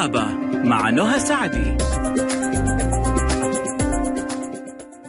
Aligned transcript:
طبابة 0.00 0.24
مع 0.64 0.90
نهى 0.90 1.20
سعدي. 1.20 1.76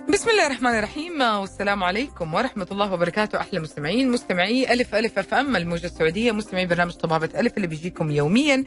بسم 0.09 0.29
الله 0.29 0.45
الرحمن 0.45 0.71
الرحيم 0.71 1.21
والسلام 1.21 1.83
عليكم 1.83 2.33
ورحمة 2.33 2.67
الله 2.71 2.93
وبركاته 2.93 3.39
أحلى 3.39 3.59
مستمعين 3.59 4.11
مستمعي 4.11 4.73
ألف 4.73 4.95
ألف 4.95 5.19
أف 5.19 5.33
أم 5.33 5.55
الموجة 5.55 5.85
السعودية 5.85 6.31
مستمعي 6.31 6.65
برنامج 6.65 6.91
طبابة 6.91 7.29
ألف 7.35 7.57
اللي 7.57 7.67
بيجيكم 7.67 8.11
يوميا 8.11 8.63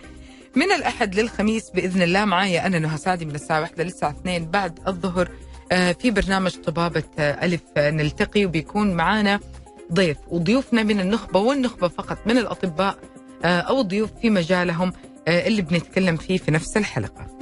من 0.57 0.73
الأحد 0.73 1.15
للخميس 1.15 1.71
بإذن 1.71 2.03
الله. 2.03 2.25
معايا 2.25 2.67
أنا 2.67 2.79
نهى 2.79 2.97
سعدي 2.97 3.25
من 3.25 3.35
الساعة 3.35 3.61
واحدة 3.61 3.85
للساعة 3.85 4.11
اثنين 4.11 4.51
بعد 4.51 4.79
الظهر 4.89 5.29
آه، 5.73 5.93
في 5.93 6.11
برنامج 6.11 6.57
طبابة 6.57 7.05
آه، 7.19 7.45
ألف 7.45 7.63
آه، 7.77 7.91
نلتقي 7.91 8.45
وبيكون 8.45 8.95
معانا 8.95 9.41
ضيف. 9.93 10.17
وضيوفنا 10.29 10.83
من 10.83 11.01
النخبة 11.01 11.41
والنخبة 11.41 11.89
فقط 11.89 12.19
من 12.27 12.39
الأطباء 12.39 12.99
أو 13.45 13.81
الضيوف 13.81 14.11
في 14.23 14.31
مجالهم. 14.31 14.93
اللي 15.29 15.63
بنتكلم 15.63 16.17
فيه 16.17 16.39
في 16.39 16.51
نفس 16.51 16.77
الحلقة. 16.77 17.39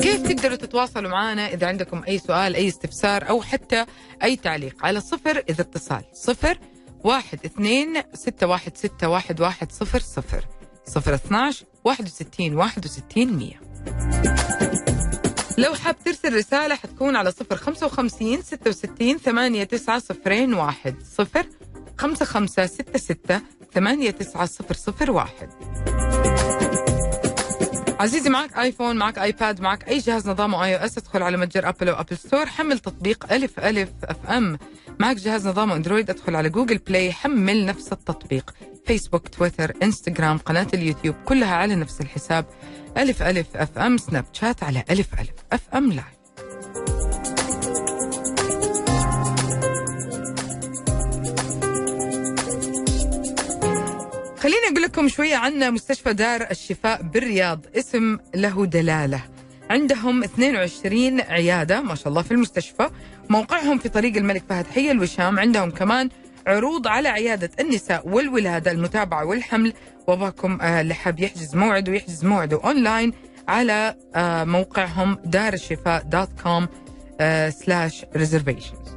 كيف 0.00 0.22
تقدروا 0.22 0.56
تتواصلوا 0.56 1.10
معنا 1.10 1.48
إذا 1.48 1.66
عندكم 1.66 2.02
أي 2.08 2.18
سؤال 2.18 2.54
أي 2.54 2.68
استفسار 2.68 3.28
أو 3.28 3.42
حتى 3.42 3.86
أي 4.22 4.36
تعليق 4.36 4.84
على 4.84 5.00
صفر 5.00 5.42
إذا 5.48 5.60
اتصال. 5.62 6.02
صفر 6.12 6.58
واحد 7.04 7.38
اثنين 7.44 8.02
ستة 8.14 8.46
واحد 8.46 8.76
ستة 8.76 9.08
واحد 9.08 9.40
واحد 9.40 9.72
صفر 9.72 10.00
صفر. 10.00 10.44
صفر 10.86 11.14
اثناش 11.14 11.64
واحد 11.84 12.04
وستين 12.04 12.56
واحد 12.56 12.84
وستين 12.84 13.32
مية. 13.32 13.60
لو 15.58 15.74
حاب 15.74 15.96
ترسل 16.04 16.36
رسالة 16.36 16.74
حتكون 16.74 17.16
على 17.16 17.30
صفر 17.30 17.56
خمسة 17.56 17.86
وخمسين 17.86 18.42
ستة 18.42 18.70
وستين 18.70 19.18
ثمانية 19.18 19.64
تسعة 19.64 19.98
صفرين 19.98 20.54
واحد. 20.54 20.94
صفر 21.18 21.46
خمسة 21.98 22.24
خمسة 22.24 22.66
ستة 22.66 22.98
ستة 22.98 23.40
ثمانية 23.74 24.10
تسعة 24.10 24.46
صفر 24.46 24.74
صفر 24.74 25.10
واحد. 25.10 25.48
عزيزي 28.00 28.30
معك 28.30 28.58
آيفون 28.58 28.96
معك 28.96 29.18
آيباد 29.18 29.60
معك 29.60 29.88
أي 29.88 29.98
جهاز 29.98 30.28
نظامه 30.28 30.64
iOS 30.64 30.98
ادخل 30.98 31.22
على 31.22 31.36
متجر 31.36 31.68
آبل 31.68 31.88
أو 31.88 32.00
Apple 32.00 32.16
Store 32.16 32.46
حمل 32.46 32.78
تطبيق 32.78 33.32
ألف 33.32 33.60
ألف 33.60 33.90
FM. 34.04 34.58
معك 34.98 35.16
جهاز 35.16 35.48
نظامه 35.48 35.76
أندرويد 35.76 36.10
ادخل 36.10 36.36
على 36.36 36.50
جوجل 36.50 36.78
بلاي 36.78 37.12
حمل 37.12 37.66
نفس 37.66 37.92
التطبيق. 37.92 38.54
فيسبوك 38.86 39.28
تويتر 39.28 39.72
إنستغرام 39.82 40.38
قناة 40.38 40.66
اليوتيوب 40.74 41.14
كلها 41.24 41.54
على 41.54 41.74
نفس 41.74 42.00
الحساب. 42.00 42.44
ألف 42.96 43.22
ألف 43.22 43.56
FM 43.56 43.96
سناب 43.96 44.24
شات 44.32 44.62
على 44.62 44.84
ألف 44.90 45.20
ألف 45.20 45.34
FM 45.52 45.92
live 45.92 46.17
خليني 54.48 54.66
أقول 54.72 54.82
لكم 54.82 55.08
شوية 55.08 55.36
عن 55.36 55.72
مستشفى 55.72 56.12
دار 56.12 56.46
الشفاء 56.50 57.02
بالرياض. 57.02 57.60
اسم 57.76 58.18
له 58.34 58.66
دلالة. 58.66 59.20
عندهم 59.70 60.22
22 60.24 61.20
عيادة 61.20 61.80
ما 61.80 61.94
شاء 61.94 62.08
الله 62.08 62.22
في 62.22 62.32
المستشفى. 62.32 62.90
موقعهم 63.30 63.78
في 63.78 63.88
طريق 63.88 64.16
الملك 64.16 64.42
فهد 64.48 64.66
حي 64.66 64.90
الوشام. 64.90 65.38
عندهم 65.38 65.70
كمان 65.70 66.08
عروض 66.46 66.86
على 66.86 67.08
عيادة 67.08 67.50
النساء 67.60 68.08
والولادة 68.08 68.70
المتابعة 68.70 69.24
والحمل. 69.24 69.72
وباكم 70.06 70.58
آه، 70.60 70.80
اللي 70.80 70.94
حاب 70.94 71.20
يحجز 71.20 71.56
موعد 71.56 71.88
ويحجز 71.88 72.24
موعده 72.24 72.60
أونلاين 72.64 73.12
على 73.48 73.94
آه، 74.14 74.44
موقعهم 74.44 75.18
دار 75.24 75.52
الشفاء 75.52 76.02
dot 76.02 76.28
com 76.42 76.68
slash 77.50 78.04
reservations 78.16 78.88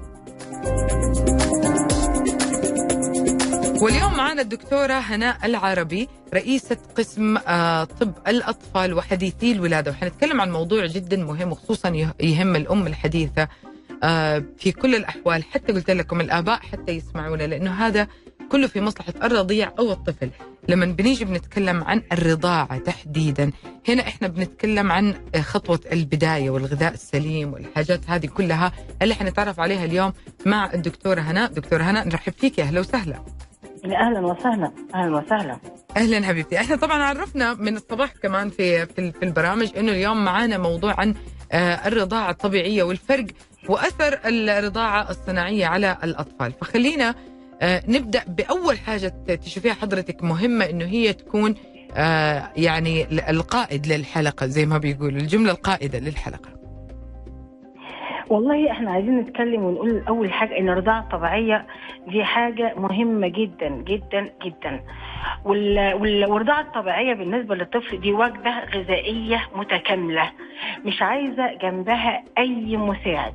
واليوم 3.82 4.14
معنا 4.18 4.42
الدكتورة 4.42 4.94
هناء 4.94 5.38
العربي 5.46 6.08
رئيسة 6.34 6.78
قسم 6.98 7.38
آه، 7.38 7.84
طب 7.84 8.14
الأطفال 8.28 8.94
وحديثي 8.94 9.52
الولادة. 9.52 9.92
وحنتكلم 9.92 10.42
عن 10.42 10.52
موضوع 10.52 10.86
جدا 10.86 11.18
مهم 11.18 11.52
وخصوصا 11.52 11.90
يه- 11.90 12.16
يهم 12.22 12.56
الأم 12.56 12.88
الحديثة 12.88 13.48
آه، 14.04 14.44
في 14.58 14.72
كل 14.72 14.96
الأحوال 14.96 15.44
حتى 15.44 15.74
قلت 15.74 15.92
لكم 15.92 16.22
الآباء 16.22 16.60
حتى 16.60 16.92
يسمعونا 16.92 17.44
لأنه 17.44 17.72
هذا 17.88 18.08
كله 18.52 18.68
في 18.68 18.82
مصلحة 18.82 19.14
الرضيع 19.24 19.72
أو 19.80 19.92
الطفل. 19.92 20.30
لما 20.70 20.86
بنيجي 20.86 21.26
بنتكلم 21.26 21.84
عن 21.84 22.02
الرضاعة 22.12 22.78
تحديدا 22.78 23.52
هنا 23.90 24.02
إحنا 24.08 24.28
بنتكلم 24.28 24.92
عن 24.92 25.14
خطوة 25.42 25.80
البداية 25.92 26.50
والغذاء 26.50 26.94
السليم 26.94 27.54
والحاجات 27.54 28.02
هذه 28.10 28.26
كلها 28.26 28.72
اللي 29.02 29.16
حنتعرف 29.16 29.60
عليها 29.60 29.86
اليوم 29.86 30.14
مع 30.46 30.74
الدكتورة 30.74 31.22
هناء. 31.22 31.52
دكتورة 31.52 31.84
هناء 31.84 32.08
نرحب 32.08 32.34
فيك 32.34 32.60
أهلا 32.60 32.80
وسهلا. 32.80 33.24
أهلا 33.86 34.20
وسهلا 34.20 34.72
أهلا 34.96 35.18
وسهلا. 35.18 35.58
أهلا 35.98 36.28
حبيبتي. 36.28 36.58
إحنا 36.58 36.76
طبعا 36.76 37.04
عرفنا 37.04 37.54
من 37.54 37.76
الصباح 37.76 38.12
كمان 38.24 38.50
في 38.50 38.86
في 38.86 39.14
البرامج 39.24 39.78
إنه 39.78 39.92
اليوم 39.92 40.26
معانا 40.26 40.58
موضوع 40.58 41.00
عن 41.00 41.16
آه، 41.52 41.88
الرضاعة 41.88 42.32
الطبيعية 42.32 42.84
والفرق 42.84 43.26
وأثر 43.70 44.20
الرضاعة 44.26 45.10
الصناعية 45.10 45.66
على 45.66 45.98
الأطفال. 46.04 46.54
فخلينا 46.62 47.16
آه، 47.62 47.84
نبدأ 47.88 48.24
بأول 48.28 48.80
حاجة 48.80 49.14
تشوفيها 49.46 49.74
حضرتك 49.74 50.24
مهمة 50.24 50.66
إنه 50.66 50.86
هي 50.86 51.14
تكون 51.14 51.56
آه، 51.94 52.52
يعني 52.56 53.04
ال- 53.04 53.22
القائد 53.22 53.88
للحلقة 53.88 54.46
زي 54.48 54.66
ما 54.66 54.78
بيقولوا 54.78 55.20
الجملة 55.20 55.52
القائدة 55.52 56.00
للحلقة. 56.00 56.50
والله 58.32 58.72
إحنا 58.72 58.92
عايزين 58.92 59.18
نتكلم 59.20 59.64
ونقول 59.64 60.04
أول 60.08 60.34
حاجة 60.34 60.58
إن 60.58 60.70
الرضاعة 60.70 61.00
الطبيعية 61.00 61.66
دي 62.08 62.24
حاجة 62.24 62.74
مهمة 62.78 63.28
جدا 63.28 63.70
جدا 63.70 64.30
جدا. 64.44 64.82
وال- 65.46 65.94
وال- 65.94 66.26
والرضاعة 66.26 66.62
الطبيعية 66.62 67.14
بالنسبة 67.14 67.56
للطفل 67.56 68.00
دي 68.02 68.12
وجبة 68.14 68.60
غذائية 68.76 69.48
متكاملة 69.56 70.32
مش 70.86 71.02
عايزة 71.02 71.54
جنبها 71.54 72.24
أي 72.38 72.78
مساعد. 72.78 73.34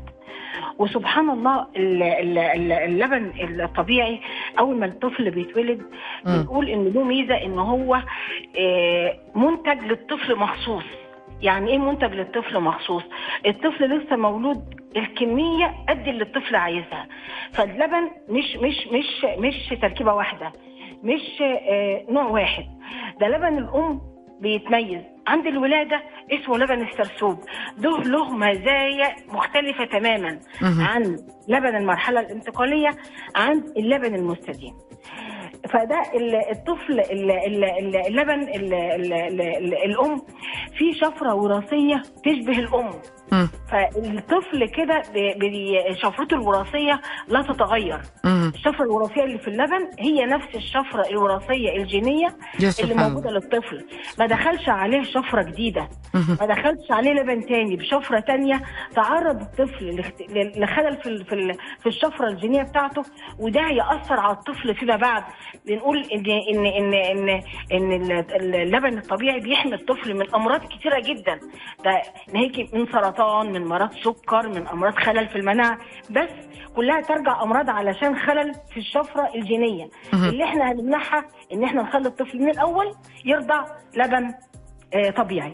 وسبحان 0.78 1.30
الله 1.30 1.66
ال- 1.76 2.02
ال- 2.02 2.38
ال- 2.38 2.72
اللبن 2.72 3.32
الطبيعي 3.60 4.20
أول 4.58 4.76
ما 4.76 4.86
الطفل 4.86 5.30
بيتولد. 5.30 5.82
بنقول 6.24 6.68
إن 6.68 6.84
له 6.88 7.02
ميزة 7.04 7.34
إن 7.34 7.58
هو 7.58 8.02
آه، 8.58 9.14
منتج 9.34 9.78
للطفل 9.84 10.36
مخصوص. 10.36 10.84
يعني 11.42 11.70
إيه 11.70 11.78
منتج 11.78 12.12
للطفل 12.14 12.60
مخصوص؟ 12.60 13.02
الطفل 13.46 13.84
لسه 13.84 14.16
مولود 14.16 14.74
الكمية 14.96 15.74
قد 15.88 16.08
اللي 16.08 16.22
الطفل 16.24 16.56
عايزها. 16.56 17.06
فاللبن 17.52 18.10
مش 18.28 18.56
مش 18.56 18.86
مش 18.92 19.24
مش 19.38 19.78
تركيبة 19.82 20.14
واحدة 20.14 20.52
مش 21.02 21.42
آه، 21.42 22.04
نوع 22.10 22.24
واحد. 22.24 22.64
ده 23.20 23.28
لبن 23.28 23.58
الأم 23.58 24.00
بيتميز. 24.40 25.02
عند 25.26 25.46
الولادة 25.46 26.02
اسمه 26.32 26.58
لبن 26.58 26.82
السرسوب. 26.82 27.38
ده 27.78 27.90
له 27.90 28.30
مزايا 28.36 29.14
مختلفة 29.28 29.84
تماما. 29.84 30.40
عن 30.62 31.02
لبن 31.48 31.76
المرحلة 31.76 32.20
الانتقالية 32.20 32.90
عن 33.36 33.64
اللبن 33.76 34.14
المستديم. 34.14 34.74
فده 35.66 36.02
ال- 36.14 36.50
الطفل 36.50 37.00
ال- 37.00 37.30
ال- 37.30 37.64
ال- 37.64 38.06
اللبن 38.06 38.40
ال- 38.42 38.74
ال- 38.74 39.12
ال- 39.12 39.40
ال- 39.42 39.84
الأم 39.84 40.22
فيه 40.78 40.92
شفرة 40.92 41.34
وراثية 41.34 42.02
تشبه 42.24 42.58
الأم. 42.58 42.90
فالطفل 43.70 44.68
كده 44.68 45.02
شفرته 45.94 46.34
الوراثية 46.34 47.00
لا 47.28 47.42
تتغير. 47.42 48.00
الشفرة 48.54 48.84
الوراثية 48.84 49.24
اللي 49.24 49.38
في 49.38 49.48
اللبن 49.48 49.88
هي 49.98 50.24
نفس 50.26 50.54
الشفرة 50.56 51.08
الوراثية 51.10 51.76
الجينية 51.76 52.28
اللي 52.82 52.94
موجودة 53.08 53.30
للطفل 53.30 53.84
ما 54.18 54.26
دخلش 54.26 54.68
عليه 54.68 55.02
شفرة 55.02 55.42
جديدة. 55.42 55.88
ما 56.40 56.46
دخلش 56.46 56.90
عليه 56.90 57.12
لبن 57.12 57.46
تاني 57.46 57.76
بشفرة 57.76 58.20
تانية 58.20 58.60
تعرض 58.94 59.40
الطفل 59.40 60.02
لخلل 60.56 60.96
في 61.02 61.24
في 61.24 61.32
ال- 61.34 61.54
في 61.80 61.86
الشفرة 61.86 62.28
الجينية 62.28 62.62
بتاعته 62.62 63.02
وده 63.40 63.60
هيأثر 63.60 64.20
على 64.20 64.32
الطفل 64.32 64.74
فيما 64.74 64.96
بعد 64.96 65.22
بنقول 65.66 65.98
ان 66.12 66.24
ان 66.30 66.66
ان 66.66 66.94
ان 66.94 67.42
إن 67.72 68.12
ال- 68.12 68.54
اللبن 68.54 68.98
الطبيعي 68.98 69.40
بيحمي 69.40 69.74
الطفل 69.74 70.14
من 70.16 70.34
أمراض 70.34 70.60
كتيرة 70.60 71.00
جدا. 71.00 71.40
ده 71.84 72.02
ناهيك 72.34 72.74
من 72.74 72.86
سرطان 72.86 73.52
من 73.52 73.64
مرض 73.64 73.92
سكر 73.92 74.48
من 74.48 74.66
أمراض 74.66 74.94
خلل 74.94 75.28
في 75.28 75.36
المناعة. 75.36 75.78
بس 76.10 76.30
كلها 76.76 77.00
ترجع 77.00 77.42
أمراض 77.42 77.70
علشان 77.70 78.16
خلل 78.16 78.52
في 78.70 78.76
الشفرة 78.80 79.30
الجينية. 79.34 79.88
اللي 80.28 80.44
إحنا 80.44 80.72
هنمنعها 80.72 81.24
إن 81.52 81.64
إحنا 81.64 81.82
نخلي 81.82 82.08
الطفل 82.08 82.38
من 82.38 82.50
الأول 82.50 82.94
يرضع 83.24 83.64
لبن. 83.96 84.34
طبيعي. 85.16 85.52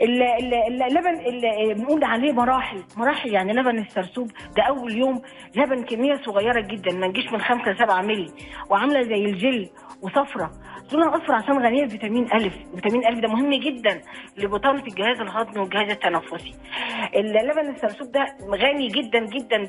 ال- 0.00 0.22
ال- 0.22 0.82
اللبن 0.82 1.18
اللي 1.26 1.74
بنقول 1.74 2.04
عليه 2.04 2.32
مراحل 2.32 2.82
مراحل 2.96 3.32
يعني 3.34 3.52
لبن 3.52 3.78
السرسوب. 3.78 4.30
ده 4.56 4.62
أول 4.62 4.96
يوم 4.96 5.22
لبن 5.56 5.84
كمية 5.84 6.20
صغيرة 6.26 6.60
جدا 6.60 6.92
ما 6.92 7.06
نجيش 7.06 7.32
من 7.32 7.40
5 7.40 7.70
ل 7.70 7.78
7 7.78 8.02
مللي. 8.02 8.30
وعاملة 8.70 9.02
زي 9.02 9.24
الجل 9.24 9.68
وصفرة. 10.02 10.50
لونها 10.92 11.16
أصفر 11.16 11.32
عشان 11.34 11.58
غنية 11.58 11.84
بفيتامين 11.84 12.24
الف 12.32 12.54
فيتامين 12.74 13.06
الف 13.06 13.18
ده 13.18 13.28
مهم 13.28 13.50
جدا 13.54 14.00
لبطانه 14.38 14.82
الجهاز 14.82 15.20
الهضمي 15.20 15.60
والجهاز 15.60 15.90
التنفسي. 15.90 16.54
اللبن 17.16 17.70
السرسوب 17.70 18.12
ده 18.12 18.26
غني 18.50 18.88
جدا 18.88 19.18
جدا 19.26 19.64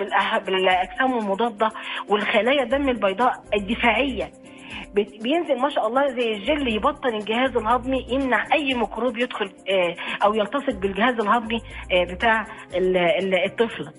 بالأجسام 0.46 1.18
المضادة 1.18 1.70
والخلايا 2.10 2.64
الدم 2.64 2.90
البيضاء 2.90 3.34
الدفاعية. 3.54 4.32
بينزل 4.96 5.60
ما 5.62 5.70
شاء 5.70 5.88
الله 5.88 6.08
زي 6.08 6.34
الجل 6.34 6.76
يبطن 6.76 7.16
الجهاز 7.16 7.58
الهضمي 7.58 8.06
يمنع 8.10 8.46
أي 8.54 8.74
ميكروب 8.74 9.18
يدخل 9.18 9.46
آه، 9.70 9.96
أو 10.26 10.34
يلتصق 10.34 10.74
بالجهاز 10.74 11.20
الهضمي 11.20 11.62
آه، 11.92 12.14
بتاع 12.14 12.46
ال- 12.76 12.98
ال- 12.98 13.46
الطفل. 13.46 13.90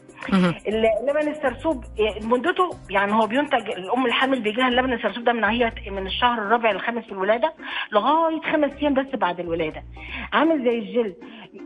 اللبن 0.68 1.28
السرسوب 1.28 1.84
آه، 1.84 2.26
مدته 2.26 2.70
يعني 2.90 3.12
هو 3.12 3.26
بينتج 3.26 3.68
الأم 3.70 4.06
الحامل 4.06 4.40
بيجي 4.40 4.56
لها 4.60 4.68
اللبن 4.68 4.92
السرسوب 4.92 5.24
ده 5.24 5.32
من 5.32 5.44
هي 5.44 5.72
من 5.90 6.06
الشهر 6.06 6.38
الرابع 6.38 6.70
للخامس 6.70 7.04
في 7.04 7.12
الولادة 7.12 7.52
لغاية 7.92 8.40
خمس 8.52 8.70
أيام 8.82 8.94
بس 8.94 9.06
بعد 9.14 9.40
الولادة. 9.40 9.82
عامل 10.32 10.64
زي 10.64 10.78
الجل 10.78 11.14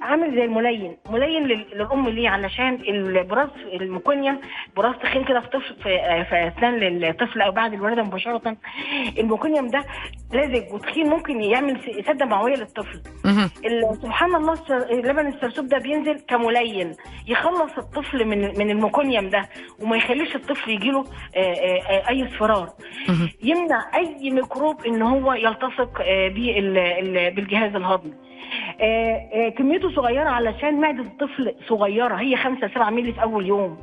عامل 0.03 0.35
زي 0.35 0.45
الملين. 0.45 0.97
ملين 1.11 1.43
لل- 1.47 1.67
للأم 1.75 2.09
ليه؟ 2.09 2.29
علشان 2.29 2.75
البراز 2.75 3.49
المكونيا 3.81 4.41
براز 4.77 4.95
تخين 5.03 5.25
كده 5.25 5.41
في 5.41 5.47
طفل 5.49 5.75
في, 5.83 5.97
أسنان 6.57 7.05
الطفل 7.05 7.41
أو 7.41 7.51
بعد 7.53 7.73
الولادة 7.73 8.03
مباشرة. 8.03 8.57
المكونيوم 9.19 9.67
ده 9.69 9.85
لازج 10.33 10.73
وتخين 10.75 11.09
ممكن 11.11 11.41
يعمل 11.41 11.81
سده 12.07 12.25
معوية 12.25 12.55
للطفل. 12.57 13.03
سبحان 14.03 14.35
الله 14.35 14.55
اللبن 14.71 15.27
السرسوب 15.27 15.67
ده 15.67 15.79
بينزل 15.79 16.21
كملين 16.29 16.93
يخلص 17.27 17.79
الطفل 17.79 18.25
من 18.25 18.45
من 18.59 18.71
ال 18.71 18.77
meconium 18.77 19.29
ده 19.29 19.49
وما 19.83 19.97
يخليش 19.97 20.35
الطفل 20.37 20.71
يجيله 20.71 21.05
آه، 21.37 21.39
آه، 21.39 21.83
آه، 21.83 22.09
أي 22.09 22.27
اصفرار. 22.27 22.69
يمنع 23.43 23.85
أي 23.95 24.31
ميكروب 24.31 24.87
إن 24.87 25.03
هو 25.03 25.33
يلتصق 25.33 25.99
بال- 25.99 26.79
ال- 26.79 27.35
بالجهاز 27.35 27.75
الهضمي. 27.75 28.13
كميته 29.59 29.91
صغيرة 29.95 30.29
علشان 30.31 30.81
معدة 30.81 31.03
الطفل 31.03 31.55
صغيرة 31.69 32.15
هي 32.15 32.37
5 32.37 32.69
7 32.75 32.91
مللي 32.91 33.13
في 33.13 33.23
أول 33.23 33.47
يوم. 33.47 33.79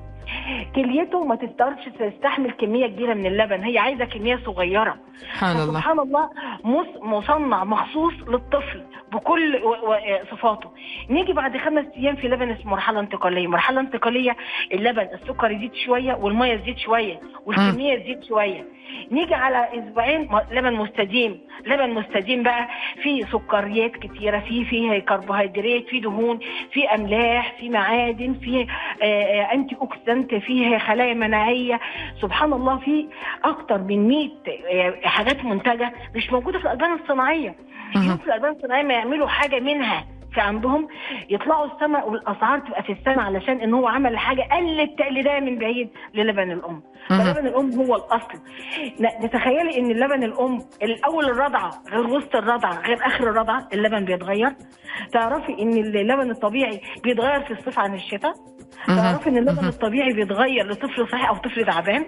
كليته 0.75 1.23
ما 1.23 1.35
تقدرش 1.35 1.89
تستحمل 1.99 2.51
كمية 2.51 2.87
كبيرة 2.87 3.13
من 3.13 3.25
اللبن 3.25 3.63
هي 3.63 3.77
عايزة 3.77 4.05
كمية 4.05 4.39
صغيرة. 4.45 4.97
سبحان 5.21 5.55
الله. 5.57 5.65
سبحان 5.79 5.99
الله 5.99 6.29
مص- 6.63 7.01
مصنع 7.01 7.63
مخصوص 7.63 8.13
للطفل 8.27 8.83
بكل 9.11 9.59
صفاته. 10.31 10.69
نيجي 11.09 11.33
بعد 11.33 11.57
خمس 11.57 11.85
أيام 11.97 12.15
في 12.15 12.27
لبن 12.27 12.49
اسمه 12.49 12.71
مرحلة 12.71 12.99
انتقالية. 12.99 13.47
مرحلة 13.47 13.79
انتقالية 13.79 14.35
اللبن 14.73 15.07
السكر 15.13 15.51
يزيد 15.51 15.73
شوية 15.73 16.13
والمية 16.13 16.55
تزيد 16.55 16.77
شوية 16.77 17.19
والكمية 17.45 17.95
تزيد 17.99 18.23
شوية. 18.23 18.65
نيجي 19.11 19.33
على 19.35 19.67
أسبوعين 19.73 20.29
لبن 20.51 20.73
مستديم. 20.73 21.39
لبن 21.65 21.89
مستديم 21.89 22.43
بقى 22.43 22.67
فيه 23.03 23.25
سكريات 23.25 23.91
كتيرة 23.91 24.39
فيه 24.39 24.65
فيه 24.65 24.99
كربوهيدرات 24.99 25.85
فيه 25.87 26.01
دهون 26.01 26.39
فيه 26.71 26.95
أملاح 26.95 27.53
فيه 27.59 27.69
معادن 27.69 28.33
فيه 28.33 28.67
آه، 29.01 29.05
آه، 29.05 29.53
antioxidant 29.53 30.35
فيه 30.35 30.77
خلايا 30.77 31.13
مناعية. 31.13 31.79
سبحان 32.21 32.53
الله 32.53 32.77
فيه 32.77 33.05
أكتر 33.43 33.77
من 33.77 34.07
100 34.07 34.29
آه، 34.71 34.93
حاجات 35.07 35.45
منتجة 35.45 35.91
مش 36.15 36.31
موجودة 36.31 36.59
في 36.59 36.65
الألبان 36.65 36.93
الصناعية. 36.93 37.55
يوم 37.95 38.17
في 38.17 38.25
الألبان 38.27 38.51
الصناعية 38.51 38.83
ما 38.83 38.93
يعملوا 38.93 39.27
حاجة 39.27 39.59
منها. 39.59 40.05
عندهم 40.41 40.87
يطلعوا 41.29 41.65
السماء 41.65 42.09
والأسعار 42.09 42.59
تبقى 42.59 42.83
في 42.83 42.91
السماء 42.91 43.19
علشان 43.19 43.59
إن 43.61 43.73
هو 43.73 43.87
عمل 43.87 44.17
حاجة 44.17 44.41
قلت 44.51 44.99
تقليدها 44.99 45.39
من 45.39 45.59
بعيد 45.59 45.89
للبن 46.13 46.51
الأم. 46.51 46.81
فلبن 47.09 47.47
الأم 47.47 47.71
هو 47.71 47.95
الأصل 47.95 48.39
ن- 48.99 49.27
تتخيلي 49.29 49.77
إن 49.79 49.91
اللبن 49.91 50.23
الأم 50.23 50.59
الأول 50.83 51.25
الرضعه 51.25 51.71
غير 51.91 52.07
وسط 52.07 52.35
الرضعه 52.35 52.81
غير 52.81 52.97
آخر 53.05 53.29
الرضعه 53.29 53.67
اللبن 53.73 54.05
بيتغير 54.05 54.49
تعرفي 55.13 55.61
إن 55.61 55.73
اللبن 55.73 56.31
الطبيعي 56.31 56.81
بيتغير 57.03 57.39
في 57.41 57.51
الصيف 57.51 57.79
عن 57.79 57.93
الشتاء. 57.93 58.33
تعرفي 58.87 59.29
إن 59.29 59.37
اللبن. 59.37 59.67
الطبيعي 59.67 60.13
بيتغير 60.13 60.67
لطفل 60.67 61.07
صحي 61.11 61.27
أو 61.27 61.35
طفل 61.35 61.65
تعبان؟ 61.65 62.05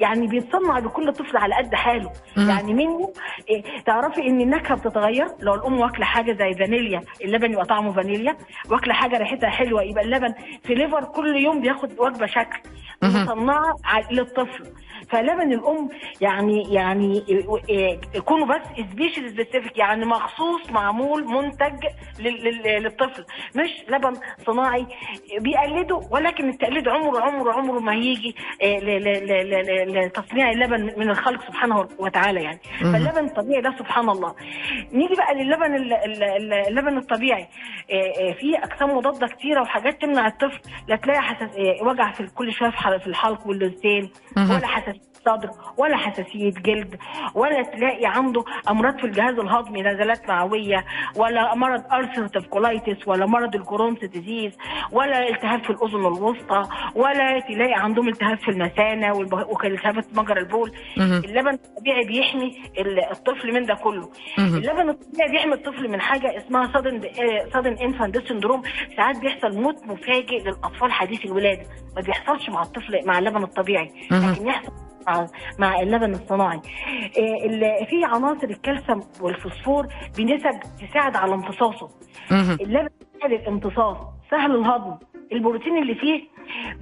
يعني 0.00 0.26
بيتصنع 0.26 0.78
لكل 0.78 1.12
طفل 1.12 1.36
على 1.36 1.54
قد 1.54 1.74
حاله. 1.74 2.12
يعني 2.36 2.74
منه 2.74 3.12
إيه، 3.50 3.62
تعرفي 3.86 4.20
إن 4.20 4.40
النكهة 4.40 4.76
بتتغير؟ 4.76 5.26
لو 5.40 5.54
الأم 5.54 5.80
واكلة 5.80 6.04
حاجة 6.04 6.32
زي 6.32 6.54
فانيليا 6.54 7.00
اللبن 7.24 7.52
يبقى 7.52 7.64
طعمه 7.64 7.92
فانيليا. 7.92 8.36
واكلة 8.70 8.94
حاجة 8.94 9.18
ريحتها 9.18 9.50
حلوة 9.50 9.82
يبقى 9.82 10.04
اللبن. 10.04 10.34
flavor 10.64 11.04
كل 11.04 11.36
يوم 11.36 11.60
بياخد 11.60 11.92
وجبة 11.98 12.26
شكل. 12.26 12.60
مصنعة 13.02 13.74
للطفل. 14.10 14.64
فلبن 15.10 15.52
الأم 15.52 15.88
يعني 16.20 16.74
يعني 16.74 17.24
يكونوا 18.14 18.46
بس 18.46 18.60
special 18.92 19.30
specific 19.30 19.78
يعني 19.78 20.04
مخصوص 20.04 20.70
معمول 20.70 21.24
منتج 21.24 21.86
لل- 22.18 22.44
لل- 22.44 22.82
للطفل. 22.82 23.24
مش 23.56 23.70
لبن 23.88 24.12
صناعي 24.46 24.86
بيقلده 25.38 26.00
ولكن 26.10 26.48
التقليد 26.48 26.88
عمره 26.88 27.20
عمره 27.20 27.52
عمره 27.52 27.78
ما 27.80 27.92
هيجي 27.92 28.36
آه، 28.62 28.78
لتصنيع 29.84 30.50
اللبن 30.50 30.80
من 30.96 31.10
الخلق 31.10 31.46
سبحانه 31.46 31.88
وتعالى 31.98 32.42
يعني. 32.42 32.58
فاللبن 32.80 33.24
الطبيعي 33.24 33.60
ده 33.62 33.74
سبحان 33.78 34.08
الله. 34.08 34.34
نيجي 34.92 35.14
بقى 35.14 35.34
للبن 35.34 35.74
ال- 35.74 35.92
ال- 35.92 36.22
ال- 36.22 36.52
اللبن 36.52 36.98
الطبيعي. 36.98 37.48
آه، 37.90 37.94
آه، 37.94 38.32
فيه 38.32 38.58
اجسام 38.64 38.96
مضادة 38.96 39.26
كتيرة 39.26 39.60
وحاجات 39.62 40.02
تمنع 40.02 40.26
الطفل 40.26 40.60
لا 40.88 40.96
تلاقي 40.96 41.20
حساس 41.22 41.50
آه، 41.56 41.82
وجع 41.84 42.12
في 42.12 42.26
كل 42.34 42.52
شوية 42.52 42.70
في 42.70 42.76
حل- 42.76 43.00
في 43.00 43.06
الحلق 43.06 43.46
واللسان. 43.46 44.08
ولا 44.36 44.66
حساسية. 44.66 44.97
صدر 45.28 45.50
ولا 45.76 45.96
حساسية 45.96 46.50
جلد 46.50 46.96
ولا 47.34 47.62
تلاقي 47.62 48.06
عنده 48.06 48.44
أمراض 48.70 48.98
في 48.98 49.04
الجهاز 49.04 49.38
الهضمي 49.38 49.82
نزلات 49.82 50.28
معويه 50.28 50.84
ولا 51.16 51.54
مرض 51.54 51.82
ulcerative 51.92 52.46
colitis 52.46 53.08
ولا 53.08 53.26
مرض 53.26 53.54
ال 53.54 53.60
Crohn's 53.60 54.04
disease 54.04 54.52
ولا 54.92 55.28
التهاب 55.28 55.64
في 55.64 55.70
الأذن 55.70 56.00
الوسطى 56.06 56.62
ولا 56.94 57.40
تلاقي 57.40 57.74
عندهم 57.74 58.08
التهاب 58.08 58.38
في 58.38 58.48
المثانة 58.50 59.12
والتهابات 59.14 60.06
مجرى 60.18 60.40
البول. 60.40 60.72
اللبن 61.24 61.48
الطبيعي 61.54 62.04
بيحمي 62.04 62.62
ال- 62.78 63.10
الطفل 63.10 63.54
من 63.54 63.66
ده 63.66 63.74
كله. 63.74 64.08
اللبن 64.38 64.88
الطبيعي 64.88 65.30
بيحمي 65.30 65.54
الطفل 65.54 65.88
من 65.90 66.00
حاجة 66.00 66.36
اسمها 66.38 66.72
sudden 67.52 67.76
infant 67.82 68.18
syndrome 68.28 68.62
ساعات 68.96 69.16
بيحصل 69.20 69.60
موت 69.62 69.86
مفاجئ 69.86 70.42
للأطفال 70.44 70.92
حديث 70.92 71.24
الولادة 71.24 71.62
ما 71.96 72.02
بيحصلش 72.02 72.48
مع 72.50 72.62
الطفل 72.62 73.00
مع 73.06 73.18
اللبن 73.18 73.42
الطبيعي. 73.42 73.90
لكن 74.10 74.46
يحصل 74.46 74.72
مع 75.08 75.26
مع 75.58 75.80
اللبن 75.80 76.10
الصناعي. 76.10 76.56
آه، 77.18 77.84
في 77.84 78.04
عناصر 78.04 78.44
الكالسيوم 78.48 79.02
والفوسفور 79.20 79.86
بنسب 80.18 80.60
تساعد 80.88 81.16
على 81.16 81.34
امتصاصه. 81.34 81.88
اللبن 82.60 82.88
سهل 83.22 83.32
الامتصاص 83.34 83.96
سهل 84.30 84.56
الهضم. 84.56 84.98
البروتين 85.32 85.78
اللي 85.82 85.94
فيه 85.94 86.22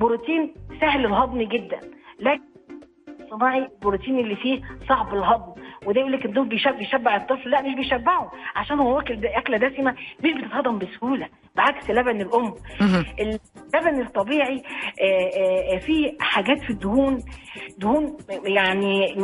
بروتين 0.00 0.55
سهل 0.81 1.06
الهضم 1.06 1.43
جدا 1.43 1.81
لكن 2.20 2.43
الصناعي 3.20 3.58
البروتين 3.58 4.19
اللي 4.19 4.37
فيه 4.37 4.61
صعب 4.88 5.14
الهضم. 5.14 5.62
وده 5.87 6.00
يقول 6.00 6.12
لك 6.12 6.25
الدهن 6.25 6.49
بيشبع, 6.49 6.71
بيشبع 6.78 7.16
الطفل. 7.16 7.50
لا 7.50 7.62
مش 7.62 7.75
بيشبعه. 7.75 8.31
عشان 8.57 8.78
هو 8.81 8.97
واكل 8.97 9.26
أكلة 9.26 9.57
دسمة 9.59 9.95
مش 10.25 10.31
بتتهضم 10.33 10.78
بسهولة. 10.78 11.28
بعكس 11.57 11.90
لبن 11.90 12.21
الأم. 12.21 12.55
اللبن 13.21 14.00
الطبيعي 14.02 14.62
آه، 15.02 15.75
آه، 15.75 15.78
فيه 15.78 16.12
حاجات 16.21 16.59
في 16.61 16.71
الدهون. 16.71 17.23
دهون 17.78 18.16
يعني 18.45 19.14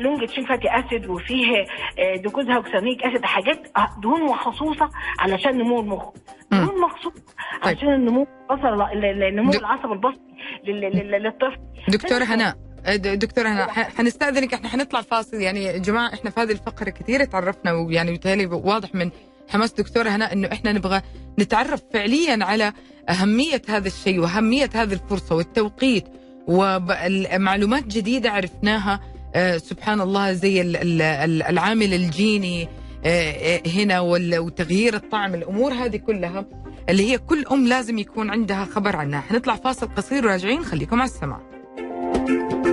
long 0.00 0.24
chain 0.26 0.44
fatty 0.46 0.68
acid 0.70 1.06
وفيه 1.06 1.64
آه، 1.98 2.16
docosahexaenoic 2.16 3.04
acid. 3.04 3.24
حاجات 3.24 3.58
آه، 3.76 3.88
دهون 4.02 4.22
مخصوصة 4.22 4.90
علشان 5.18 5.58
نمو 5.58 5.80
المخ. 5.80 6.08
دهون 6.50 6.80
مخصوصة 6.80 7.22
طيب. 7.62 7.76
عشان 7.76 7.94
النمو 7.94 8.26
البصر 8.50 8.92
النمو 8.92 9.50
د- 9.50 9.54
العصب 9.54 9.92
البصري 9.92 10.20
لل- 10.64 10.80
لل- 10.80 11.22
للطفل. 11.22 11.58
دكتورة 11.88 12.24
هناء 12.24 12.54
د- 12.88 13.18
دكتورة 13.18 13.48
هناء 13.48 13.68
ح- 13.68 13.96
حنستأذنك. 13.96 14.54
إحنا 14.54 14.68
حنطلع 14.68 15.00
فاصل 15.02 15.36
يعني 15.36 15.64
يا 15.64 15.78
جماعة 15.78 16.14
إحنا 16.14 16.30
في 16.30 16.40
هذه 16.40 16.52
الفقرة 16.52 16.90
كثير 16.90 17.24
تعرفنا 17.24 17.72
ويعني 17.72 18.10
بالتالي 18.10 18.46
واضح 18.46 18.94
من 18.94 19.10
حماس 19.48 19.72
دكتورة 19.72 20.08
هناء 20.08 20.32
إنه 20.32 20.48
إحنا 20.52 20.72
نبغى 20.72 21.02
نتعرف 21.38 21.82
فعليا 21.92 22.44
على 22.44 22.72
أهمية 23.08 23.62
هذا 23.68 23.86
الشيء 23.88 24.18
وأهمية 24.20 24.70
هذه 24.74 24.92
الفرصة 24.92 25.34
والتوقيت 25.34 26.04
ومعلومات 26.48 27.84
جديدة 27.86 28.30
عرفناها. 28.30 29.00
آه، 29.34 29.56
سبحان 29.58 30.00
الله 30.00 30.32
زي 30.32 30.60
ال- 30.60 30.76
ال- 30.76 31.02
ال- 31.02 31.42
العامل 31.42 31.94
الجيني 31.94 32.68
آه، 33.04 33.30
آه، 33.32 33.60
هنا 33.68 34.00
وتغيير 34.00 34.94
الطعم 34.96 35.34
الأمور 35.34 35.72
هذه 35.74 35.96
كلها 35.96 36.44
اللي 36.88 37.10
هي 37.12 37.18
كل 37.18 37.44
أم 37.52 37.66
لازم 37.66 37.98
يكون 37.98 38.30
عندها 38.30 38.64
خبر 38.64 38.96
عنها. 38.96 39.20
حنطلع 39.20 39.56
فاصل 39.56 39.88
قصير 39.96 40.26
وراجعين. 40.26 40.64
خليكم 40.64 41.00
على 41.00 41.10
السماع. 41.10 41.40
رجعنا 41.78 42.48
لكم 42.48 42.71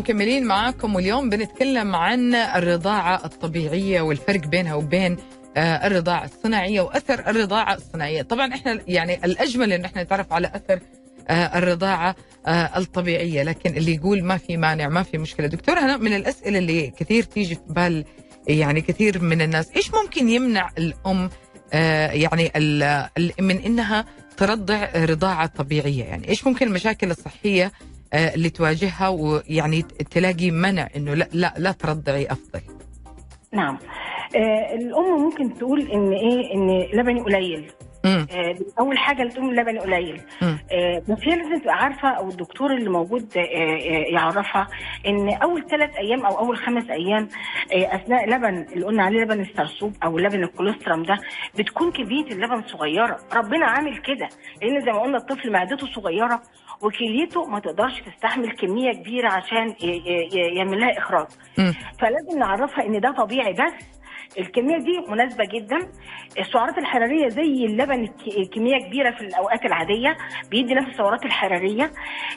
ومكملين 0.00 0.46
معاكم 0.46 0.94
واليوم 0.94 1.28
بنتكلم 1.28 1.96
عن 1.96 2.34
الرضاعة 2.34 3.24
الطبيعية 3.24 4.00
والفرق 4.00 4.46
بينها 4.46 4.74
وبين 4.74 5.16
آه، 5.56 5.86
الرضاعة 5.86 6.24
الصناعية 6.24 6.80
وأثر 6.80 7.30
الرضاعة 7.30 7.74
الصناعية. 7.74 8.22
طبعا 8.22 8.54
إحنا 8.54 8.80
يعني 8.88 9.24
الأجمل 9.24 9.72
إن 9.72 9.84
إحنا 9.84 10.02
نتعرف 10.02 10.32
على 10.32 10.52
أثر 10.54 10.80
آه، 11.28 11.58
الرضاعة 11.58 12.16
آه، 12.46 12.78
الطبيعية 12.78 13.42
لكن 13.42 13.76
اللي 13.76 13.94
يقول 13.94 14.24
ما 14.24 14.36
في 14.36 14.56
مانع 14.56 14.88
ما 14.88 15.02
في 15.02 15.18
مشكلة. 15.18 15.46
دكتور 15.46 15.78
هنا 15.78 15.96
من 15.96 16.16
الأسئلة 16.16 16.58
اللي 16.58 16.90
كثير 16.90 17.22
تيجي 17.22 17.54
في 17.54 17.60
بال 17.68 18.04
يعني 18.48 18.80
كثير 18.80 19.22
من 19.22 19.42
الناس 19.42 19.70
إيش 19.76 19.90
ممكن 19.94 20.28
يمنع 20.28 20.70
الأم 20.78 21.30
آه، 21.72 22.10
يعني 22.10 22.52
من 23.40 23.58
إنها 23.58 24.04
ترضع 24.36 24.88
رضاعة 24.94 25.46
طبيعية؟ 25.46 26.04
يعني 26.04 26.28
إيش 26.28 26.46
ممكن 26.46 26.66
المشاكل 26.66 27.10
الصحية 27.10 27.64
آه، 27.66 27.72
اللي 28.14 28.50
تواجهها 28.50 29.08
ويعني 29.08 29.82
تلاقي 30.10 30.50
منع 30.50 30.88
إنه 30.96 31.14
لا 31.14 31.28
لا 31.32 31.54
لا 31.58 31.72
ترضعي 31.72 32.26
أفضل. 32.26 32.60
نعم. 33.52 33.78
آه 34.36 34.74
الأم 34.74 35.22
ممكن 35.22 35.54
تقول 35.58 35.80
إن 35.90 36.12
إيه 36.12 36.54
إن 36.54 36.86
لبني 37.00 37.20
قليل. 37.20 37.72
آه 38.04 38.56
أول 38.78 38.98
حاجة 38.98 39.28
تقول 39.28 39.56
لبني 39.56 39.78
قليل. 39.78 40.20
آه 40.42 41.02
بس 41.08 41.18
هي 41.22 41.36
لازم 41.36 41.58
تبقى 41.62 41.74
عارفة 41.74 42.08
أو 42.08 42.28
الدكتور 42.28 42.72
اللي 42.76 42.90
موجود 42.90 43.28
آه 43.36 43.40
آه 43.40 44.04
يعرفها 44.14 44.66
إن 45.06 45.28
أول 45.34 45.66
ثلاث 45.70 45.96
أيام 45.96 46.26
أو 46.26 46.38
أول 46.38 46.56
خمس 46.56 46.90
أيام 46.90 47.28
آه 47.72 47.94
أثناء 47.96 48.28
لبن 48.28 48.66
اللي 48.72 48.86
قلنا 48.86 49.02
عليه 49.02 49.20
لبن 49.20 49.40
السرسوب 49.40 49.92
أو 50.04 50.18
لبن 50.18 50.42
الكوليسترم 50.44 51.02
ده 51.02 51.16
بتكون 51.58 51.92
كمية 51.92 52.24
اللبن 52.24 52.62
صغيرة. 52.66 53.18
ربنا 53.32 53.66
عامل 53.66 53.96
كده 53.98 54.28
لأن 54.62 54.80
زي 54.84 54.92
ما 54.92 55.00
قلنا 55.00 55.16
الطفل 55.18 55.52
معدته 55.52 55.86
صغيرة 55.86 56.42
وكليته 56.82 57.46
ما 57.46 57.58
تقدرش 57.60 58.00
تستحمل 58.00 58.50
كمية 58.56 58.92
كبيرة 58.92 59.28
عشان 59.28 59.74
يعمل 60.56 60.80
لها 60.80 60.98
إخراج. 60.98 61.26
فلازم 62.00 62.38
نعرفها 62.38 62.86
إن 62.86 63.00
ده 63.00 63.10
طبيعي 63.18 63.52
بس 63.52 63.99
الكمية 64.38 64.78
دي 64.78 65.00
مناسبة 65.08 65.44
جدا. 65.44 65.78
السعرات 66.38 66.78
الحرارية 66.78 67.28
زي 67.28 67.64
اللبن 67.66 68.06
كمية 68.54 68.78
كبيرة 68.78 69.10
في 69.10 69.20
الأوقات 69.20 69.64
العادية 69.64 70.16
بيدي 70.50 70.74
نفس 70.74 70.88
السعرات 70.88 71.24
الحرارية. 71.24 71.90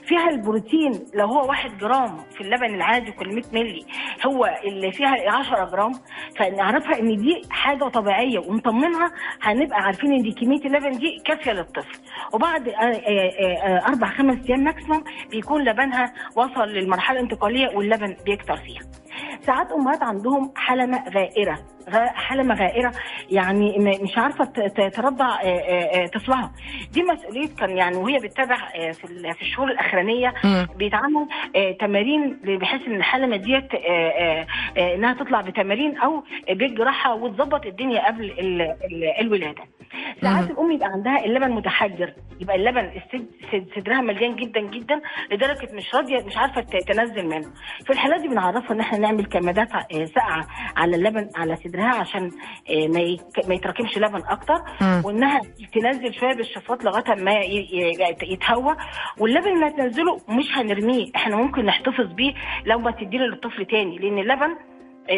فيها 0.07 0.29
البروتين 0.29 0.91
لو 1.13 1.25
هو 1.27 1.47
1 1.49 1.77
جرام 1.77 2.17
في 2.35 2.41
اللبن 2.41 2.75
العادي 2.75 3.11
كل 3.11 3.35
100 3.35 3.43
مللي 3.53 3.85
هو 4.25 4.59
اللي 4.65 4.91
فيها 4.91 5.31
10 5.31 5.65
جرام. 5.65 5.91
فنعرفها 6.39 6.99
إن 6.99 7.15
دي 7.17 7.41
حاجة 7.49 7.83
طبيعية 7.83 8.39
ونطمنها 8.39 9.11
هنبقى 9.41 9.77
عارفين 9.81 10.13
إن 10.13 10.21
دي 10.21 10.31
كمية 10.31 10.65
اللبن 10.65 10.91
دي 10.91 11.21
كافية 11.25 11.51
للطفل. 11.51 11.99
وبعد 12.33 12.67
آه، 12.69 12.73
آه، 12.73 13.67
آه، 13.67 13.87
أربع 13.87 14.07
خمس 14.07 14.49
أيام 14.49 14.59
ماكسيموم 14.63 15.03
بيكون 15.31 15.63
لبنها 15.63 16.13
وصل 16.35 16.67
للمرحلة 16.69 17.17
الانتقالية 17.19 17.67
واللبن 17.77 18.15
بيكتر 18.25 18.57
فيها. 18.57 18.81
ساعات 19.45 19.71
أمهات 19.71 20.03
عندهم 20.03 20.53
حلمه 20.57 21.03
غائره 21.15 21.59
غ- 21.89 22.13
حلمه 22.15 22.55
غائره 22.55 22.91
يعني 23.31 23.75
مش 24.01 24.17
ت- 24.45 24.95
ترضع 24.95 25.25
آه، 25.41 25.45
آه، 25.45 26.03
آه، 26.03 26.07
طفلها 26.07 26.51
دي 26.91 27.03
مسؤولية 27.03 27.47
كان 27.59 27.77
يعني 27.77 27.97
وهي 27.97 28.17
بتتابع 28.19 28.55
في 28.91 29.03
ال- 29.03 29.33
في 29.33 29.41
الشهور 29.41 29.71
الأخرانية 29.71 30.33
مم. 30.43 30.67
بيتعمل 30.77 31.27
تمارين 31.79 32.39
بحيث 32.43 32.81
إن 32.87 32.95
الحلمه 32.95 33.37
ديت 33.37 33.73
إنها 34.77 35.13
تطلع 35.13 35.41
بتمارين 35.41 35.97
أو 35.97 36.23
بالجراحه 36.49 37.13
وتظبط 37.15 37.65
الدنيا 37.65 38.07
قبل 38.07 38.23
ال- 38.23 38.61
ال- 38.61 39.13
الولادة. 39.21 39.63
ساعات. 40.21 40.51
الأم 40.51 40.71
يبقى 40.71 40.87
عندها 40.89 41.25
اللبن 41.25 41.51
متحجر 41.51 42.13
يبقى 42.41 42.55
اللبن 42.55 42.91
صدرها 43.75 44.01
مليان 44.01 44.35
جدا 44.35 44.59
جدا 44.61 45.01
لدرجة 45.31 45.75
مش 45.75 45.95
راضية 45.95 46.25
مش 46.25 46.37
عارفة 46.37 46.61
تنزل 46.61 47.25
منه. 47.25 47.51
في 47.85 47.93
الحالات 47.93 48.21
دي 48.21 48.27
بنعرفها 48.27 48.71
إن 48.71 48.79
إحنا 48.79 48.97
نعمل 48.97 49.25
كمادات 49.25 49.73
آه، 49.73 50.05
ساقعة 50.05 50.47
على 50.77 50.95
اللبن 50.95 51.29
على 51.35 51.55
صدرها 51.55 51.95
عشان 51.95 52.31
آه، 52.69 52.87
ما 53.47 53.55
يتراكمش 53.55 53.97
لبن 53.97 54.21
أكتر. 54.27 54.53
وإنها 55.05 55.41
تنزل 55.73 56.13
شوية 56.13 56.35
بالشفاط 56.35 56.83
لغاية 56.83 57.23
ما 57.23 57.31
يتهوى 58.23 58.75
واللبن 59.19 59.47
اللي 59.53 59.67
هتنزله 59.67 60.15
مش 60.29 60.45
هنرميه 60.57 61.05
إحنا 61.15 61.35
ممكن 61.35 61.65
نحتفظ 61.65 62.13
بيه 62.13 62.33
لو 62.65 62.79
ما 62.79 62.91
تديله 62.91 63.25
للطفل 63.25 63.65
تاني 63.65 63.97
لأن 63.97 64.17
اللبن 64.19 64.55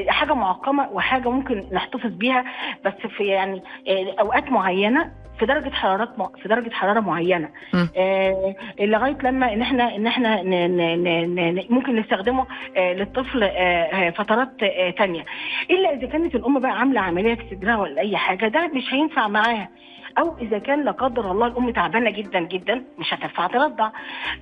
حاجة 0.07 0.33
معقمة 0.33 0.89
وحاجة 0.91 1.29
ممكن 1.29 1.63
نحتفظ 1.71 2.09
بيها 2.11 2.45
بس 2.85 2.93
في 3.17 3.23
يعني 3.23 3.61
آه، 3.87 4.15
أوقات 4.19 4.51
معينة 4.51 5.11
في 5.39 5.45
درجة 5.45 5.69
حرارات 5.69 6.19
م- 6.19 6.27
في 6.41 6.47
درجة 6.47 6.69
حرارة 6.73 6.99
معينة. 6.99 7.49
آه 7.97 8.55
لغاية 8.79 9.17
لما 9.23 9.53
إن 9.53 9.61
إحنا 9.61 9.95
إن 9.95 10.07
إحنا 10.07 10.41
ن 10.43 10.49
ن 10.77 11.03
ن 11.03 11.55
ن 11.55 11.65
ممكن 11.69 11.95
نستخدمه 11.95 12.45
آه 12.77 12.93
للطفل 12.93 13.43
آه 13.43 13.47
آه، 13.49 14.09
فترات 14.09 14.63
آه 14.63 14.89
تانية. 14.89 15.25
إلا 15.69 15.93
إذا 15.93 16.07
كانت 16.07 16.35
الأم 16.35 16.59
بقى 16.59 16.71
عاملة 16.79 17.01
عملية 17.01 17.35
في 17.35 17.55
صدرها 17.55 17.77
ولا 17.77 18.01
أي 18.01 18.17
حاجة 18.17 18.47
ده 18.47 18.67
مش 18.67 18.93
هينفع 18.93 19.27
معاها. 19.27 19.69
أو 20.17 20.37
إذا 20.37 20.57
كان 20.59 20.83
لا 20.83 20.91
قدر 20.91 21.31
الله 21.31 21.47
الأم 21.47 21.69
تعبانة 21.69 22.09
جدا 22.09 22.39
جدا 22.39 22.83
مش 22.99 23.13
هتنفع 23.13 23.47
ترضع. 23.47 23.89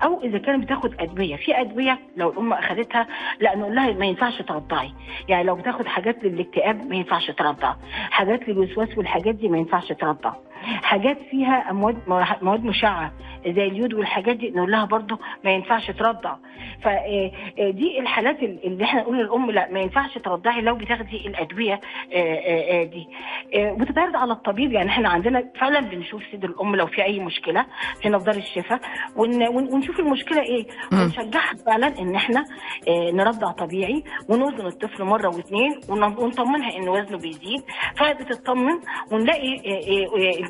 أو 0.03 0.22
إذا 0.24 0.38
كانت 0.38 0.63
بتاخد 0.63 0.96
أدوية 1.00 1.36
في 1.36 1.62
أدوية 1.62 2.00
لو 2.18 2.30
الأم 2.30 2.53
أخذتها 2.53 3.08
لا 3.39 3.56
نقول 3.58 3.75
لها 3.75 3.92
ما 3.94 4.06
ينفعش 4.06 4.42
ترضعي. 4.42 4.94
يعني 5.30 5.44
لو 5.44 5.56
بتاخد 5.56 5.86
حاجات 5.86 6.24
للاكتئاب 6.24 6.89
ما 6.89 6.96
ينفعش 6.96 7.32
ترضع. 7.32 7.75
حاجات 8.12 8.50
للوسواس 8.50 8.98
والحاجات 8.98 9.36
دي 9.36 9.48
ما 9.50 9.58
ينفعش 9.58 9.88
ترضع. 9.92 10.34
حاجات 10.63 11.17
فيها 11.32 11.70
امواد 11.72 11.98
مواد 12.41 12.63
مشعة 12.63 13.12
زي 13.48 13.67
اليود 13.67 13.93
والحاجات 13.93 14.36
دي 14.36 14.50
نقول 14.51 14.72
لها 14.72 14.86
برضو 14.86 15.17
ما 15.43 15.51
ينفعش 15.51 15.91
ترضع. 15.91 16.36
فدي 16.84 18.00
الحالات 18.00 18.43
اللي 18.43 18.84
إحنا 18.84 19.01
نقول 19.01 19.17
للأم 19.17 19.51
لا 19.51 19.72
ما 19.72 19.79
ينفعش 19.79 20.17
ترضعي 20.17 20.62
لو 20.62 20.75
بتاخدي 20.75 21.27
الأدوية 21.27 21.74
آه، 21.74 22.17
آه، 22.17 22.82
آه، 22.82 22.84
دي. 22.84 23.08
آه، 23.55 23.72
وتتعرض 23.74 24.15
على 24.15 24.32
الطبيب. 24.34 24.72
يعني 24.72 24.89
إحنا 24.89 25.10
عندنا 25.10 25.43
فعلا 25.60 25.79
بنشوف 25.79 26.24
صدر 26.34 26.50
الأم 26.50 26.75
لو 26.75 26.88
في 26.88 27.03
أي 27.03 27.20
مشكلة 27.20 27.65
هنا 28.05 28.20
في 28.20 28.25
دار 28.25 28.36
الشفاء 28.36 28.79
ون- 29.15 29.48
ون- 29.48 29.74
ونشوف 29.74 30.00
المشكلة 30.00 30.41
إيه. 30.41 30.67
ونشجعها 30.93 31.53
فعلا 31.65 32.00
إن 32.00 32.15
إحنا 32.15 32.46
آه، 32.88 33.12
نرضع 33.12 33.51
طبيعي 33.51 34.03
ونوزن 34.29 34.65
الطفل 34.65 35.03
مرة 35.03 35.27
واثنين 35.27 35.79
ون- 35.89 36.03
ونطمنها 36.03 36.77
إن 36.77 36.89
وزنه 36.89 37.17
بيزيد. 37.17 37.63
فبتطمن 37.98 38.79
ونلاقي 39.12 39.55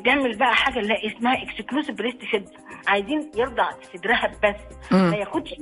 آه، 0.06 0.10
آه، 0.10 0.12
آه، 0.12 0.16
نعمل 0.16 0.36
بقى 0.38 0.54
حاجة 0.54 0.78
نلاقي 0.78 1.16
اسمها 1.16 1.42
exclusive 1.42 1.96
breastfeed 1.96 2.48
عايزين 2.88 3.30
يرضع 3.36 3.70
صدرها 3.94 4.30
بس. 4.44 4.92
ما 4.92 5.16
ياخدش 5.16 5.54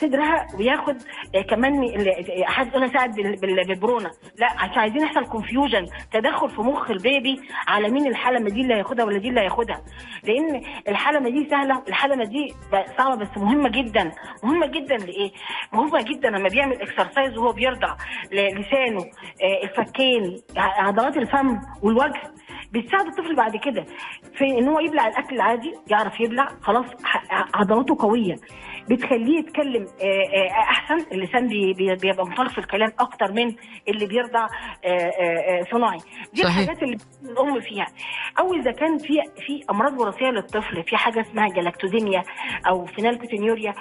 صدرها 0.00 0.46
وياخد 0.58 0.96
آه، 1.34 1.42
كمان 1.42 1.84
ال- 1.84 2.44
حد 2.46 2.66
يقول 2.66 2.92
ساعد 2.92 3.14
بال- 3.14 3.36
بال- 3.36 3.66
بالببرونة. 3.66 4.10
لا 4.38 4.46
عشان 4.58 4.78
عايزين 4.78 5.02
يحصل 5.02 5.26
confusion 5.26 5.86
تدخل 6.12 6.50
في 6.50 6.60
مخ 6.60 6.90
ال 6.90 7.00
baby 7.00 7.40
على 7.68 7.88
مين 7.88 8.06
الحلمة 8.06 8.50
دي 8.50 8.60
اللي 8.60 8.74
هياخدها 8.74 9.04
ولا 9.04 9.18
دي 9.18 9.28
اللي 9.28 9.40
هياخدها. 9.40 9.82
لأن 10.24 10.62
الحلمة 10.88 11.30
دي 11.30 11.48
سهلة 11.50 11.82
الحلمة 11.88 12.24
دي 12.24 12.54
صعبة 12.98 13.16
بس 13.16 13.28
مهمة 13.38 13.68
جدا. 13.68 14.12
مهمة 14.44 14.66
جدا 14.66 14.96
لإيه؟ 14.96 15.30
مهمة 15.72 16.02
جدا 16.02 16.30
لما 16.30 16.48
بيعمل 16.48 16.82
exercise 16.82 17.38
وهو 17.38 17.52
بيرضع 17.52 17.96
لسانه 18.32 19.00
آه، 19.42 19.64
الفكين 19.64 20.36
عضلات 20.56 21.16
الفم 21.16 21.60
والوجه. 21.82 22.22
بتساعد 22.72 23.06
الطفل 23.06 23.36
بعد 23.36 23.56
كده. 23.56 23.84
في 24.34 24.44
إن 24.44 24.68
هو 24.68 24.80
يبلع 24.80 25.08
الأكل 25.08 25.36
العادي 25.36 25.74
يعرف 25.90 26.20
يبلع 26.20 26.48
خلاص 26.62 26.86
عضلاته 27.54 27.96
قوية. 27.98 28.36
بتخليه 28.90 29.38
يتكلم 29.38 29.82
آه، 30.02 30.04
آه، 30.04 30.50
أحسن. 30.50 31.06
اللسان 31.12 31.48
بي- 31.48 31.72
بي- 31.72 31.94
بيبقى 31.94 32.26
منطلق 32.26 32.50
في 32.50 32.58
الكلام 32.58 32.92
أكتر 33.00 33.32
من 33.32 33.54
اللي 33.88 34.06
بيرضع 34.06 34.46
آه، 34.84 35.62
صناعي. 35.72 35.98
دي 36.34 36.42
صحيح. 36.42 36.58
الحاجات 36.58 36.82
اللي 36.82 36.96
الأم 37.24 37.60
فيها. 37.60 37.86
أو 38.38 38.54
إذا 38.54 38.72
كان 38.72 38.98
في 38.98 39.14
في 39.46 39.64
أمراض 39.70 40.00
وراثية 40.00 40.26
للطفل 40.30 40.82
في 40.82 40.96
حاجة 40.96 41.20
اسمها 41.20 41.48
galactosemia 41.48 42.22
أو 42.68 42.86
phenylketonuria 42.86 43.74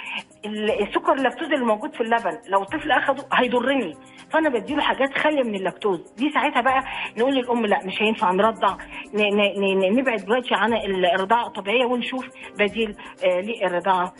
ال- 0.46 0.88
السكر 0.88 1.14
اللاكتوز 1.14 1.52
اللي 1.54 1.66
موجود 1.66 1.94
في 1.96 2.02
اللبن 2.02 2.38
لو 2.48 2.62
الطفل 2.62 2.92
أخده 2.92 3.26
هيضرني. 3.34 3.94
فأنا 4.32 4.50
بديله 4.50 4.82
حاجات 4.82 5.18
خالية 5.18 5.44
من 5.44 5.56
اللاكتوز. 5.56 6.14
دي 6.18 6.30
ساعتها 6.30 6.62
بقى 6.62 6.84
نقول 7.18 7.36
للأم 7.36 7.66
لا 7.66 7.86
مش 7.86 8.02
هينفع 8.02 8.32
نرضع 8.32 8.78
نبعد 9.92 10.20
دلوقتي 10.26 10.56
عن 10.56 10.74
الرضاعة 11.16 11.48
الطبيعية 11.48 11.86
ونشوف 11.86 12.28
بديل 12.60 12.96
للرضاعة 13.26 14.14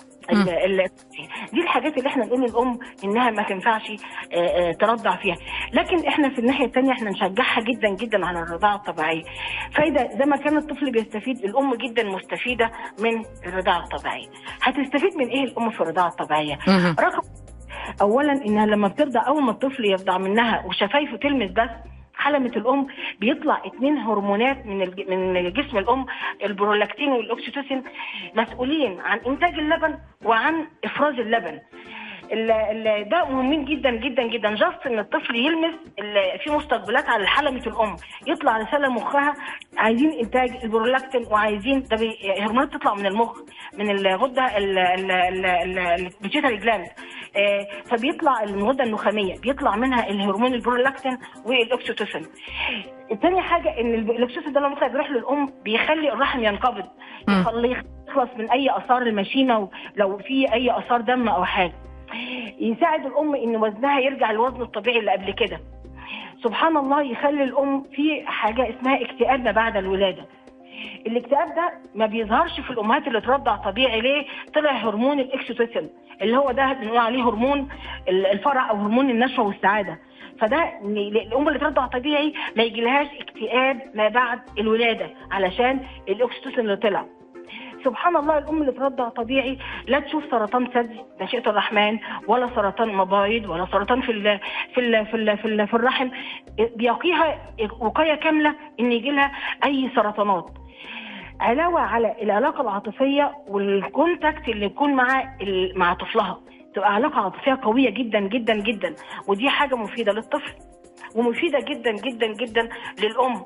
دي 1.54 1.62
الحاجات 1.62 1.98
اللي 1.98 2.10
إحنا 2.10 2.26
نقول 2.26 2.42
للأم 2.42 2.80
إنها 3.04 3.30
ما 3.30 3.44
تنفعش 3.44 3.92
آه، 4.34 4.36
آه، 4.38 4.72
ترضع 4.72 5.16
فيها. 5.16 5.36
لكن 5.74 6.08
إحنا 6.08 6.30
في 6.30 6.40
الناحية 6.40 6.66
الثانية 6.66 6.92
إحنا 6.92 7.10
نشجعها 7.10 7.62
جدا 7.62 7.90
جدا 7.90 8.26
على 8.26 8.40
الرضاعة 8.40 8.76
الطبيعية. 8.76 9.24
فإذا 9.76 10.08
زي 10.20 10.26
ما 10.26 10.38
كان 10.38 10.58
الطفل 10.58 10.92
بيستفيد 10.92 11.38
الأم 11.46 11.76
جدا 11.76 12.04
مستفيدة 12.04 12.72
من 13.00 13.24
الرضاعة 13.46 13.84
الطبيعية. 13.84 14.28
هتستفيد 14.62 15.18
من 15.18 15.28
إيه 15.28 15.44
الأم 15.44 15.70
في 15.70 15.82
الرضاعة 15.82 16.08
الطبيعية. 16.08 16.60
رقم 17.00 17.22
اولا 18.02 18.32
إنها 18.46 18.66
لما 18.66 18.88
بترضع 18.88 19.28
أول 19.28 19.44
ما 19.44 19.52
الطفل 19.52 19.86
يرضع 19.86 20.18
منها 20.18 20.66
وشفايفه 20.66 21.18
تلمس 21.18 21.52
بس 21.52 21.70
حلمة 22.20 22.52
الأم 22.56 22.88
بيطلع 23.20 23.62
اتنين 23.66 23.98
هرمونات 23.98 24.66
من 24.66 24.78
من 25.10 25.54
جسم 25.54 25.78
الأم 25.78 26.06
البرولاكتين 26.46 27.10
والأكسيتوسين 27.10 27.84
مسؤولين 28.36 29.00
عن 29.00 29.18
إنتاج 29.28 29.54
اللبن 29.54 29.98
وعن 30.26 30.68
إفراز 30.86 31.14
اللبن. 31.20 31.48
ال- 31.48 31.60
ال- 31.60 32.09
ده 33.12 33.26
مهمين 33.26 33.66
جدا 33.66 33.92
جدا 33.92 34.24
جدا. 34.24 34.56
just 34.56 34.88
إن 34.88 35.00
الطفل 35.00 35.36
يلمس 35.36 35.76
في 36.44 36.52
مستقبلات 36.52 37.10
على 37.10 37.28
حلمة 37.28 37.62
الأم. 37.68 37.96
يطلع 38.28 38.58
رسالة 38.58 38.90
مخها 38.90 39.34
عايزين 39.78 40.12
إنتاج 40.12 40.50
البرولاكتين 40.64 41.26
وعايزين 41.32 41.84
ده 41.84 41.98
هرمونات 42.40 42.74
تطلع 42.74 42.94
من 42.94 43.06
المخ 43.06 43.40
من 43.78 43.90
الغدة 43.90 44.58
ال 44.58 44.78
pituitary 44.78 46.58
gland 46.58 46.88
فبيطلع 47.86 48.44
الغده 48.44 48.84
النخامية 48.84 49.36
بيطلع 49.40 49.76
منها 49.76 50.10
الهرمون 50.10 50.54
البرولاكتين 50.54 51.18
والاكسيتوسين 51.46 52.26
تاني 53.22 53.42
حاجة 53.42 53.80
إن 53.80 53.94
الاكسيتوسين 53.94 54.54
ده 54.54 54.60
لما 54.60 54.88
بيروح 54.88 55.12
للأم 55.12 55.54
بيخلي 55.64 56.14
الرحم 56.14 56.44
ينقبض. 56.44 56.86
يخليه 57.30 57.84
يخلص 58.08 58.30
من 58.38 58.50
أي 58.52 58.78
آثار 58.78 59.02
المشيمه 59.02 59.70
لو 59.96 60.18
في 60.18 60.54
أي 60.54 60.78
آثار 60.78 61.02
دم 61.02 61.30
أو 61.30 61.46
حاجة. 61.46 61.74
يساعد 62.60 63.06
الأم 63.06 63.36
إن 63.36 63.56
وزنها 63.56 64.00
يرجع 64.00 64.32
للوزن 64.32 64.62
الطبيعي 64.62 65.00
اللي 65.00 65.12
قبل 65.12 65.32
كده. 65.32 65.60
سبحان 66.44 66.78
الله 66.78 67.02
يخلي 67.02 67.44
الأم 67.44 67.84
في 67.84 68.24
حاجة 68.26 68.70
اسمها 68.70 69.02
اكتئاب 69.02 69.40
ما 69.44 69.52
بعد 69.52 69.78
الولادة. 69.78 70.26
الاكتئاب 71.08 71.56
ده 71.56 71.72
ما 71.96 72.06
بيظهرش 72.06 72.60
في 72.60 72.70
الأمهات 72.70 73.08
اللي 73.08 73.22
ترضع 73.22 73.56
طبيعي 73.56 74.02
ليه؟ 74.02 74.26
طلع 74.56 74.72
هرمون 74.72 75.20
الاكسيتوسين 75.20 75.90
اللي 76.22 76.38
هو 76.38 76.52
ده 76.52 76.74
بنقول 76.74 76.98
عليه 76.98 77.24
هرمون 77.30 77.68
ال- 78.10 78.26
الفرح 78.26 78.70
أو 78.70 78.76
هرمون 78.76 79.10
النشوة 79.10 79.46
والسعادة. 79.48 80.00
فده 80.40 80.80
الأم 80.84 81.48
اللي 81.48 81.60
ترضع 81.60 81.88
طبيعي 81.88 82.34
ما 82.58 82.64
يجيلهاش 82.64 83.08
اكتئاب 83.22 83.80
ما 83.96 84.08
بعد 84.08 84.40
الولادة 84.60 85.10
علشان 85.32 85.80
الاكسيتوسين 86.10 86.60
اللي 86.60 86.76
طلع. 86.76 87.06
سبحان 87.84 88.16
الله 88.16 88.38
الأم 88.38 88.62
اللي 88.62 88.72
ترضع 88.72 89.10
طبيعي 89.10 89.58
لا 89.88 90.00
تشوف 90.00 90.24
سرطان 90.32 90.68
ثدي 90.68 91.00
بمشيئة 91.22 91.50
الرحمن 91.50 92.00
ولا 92.28 92.50
سرطان 92.56 92.96
مبايض 92.96 93.50
ولا 93.50 93.66
سرطان 93.72 94.02
في 94.02 94.12
ال 94.12 94.40
في 94.76 94.80
ال 94.82 95.06
في 95.06 95.14
ال 95.18 95.38
في, 95.38 95.46
ال 95.46 95.68
في 95.68 95.74
الرحم. 95.74 96.10
بيقيها 96.76 97.38
وقاية 97.80 98.16
كاملة 98.16 98.56
إن 98.80 98.92
يجي 98.92 99.12
لها 99.12 99.32
أي 99.66 99.90
سرطانات. 99.96 100.46
علاوة 101.40 101.80
على 101.82 102.16
العلاقة 102.22 102.62
العاطفية 102.62 103.32
وال 103.48 103.70
contact 103.70 104.50
اللي 104.50 104.66
يكون 104.66 104.94
مع 104.94 105.36
مع 105.76 105.94
طفلها. 105.94 106.40
تبقى 106.76 106.94
علاقة 106.94 107.22
عاطفية 107.22 107.60
قوية 107.64 107.90
جدا 107.90 108.20
جدا 108.20 108.54
جدا. 108.56 108.96
ودي 109.28 109.50
حاجة 109.50 109.76
مفيدة 109.76 110.12
للطفل 110.14 110.54
ومفيدة 111.16 111.60
جدا 111.60 111.92
جدا 111.92 112.28
جدا 112.28 112.70
للأم. 113.02 113.44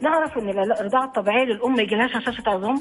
نعرف 0.00 0.38
إن 0.38 0.48
الرضاعة 0.48 1.04
الطبيعية 1.04 1.44
للأم 1.44 1.72
ما 1.74 1.82
يجيلهاش 1.82 2.16
هشاشه 2.16 2.42
عظام؟ 2.46 2.76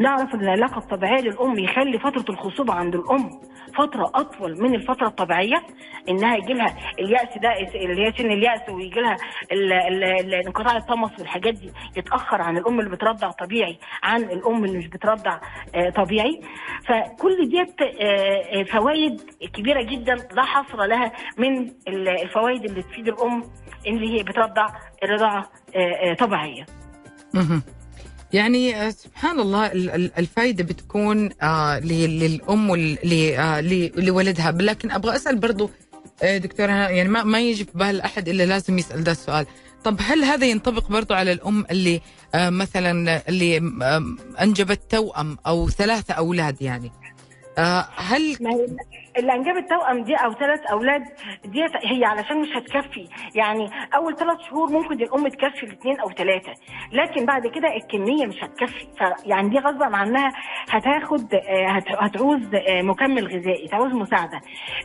نعرف 0.00 0.34
إن 0.34 0.40
العلاقة 0.40 0.78
الطبيعية 0.78 1.20
للأم 1.20 1.58
يخلي 1.58 1.98
فترة 1.98 2.24
الخصوبة 2.34 2.74
عند 2.74 2.94
الأم 2.94 3.30
فترة 3.78 4.10
أطول 4.14 4.62
من 4.62 4.74
الفترة 4.74 5.06
الطبيعية 5.06 5.62
إنها 6.08 6.36
يجي 6.36 6.52
لها 6.52 6.76
اليأس 6.98 7.38
ده 7.42 7.52
اللي 7.74 8.06
هي 8.06 8.12
سن 8.18 8.30
اليأس 8.30 8.68
ويجي 8.68 9.00
لها 9.00 9.16
انقطاع 10.46 10.76
الطمس 10.76 11.10
والحاجات 11.18 11.54
دي 11.54 11.72
يتأخر 11.96 12.42
عن 12.42 12.58
الأم 12.58 12.80
اللي 12.80 12.90
بترضع 12.90 13.30
طبيعي 13.30 13.78
عن 14.02 14.22
الأم 14.22 14.64
اللي 14.64 14.78
مش 14.78 14.86
بترضع 14.86 15.40
آه، 15.74 15.90
طبيعي 15.90 16.40
فكل 16.86 17.48
ديت 17.48 17.82
آه، 17.82 18.60
آه، 18.60 18.62
فوائد 18.62 19.20
كبيرة 19.54 19.82
جدا 19.82 20.14
لا 20.32 20.42
حصر 20.42 20.84
لها 20.84 21.12
من 21.38 21.58
ال- 21.88 22.08
الفوائد 22.22 22.64
اللي 22.64 22.82
تفيد 22.82 23.08
الأم 23.08 23.42
اللي 23.86 24.18
هي 24.18 24.22
بترضع 24.22 24.66
الرضاعة 25.04 25.48
طبيعية. 26.18 26.66
يعني 28.32 28.76
آه، 28.76 28.90
سبحان 28.90 29.40
الله 29.40 29.66
ال- 29.66 29.90
ال- 29.90 30.10
الفائده 30.18 30.64
بتكون 30.64 31.30
آه 31.42 31.78
للأم 31.80 32.70
آه، 33.38 33.60
لولدها. 33.96 34.52
لكن 34.52 34.90
أبغى 34.90 35.16
أسأل 35.16 35.36
برضو 35.36 35.70
دكتوره 36.22 36.72
يعني 36.72 37.08
ما 37.08 37.40
يجي 37.40 37.64
في 37.64 37.70
بال 37.74 38.00
أحد 38.00 38.28
إلا 38.28 38.42
لازم 38.46 38.78
يسأل 38.78 39.04
ده 39.04 39.12
السؤال. 39.12 39.46
طب 39.84 39.96
هل 40.00 40.24
هذا 40.24 40.46
ينطبق 40.46 40.88
برضو 40.88 41.14
على 41.14 41.32
الأم 41.32 41.64
اللي 41.70 42.00
مثلا 42.34 43.22
اللي 43.28 43.56
أنجبت 44.40 44.80
توأم 44.90 45.38
أو 45.46 45.68
ثلاثة 45.70 46.14
أولاد 46.14 46.62
يعني؟ 46.62 46.92
هل 47.96 48.36
اللي 49.18 49.32
انجبت 49.32 49.68
توأم 49.70 50.02
دي 50.04 50.14
أو 50.14 50.32
ثلاث 50.32 50.60
أولاد 50.72 51.02
ديت 51.44 51.70
هي 51.84 52.04
علشان 52.04 52.40
مش 52.40 52.48
هتكفي. 52.56 53.08
يعني 53.34 53.66
أول 53.94 54.16
ثلاث 54.16 54.38
شهور 54.50 54.72
ممكن 54.72 54.94
الأم 54.94 55.28
تكفي 55.28 55.62
الاثنين 55.62 56.00
أو 56.00 56.10
ثلاثة 56.10 56.52
لكن 56.92 57.26
بعد 57.26 57.46
كده 57.46 57.76
الكمية 57.76 58.26
مش 58.26 58.44
هتكفي. 58.44 58.86
فيعني 58.98 59.48
دي 59.48 59.58
غصبا 59.58 59.96
عنها 59.96 60.32
هتاخد 60.70 61.34
آه، 61.34 61.68
هت- 61.68 61.96
هتعوز 61.98 62.54
آه، 62.54 62.82
مكمل 62.82 63.26
غذائي 63.26 63.68
تعوز 63.68 63.92
مساعدة. 63.92 64.40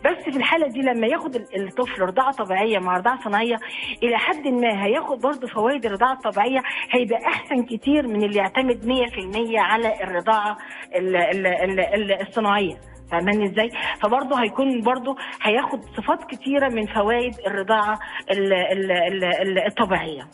بس 0.06 0.23
في 0.23 0.38
الحالة 0.38 0.67
دي 0.67 0.80
لما 0.82 1.08
ياخد 1.08 1.36
ال- 1.36 1.67
الطفل 1.67 2.02
رضاعة 2.02 2.32
طبيعية 2.32 2.80
مع 2.80 2.97
رضاعة 2.97 3.23
صناعيه 3.23 3.56
إلى 4.04 4.17
حد 4.17 4.47
ما 4.47 4.86
هياخد 4.86 5.19
برضه 5.21 5.47
فوائد 5.47 5.86
الرضاعة 5.86 6.13
الطبيعية 6.13 6.62
هيبقى 6.91 7.19
أحسن 7.28 7.63
كتير 7.63 8.08
من 8.08 8.23
اللي 8.23 8.38
يعتمد 8.39 8.86
100% 8.86 9.60
على 9.60 10.04
الرضاعة 10.04 10.58
ال- 10.95 11.15
ال- 11.15 11.47
ال- 11.47 11.80
ال- 11.80 12.21
الصناعية. 12.28 12.76
فاهماني 13.12 13.46
إزاي؟ 13.46 13.70
فبرضه 14.02 14.44
هيكون 14.44 14.82
برضه 14.82 15.15
هياخد 15.41 15.80
صفات 15.98 16.24
كتيرة 16.30 16.70
من 16.70 16.86
فوائد 16.86 17.34
الرضاعة 17.48 18.00
ال- 18.32 18.54
ال- 18.54 18.91
ال- 18.91 19.24
ال- 19.24 19.65
الطبيعية. 19.68 20.28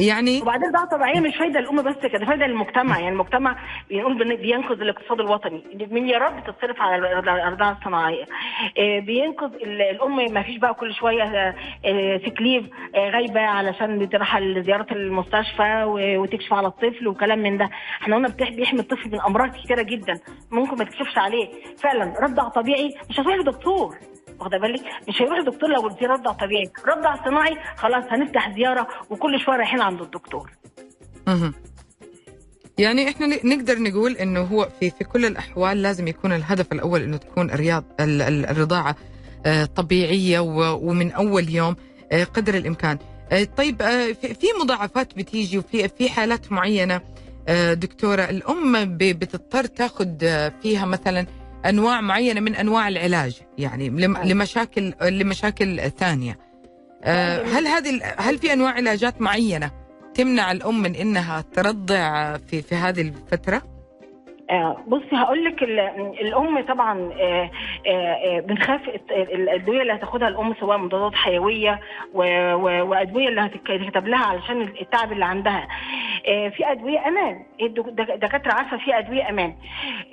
يعني 0.00 0.42
وبعدين 0.42 0.64
الرضاعه 0.64 0.84
الطبيعيه 0.84 1.20
مش 1.20 1.36
فايدة 1.36 1.60
للام 1.60 1.82
بس 1.82 2.06
كده 2.12 2.26
فايدة 2.26 2.46
للمجتمع 2.46 2.98
يعني 2.98 3.08
المجتمع 3.12 3.56
بنقول 3.90 4.18
بن- 4.18 4.36
بينقذ 4.36 4.80
الاقتصاد 4.80 5.20
الوطني. 5.20 5.64
مليارات 5.90 6.32
بتتصرف 6.32 6.80
على 6.80 7.18
الرضاعه 7.18 7.78
الصناعية. 7.78 8.24
آه، 8.78 8.98
بينقذ 9.00 9.54
ال- 9.54 9.82
الأم 9.82 10.32
ما 10.34 10.42
فيش 10.42 10.56
بقى 10.56 10.74
كل 10.74 10.94
شوية 10.94 11.22
آه، 11.84 12.16
تكليف 12.16 12.64
آه، 12.94 13.10
غايبة 13.10 13.40
علشان 13.40 13.98
بتروح 13.98 14.36
لزياره 14.38 14.86
المستشفى 14.92 15.84
وتكشف 16.18 16.52
على 16.52 16.66
الطفل 16.66 17.08
وكلام 17.08 17.38
من 17.38 17.58
ده. 17.58 17.70
إحنا 18.02 18.16
قلنا 18.16 18.28
بيحمي 18.56 18.80
الطفل 18.80 19.10
من 19.12 19.20
أمراض 19.20 19.50
كتيرة 19.56 19.82
جدا 19.82 20.14
ممكن 20.50 20.76
ما 20.78 20.84
تكشفش 20.84 21.18
عليه. 21.18 21.48
فعلا 21.82 22.14
رضع 22.22 22.48
طبيعي 22.48 22.94
مش 23.10 23.20
هتروح 23.20 23.36
لدكتور. 23.36 23.96
واخده 24.40 24.58
بالك 24.58 24.80
مش 25.08 25.22
هيروح 25.22 25.38
لدكتور 25.38 25.70
لو 25.70 25.90
في 25.90 26.06
رضع 26.06 26.32
طبيعي 26.32 26.70
رضع 26.86 27.24
صناعي 27.24 27.56
خلاص 27.76 28.04
هنفتح 28.10 28.54
زيارة 28.56 28.88
وكل 29.10 29.40
شوية 29.40 29.56
رايحين 29.56 29.80
عند 29.80 30.00
الدكتور 30.00 30.50
مهم. 31.26 31.54
يعني 32.78 33.08
إحنا 33.08 33.26
نقدر 33.44 33.78
نقول 33.82 34.12
إنه 34.16 34.40
هو 34.40 34.68
في 34.80 34.90
في 34.90 35.04
كل 35.04 35.24
الأحوال 35.24 35.82
لازم 35.82 36.08
يكون 36.08 36.32
الهدف 36.32 36.72
الأول 36.72 37.02
إنه 37.02 37.16
تكون 37.16 37.50
الرياض 37.50 37.84
ال- 38.00 38.22
ال- 38.22 38.46
الرضاعة 38.46 38.96
آه، 39.46 39.64
طبيعية 39.64 40.38
ومن 40.74 41.12
أول 41.12 41.48
يوم 41.48 41.76
آه، 42.12 42.24
قدر 42.24 42.54
الإمكان. 42.54 42.98
آه، 43.32 43.44
طيب 43.44 43.82
في 44.14 44.46
مضاعفات 44.62 45.14
بتيجي 45.16 45.58
وفي 45.58 45.88
في 45.88 46.10
حالات 46.10 46.52
معينة 46.52 47.00
دكتورة 47.72 48.22
الأم 48.22 48.96
بتضطر 48.98 49.64
تاخذ 49.64 50.08
فيها 50.62 50.84
مثلا 50.86 51.26
أنواع 51.66 52.00
معينة 52.00 52.40
من 52.40 52.54
أنواع 52.54 52.88
العلاج 52.88 53.40
يعني. 53.58 53.88
لمشاكل 54.24 54.94
لمشاكل 55.02 55.90
ثانية. 55.90 56.38
آه، 57.02 57.42
هل 57.44 57.66
هذه 57.66 58.14
هل 58.18 58.38
في 58.38 58.52
أنواع 58.52 58.72
علاجات 58.72 59.20
معينة 59.20 59.70
تمنع 60.14 60.52
الأم 60.52 60.82
من 60.82 60.94
إنها 60.94 61.40
ترضع 61.40 62.36
في 62.36 62.62
في 62.62 62.74
هذه 62.74 63.00
الفترة؟ 63.00 63.79
آه، 64.50 64.76
بصي 64.86 65.08
هقول 65.16 65.44
لك 65.44 65.62
ال- 65.62 65.80
الأم 66.20 66.60
طبعا 66.60 67.10
آه، 67.20 67.50
آه، 67.86 68.40
بنخاف 68.40 68.80
الأدوية 69.10 69.82
اللي 69.82 69.92
هتاخدها 69.92 70.28
الأم 70.28 70.54
سواء 70.60 70.78
مضادات 70.78 71.14
حيوية 71.14 71.80
وأدوية 72.14 73.28
اللي 73.28 73.40
هتكتب 73.40 74.08
لها 74.08 74.26
علشان 74.26 74.60
التعب 74.80 75.12
اللي 75.12 75.24
عندها. 75.24 75.68
في 76.24 76.70
أدوية 76.72 77.08
أمان. 77.08 77.42
الدك- 77.62 77.88
دك- 77.88 78.10
الدكاتره 78.10 78.52
عارفة 78.52 78.76
في 78.76 78.98
أدوية 78.98 79.28
أمان. 79.28 79.54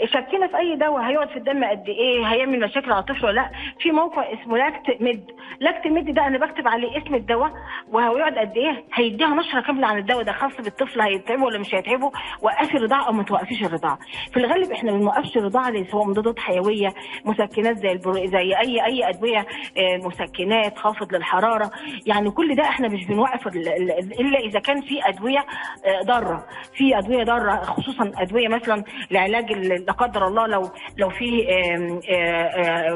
شكينا 0.05 0.47
في 0.47 0.57
أي 0.57 0.75
دواء؟ 0.75 1.01
هيقعد 1.01 1.29
في 1.29 1.37
الدم 1.37 1.63
قد 1.63 1.89
إيه؟ 1.89 2.25
هيعمل 2.25 2.59
مشاكل 2.59 2.91
على 2.91 2.99
الطفل 2.99 3.25
ولا 3.25 3.35
لأ؟ 3.35 3.49
في 3.79 3.91
موقع 3.91 4.33
اسمه 4.33 4.57
LactMed. 4.57 5.31
LactMed 5.59 6.13
ده 6.13 6.27
أنا 6.27 6.37
بكتب 6.37 6.67
عليه 6.67 6.97
اسم 6.97 7.15
الدواء 7.15 7.51
وهيقعد 7.91 8.37
قد 8.37 8.57
إيه؟ 8.57 8.83
هيديها 8.93 9.27
نشرة 9.35 9.61
كاملة 9.61 9.87
عن 9.87 9.97
الدواء 9.97 10.23
ده 10.23 10.31
خاص 10.31 10.57
بالطفل 10.61 11.01
هيتعبه 11.01 11.43
ولا 11.43 11.59
مش 11.59 11.75
هيتعبه 11.75 12.11
وقفي 12.41 12.77
الرضاعه 12.77 13.07
أو 13.07 13.13
ما 13.13 13.23
توقفيش 13.23 13.63
الرضاعة. 13.63 13.99
في 14.33 14.37
الغالب 14.37 14.71
إحنا 14.71 14.91
بنوقفش 14.91 15.37
الرضاعه 15.37 15.71
زي 15.71 15.85
سواء 15.91 16.07
مضادات 16.07 16.39
حيوية 16.39 16.93
مسكنات 17.25 17.77
زي 17.77 17.91
البر... 17.91 18.13
زي 18.13 18.57
أي 18.59 18.85
أي 18.85 19.09
أدوية 19.09 19.39
آه، 19.77 19.97
مسكنات 19.97 20.77
خافض 20.77 21.13
للحرارة. 21.15 21.71
يعني 22.05 22.31
كل 22.31 22.55
ده 22.55 22.63
إحنا 22.63 22.87
مش 22.87 23.05
بنوقف 23.05 23.47
ال- 23.47 23.67
ال- 23.67 24.19
إلا 24.21 24.39
إذا 24.39 24.59
كان 24.59 24.81
في 24.81 24.99
أدوية 25.09 25.39
آه، 25.39 26.01
ضارة. 26.05 26.45
في 26.73 26.97
أدوية 26.97 27.23
ضارة 27.23 27.55
خصوصا 27.63 28.11
أدوية 28.17 28.47
مثلا 28.47 28.83
لعلاج 29.11 29.51
لا 29.51 29.91
قدر 29.91 30.27
الله 30.27 30.47
لو 30.47 30.69
لو 30.97 31.09
في 31.09 31.47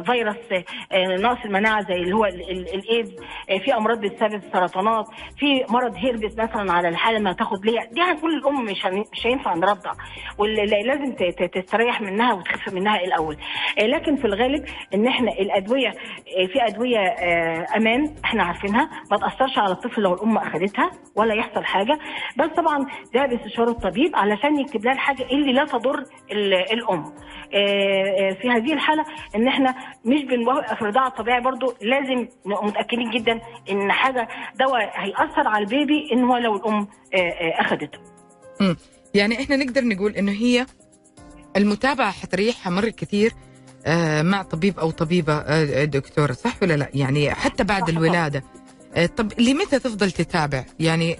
فيروس 0.05 0.35
آه، 0.91 1.05
نقص 1.15 1.45
المناعة 1.45 1.81
زي 1.87 1.93
اللي 1.95 2.15
هو 2.15 2.25
ال- 2.25 2.51
ال- 2.51 2.75
الإيدز. 2.75 3.15
في 3.65 3.73
أمراض 3.75 3.99
بتسبب 4.01 4.41
سرطانات. 4.53 5.05
في 5.37 5.65
مرض 5.69 5.95
هيربس 5.97 6.33
مثلا 6.37 6.71
على 6.73 6.87
الحالة 6.89 7.19
ما 7.19 7.33
تاخد 7.33 7.65
ليها 7.65 7.85
دي 7.91 8.01
هنقول 8.01 8.37
للام 8.37 8.65
مش 8.65 8.85
مش 8.85 9.27
هينفع 9.27 9.53
نرضع. 9.53 9.91
واللي 10.37 10.83
لازم 10.83 11.11
ت- 11.13 11.17
ت- 11.19 11.20
تستريح 11.53 12.01
منها 12.01 12.33
وتخف 12.33 12.73
منها 12.73 12.95
الأول. 13.03 13.37
آه، 13.79 13.85
لكن 13.85 14.15
في 14.15 14.25
الغالب 14.25 14.65
إن 14.93 15.07
إحنا 15.07 15.31
الأدوية 15.31 15.89
آه، 15.89 16.45
في 16.45 16.65
أدوية 16.67 16.97
آه، 16.99 17.65
أمان 17.77 18.15
إحنا 18.25 18.43
عارفينها 18.43 18.89
ما 19.11 19.17
تأثرش 19.17 19.57
على 19.57 19.71
الطفل 19.71 20.01
لو 20.01 20.13
الأم 20.13 20.37
اخذتها 20.37 20.91
ولا 21.15 21.33
يحصل 21.33 21.63
حاجة. 21.65 21.99
بس 22.37 22.49
طبعا 22.57 22.85
ده 23.13 23.25
باستشاره 23.25 23.69
الطبيب 23.71 24.15
علشان 24.15 24.59
يكتب 24.59 24.85
لها 24.85 24.93
الحاجة 24.93 25.23
اللي 25.31 25.53
لا 25.53 25.65
تضر 25.65 25.99
ال- 26.31 26.53
الأم. 26.73 27.13
في 28.41 28.49
هذه 28.49 28.73
الحالة 28.73 29.05
إن 29.35 29.47
إحنا 29.47 29.75
مش 30.05 30.23
بنوقف 30.23 30.81
الرضاعة 30.81 31.07
الطبيعي 31.07 31.41
برضو 31.41 31.73
لازم 31.81 32.27
نبقى 32.45 32.65
متأكدين 32.65 33.09
جدا 33.09 33.39
إن 33.71 33.91
حاجة 33.91 34.27
دواء 34.59 34.91
هيأثر 34.95 35.47
على 35.47 35.63
البيبي 35.63 36.09
إن 36.13 36.23
هو 36.23 36.37
لو 36.37 36.55
الأم 36.55 36.87
اخذته. 37.59 37.99
يعني 39.13 39.39
إحنا 39.43 39.55
نقدر 39.55 39.81
نقول 39.83 40.11
إنه 40.15 40.31
هي 40.31 40.65
المتابعة 41.57 42.11
حتريحها 42.11 42.71
مره 42.71 42.89
كثير 42.89 43.33
آه، 43.85 44.21
مع 44.21 44.41
طبيب 44.43 44.79
أو 44.79 44.91
طبيبة 44.91 45.33
آه، 45.33 45.83
دكتوره 45.85 46.33
صح 46.33 46.57
ولا 46.61 46.77
لا؟ 46.77 46.89
يعني 46.93 47.31
حتى 47.31 47.63
بعد. 47.63 47.89
الولادة. 47.89 48.43
آه، 48.95 49.05
طب 49.05 49.31
لمتى 49.39 49.79
تفضل 49.79 50.11
تتابع؟ 50.11 50.65
يعني 50.79 51.17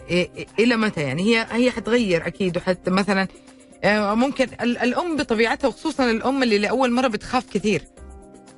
إلى 0.59 0.75
متى؟ 0.77 1.01
يعني 1.01 1.23
هي 1.23 1.47
هي 1.51 1.71
حتغير 1.71 2.27
أكيد 2.27 2.57
وحتى 2.57 2.91
مثلا 2.91 3.27
آه، 3.83 4.13
ممكن 4.13 4.47
ال- 4.61 4.77
الأم 4.77 5.15
بطبيعتها 5.17 5.67
وخصوصا 5.67 6.11
الأم 6.11 6.43
اللي 6.43 6.57
لأول 6.57 6.91
مرة 6.91 7.07
بتخاف 7.07 7.45
كثير. 7.53 7.81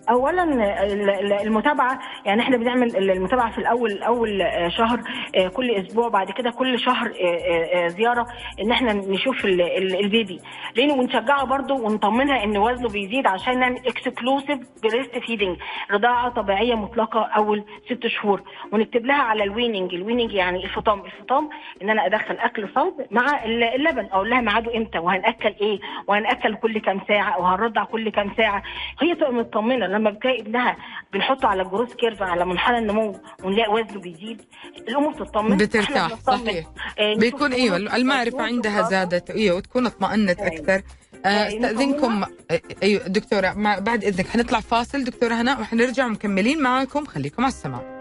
اولا 0.10 0.44
ال- 0.44 1.10
ال- 1.10 1.34
المتابعة 1.34 2.00
يعني 2.26 2.42
إحنا 2.42 2.58
بنعمل 2.58 3.12
المتابعة 3.12 3.52
في 3.52 3.58
الأول 3.58 4.04
أول 4.04 4.42
آه، 4.42 4.68
شهر 4.70 5.00
آه، 5.36 5.48
كل 5.48 5.72
أسبوع 5.72 6.08
بعد 6.10 6.32
كده 6.32 6.52
كل 6.52 6.80
شهر 6.80 7.12
آه، 7.22 7.88
زيارة 7.88 8.26
إن 8.62 8.72
إحنا 8.72 8.94
نشوف 8.94 9.46
ال- 9.46 9.62
ال- 9.62 10.00
البيبي 10.00 10.40
لأنه 10.76 10.94
ونشجعه 10.94 11.46
برضه 11.46 11.76
ونطمنها 11.76 12.44
إن 12.44 12.58
وزنه 12.58 12.90
بيزيد 12.90 13.28
عشان 13.28 13.60
نعمل 13.60 13.78
exclusive 13.88 14.60
breastfeeding 14.84 15.58
رضاعة 15.92 16.30
طبيعية 16.30 16.76
مطلقة 16.76 17.22
أول 17.26 17.64
ست 17.86 18.08
شهور. 18.08 18.42
ونكتب 18.72 19.06
لها 19.06 19.22
على 19.22 19.44
ال 19.44 19.50
weaning 19.50 19.94
ال 19.94 19.99
weaning 19.99 20.34
يعني 20.34 20.64
الفطام. 20.64 21.06
الفطام 21.06 21.50
إن 21.82 21.90
أنا 21.90 22.06
أدخل 22.06 22.36
أكل 22.38 22.70
صلب 22.76 22.94
مع 23.12 23.44
ال- 23.46 23.64
اللبن. 23.64 24.06
أقول 24.12 24.30
لها 24.30 24.42
ميعاده 24.42 24.78
إمتى؟ 24.78 25.00
وهنأكل 25.00 25.54
إيه؟ 25.62 25.80
وهنأكل 26.08 26.56
كل 26.56 26.80
كام 26.80 27.02
ساعة؟ 27.08 27.30
أو 27.32 27.44
هنرضع 27.44 27.84
كل 27.84 28.10
كام 28.10 28.32
ساعة؟ 28.38 28.64
هي 29.02 29.16
تبقى 29.16 29.34
مطمنة. 29.34 29.86
لما 29.94 30.10
بتلاقي 30.12 30.42
ابنها 30.42 30.78
بنحطه 31.14 31.48
على 31.48 31.62
ال 31.62 31.66
growth 31.66 31.94
curve 31.94 32.22
على 32.22 32.46
منحنى 32.46 32.78
النمو 32.78 33.16
ونلاقي 33.44 33.72
وزنه 33.74 34.00
بيزيد 34.02 34.42
الام 34.88 35.14
بتطمن 35.14 35.58
بترتاح. 35.58 36.16
صحيح. 36.16 36.66
آه، 37.00 37.16
بيكون 37.20 37.54
إيوه 37.54 37.78
المعرفة 37.78 38.42
عندها. 38.42 38.82
زادت. 38.90 39.30
إيوه 39.32 39.58
وتكون 39.58 39.86
اطمأنت 39.86 40.40
أيوة. 40.40 40.54
أكثر. 40.54 40.82
آه، 41.26 41.28
أيوة، 41.28 41.48
استأذنكم. 41.48 42.24
آه، 42.24 42.62
إيوه 42.84 43.08
دكتورة 43.08 43.54
بعد 43.80 44.04
إذنك. 44.04 44.28
حنطلع 44.28 44.60
فاصل. 44.60 45.04
دكتورة 45.04 45.34
هناء 45.34 45.62
وحنرجع 45.62 46.08
مكملين 46.08 46.62
معاكم. 46.62 47.06
خليكم 47.06 47.44
على 47.44 47.52
السمع. 47.52 47.93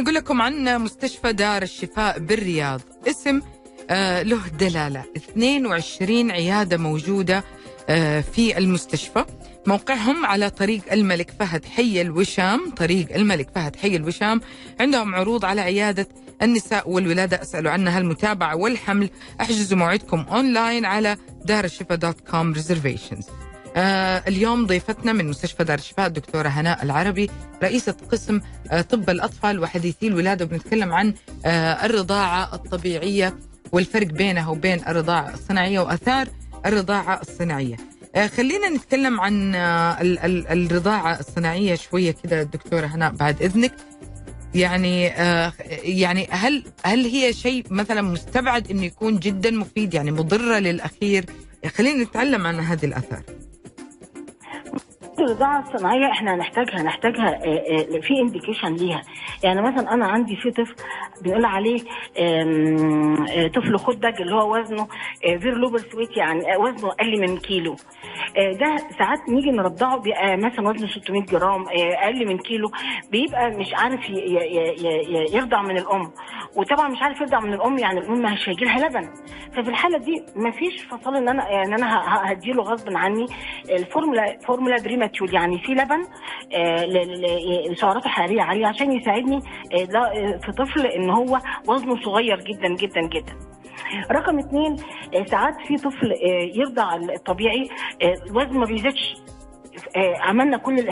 أقول 0.00 0.14
لكم 0.14 0.42
عن 0.42 0.82
مستشفى 0.82 1.32
دار 1.32 1.62
الشفاء 1.62 2.18
بالرياض. 2.18 2.80
اسم 3.08 3.40
آه، 3.90 4.22
له 4.22 4.48
دلالة. 4.48 5.04
22 5.16 6.30
عيادة 6.30 6.76
موجودة 6.76 7.44
آه، 7.88 8.20
في 8.20 8.58
المستشفى. 8.58 9.24
موقعهم 9.66 10.26
على 10.26 10.50
طريق 10.50 10.92
الملك 10.92 11.30
فهد 11.38 11.64
حي 11.64 12.00
الوشام. 12.00 12.70
طريق 12.70 13.14
الملك 13.14 13.48
فهد 13.54 13.76
حي 13.76 13.96
الوشام. 13.96 14.40
عندهم 14.80 15.14
عروض 15.14 15.44
على 15.44 15.60
عيادة 15.60 16.08
النساء 16.42 16.90
والولادة. 16.90 17.42
أسألوا 17.42 17.72
عنها 17.72 17.98
المتابعة 17.98 18.56
والحمل. 18.56 19.10
أحجزوا 19.40 19.78
موعدكم 19.78 20.20
أونلاين 20.20 20.84
على 20.84 21.16
دار 21.44 21.64
الشفاء 21.64 21.98
dot 21.98 22.20
com 22.30 22.52
reservations 22.52 23.26
آه 23.76 24.22
اليوم 24.28 24.66
ضيفتنا 24.66 25.12
من 25.12 25.28
مستشفى 25.28 25.64
دار 25.64 25.78
الشفاء 25.78 26.06
الدكتورة 26.06 26.48
هناء 26.48 26.82
العربي 26.82 27.30
رئيسة 27.62 27.96
قسم 28.12 28.40
آه 28.70 28.80
طب 28.80 29.10
الأطفال 29.10 29.60
وحديثي 29.60 30.06
الولادة. 30.08 30.44
وبنتكلم 30.44 30.92
عن 30.92 31.14
آه 31.46 31.86
الرضاعة 31.86 32.54
الطبيعية 32.54 33.36
والفرق 33.72 34.06
بينها 34.06 34.48
وبين 34.48 34.80
الرضاعة 34.88 35.34
الصناعية 35.34 35.80
وأثار 35.80 36.28
الرضاعة 36.66 37.20
الصناعية. 37.20 37.76
آه 38.14 38.26
خلينا 38.26 38.68
نتكلم 38.68 39.20
عن 39.20 39.54
آه 39.54 40.00
ال- 40.00 40.18
ال- 40.18 40.46
الرضاعة 40.48 41.20
الصناعية 41.20 41.74
شوية 41.74 42.14
كده 42.24 42.42
دكتورة 42.42 42.86
هناء 42.86 43.12
بعد 43.12 43.42
إذنك. 43.42 43.72
يعني 44.54 45.08
آه 45.08 45.52
يعني 45.82 46.28
هل 46.30 46.64
هل 46.84 47.04
هي 47.06 47.32
شيء 47.32 47.64
مثلا 47.70 48.02
مستبعد 48.02 48.70
إنه 48.70 48.84
يكون 48.84 49.18
جدا 49.18 49.50
مفيد 49.50 49.94
يعني 49.94 50.10
مضرة 50.10 50.58
للأخير؟ 50.58 51.24
خلينا 51.76 52.04
نتعلم 52.04 52.46
عن 52.46 52.60
هذه 52.60 52.84
الآثار. 52.84 53.22
الرضاعة 55.20 55.60
الصناعية 55.60 56.06
إحنا 56.10 56.34
هنحتاجها 56.34 56.80
هنحتاجها 56.82 57.28
آه، 57.28 57.96
آه، 57.96 58.00
في 58.00 58.20
indication 58.20 58.74
ليها. 58.74 59.02
يعني 59.44 59.62
مثلا 59.62 59.92
أنا 59.94 60.06
عندي 60.06 60.36
في 60.36 60.50
طفل 60.50 60.74
بنقول 61.24 61.44
عليه 61.44 61.80
آه، 62.18 63.46
طفل 63.54 63.78
خدج 63.78 64.20
اللي 64.22 64.34
هو 64.34 64.58
وزنه 64.58 64.88
very 65.20 65.54
low 65.54 65.63
birth 65.63 65.78
weight 65.78 66.16
يعني 66.16 66.56
وزنه 66.56 66.90
أقل 66.90 67.20
من 67.20 67.36
كيلو. 67.38 67.76
ده 68.36 68.76
ساعات 68.98 69.28
نيجي 69.28 69.50
نرضعه 69.50 69.96
بيبقى 69.98 70.36
مثلا 70.36 70.68
وزنه 70.68 70.88
600 70.88 71.22
جرام 71.22 71.64
أقل 71.68 72.26
من 72.28 72.38
كيلو. 72.38 72.70
بيبقى 73.10 73.50
مش 73.50 73.74
عارف 73.74 74.00
يرضع 75.34 75.62
من 75.62 75.76
الأم. 75.78 76.12
وطبعا 76.56 76.88
مش 76.88 77.02
عارف 77.02 77.20
يرضع 77.20 77.40
من 77.40 77.52
الأم 77.54 77.78
يعني 77.78 77.98
الأم 78.00 78.22
مش 78.32 78.48
هيجي 78.48 78.64
لها 78.64 78.88
لبن. 78.88 79.08
ففي 79.52 79.68
الحالة 79.70 79.98
دي 79.98 80.24
مفيش 80.36 80.82
فصال 80.82 81.16
إن 81.16 81.28
أنا 81.28 81.48
يعني 81.50 81.74
أنا 81.74 82.02
هديله 82.32 82.62
غصب 82.62 82.96
عني. 82.96 83.26
ال 83.70 83.78
formula 83.78 84.38
formula 84.46 84.76
premature 85.10 85.34
يعني 85.34 85.58
في 85.58 85.72
لبن 85.72 86.04
آه، 86.54 86.84
ل- 86.84 87.76
سعراته 87.76 88.08
حرارية 88.08 88.42
عالية 88.42 88.66
عشان 88.66 88.92
يساعدني 88.92 89.36
آه، 89.72 89.96
آه، 89.98 90.36
في 90.44 90.52
طفل 90.52 90.86
إن 90.86 91.10
هو 91.10 91.40
وزنه 91.68 92.02
صغير 92.02 92.40
جدا 92.40 92.68
جدا 92.74 93.00
جدا. 93.00 93.32
رقم 94.10 94.38
اثنين 94.38 94.76
ساعات 95.26 95.54
في 95.68 95.76
طفل 95.76 96.12
يرضع 96.54 96.94
الطبيعي 96.96 97.68
الوزن 98.02 98.58
ما 98.58 98.64
بيزيدش. 98.66 99.16
عملنا 100.20 100.56
كل 100.56 100.88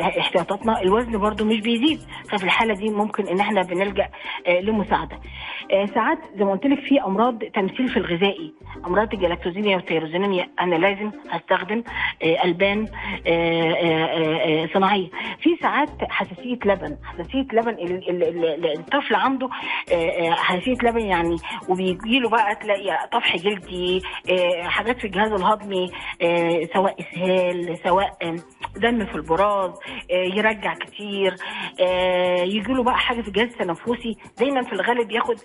احتياطاتنا 0.00 0.82
الوزن 0.82 1.18
برضو 1.18 1.44
مش 1.44 1.60
بيزيد 1.60 2.00
ففي 2.30 2.44
الحالة 2.44 2.74
دي 2.74 2.88
ممكن 2.90 3.26
إن 3.28 3.40
إحنا 3.40 3.62
بنلجأ 3.62 4.08
آه، 4.46 4.60
لمساعدة. 4.60 5.18
آه، 5.72 5.86
ساعات 5.86 6.18
زي 6.38 6.44
ما 6.44 6.52
قلت 6.52 6.66
لك 6.66 6.80
في 6.80 7.00
أمراض 7.02 7.38
تمثيل 7.44 7.96
الغذائي 7.96 8.54
أمراض 8.86 9.14
الجلاكتوزيميا 9.14 9.76
والتيروزينيميا 9.76 10.48
أنا 10.60 10.74
لازم 10.74 11.10
هستخدم 11.30 11.82
آه، 12.22 12.44
ألبان 12.44 12.86
آه، 13.26 13.30
آه، 13.30 13.74
آه، 13.74 14.64
آه، 14.64 14.68
صناعية. 14.74 15.08
في 15.42 15.56
ساعات 15.62 15.88
حساسية 16.10 16.58
لبن 16.64 16.96
حساسية 17.04 17.46
لبن 17.52 17.68
ال- 17.68 18.10
ال- 18.10 18.44
ال- 18.44 18.78
الطفل 18.78 19.14
عنده 19.14 19.48
آه، 19.92 19.94
آه، 19.94 20.30
حساسية 20.30 20.76
لبن 20.82 21.00
يعني 21.00 21.36
وبيجي 21.68 22.18
له 22.18 22.28
بقى 22.28 22.54
تلاقي 22.54 23.08
طفح 23.12 23.36
جلدي 23.36 24.02
آه، 24.30 24.62
حاجات 24.62 24.98
في 24.98 25.04
الجهاز 25.06 25.32
الهضمي 25.32 25.90
آه، 26.22 26.68
سواء 26.74 26.96
إسهال 27.00 27.78
سواء 27.84 28.16
آه، 28.22 28.29
دم 28.76 29.06
في 29.06 29.14
البراز 29.14 29.70
آه، 30.10 30.14
يرجع 30.14 30.74
كتير 30.74 31.34
يجي 32.44 32.72
له 32.72 32.82
بقى 32.82 32.98
حاجة 32.98 33.20
في 33.22 33.28
الجهاز 33.28 33.48
التنفسي 33.48 34.16
دايما 34.38 34.62
في 34.62 34.72
الغالب 34.72 35.10
ياخد 35.10 35.36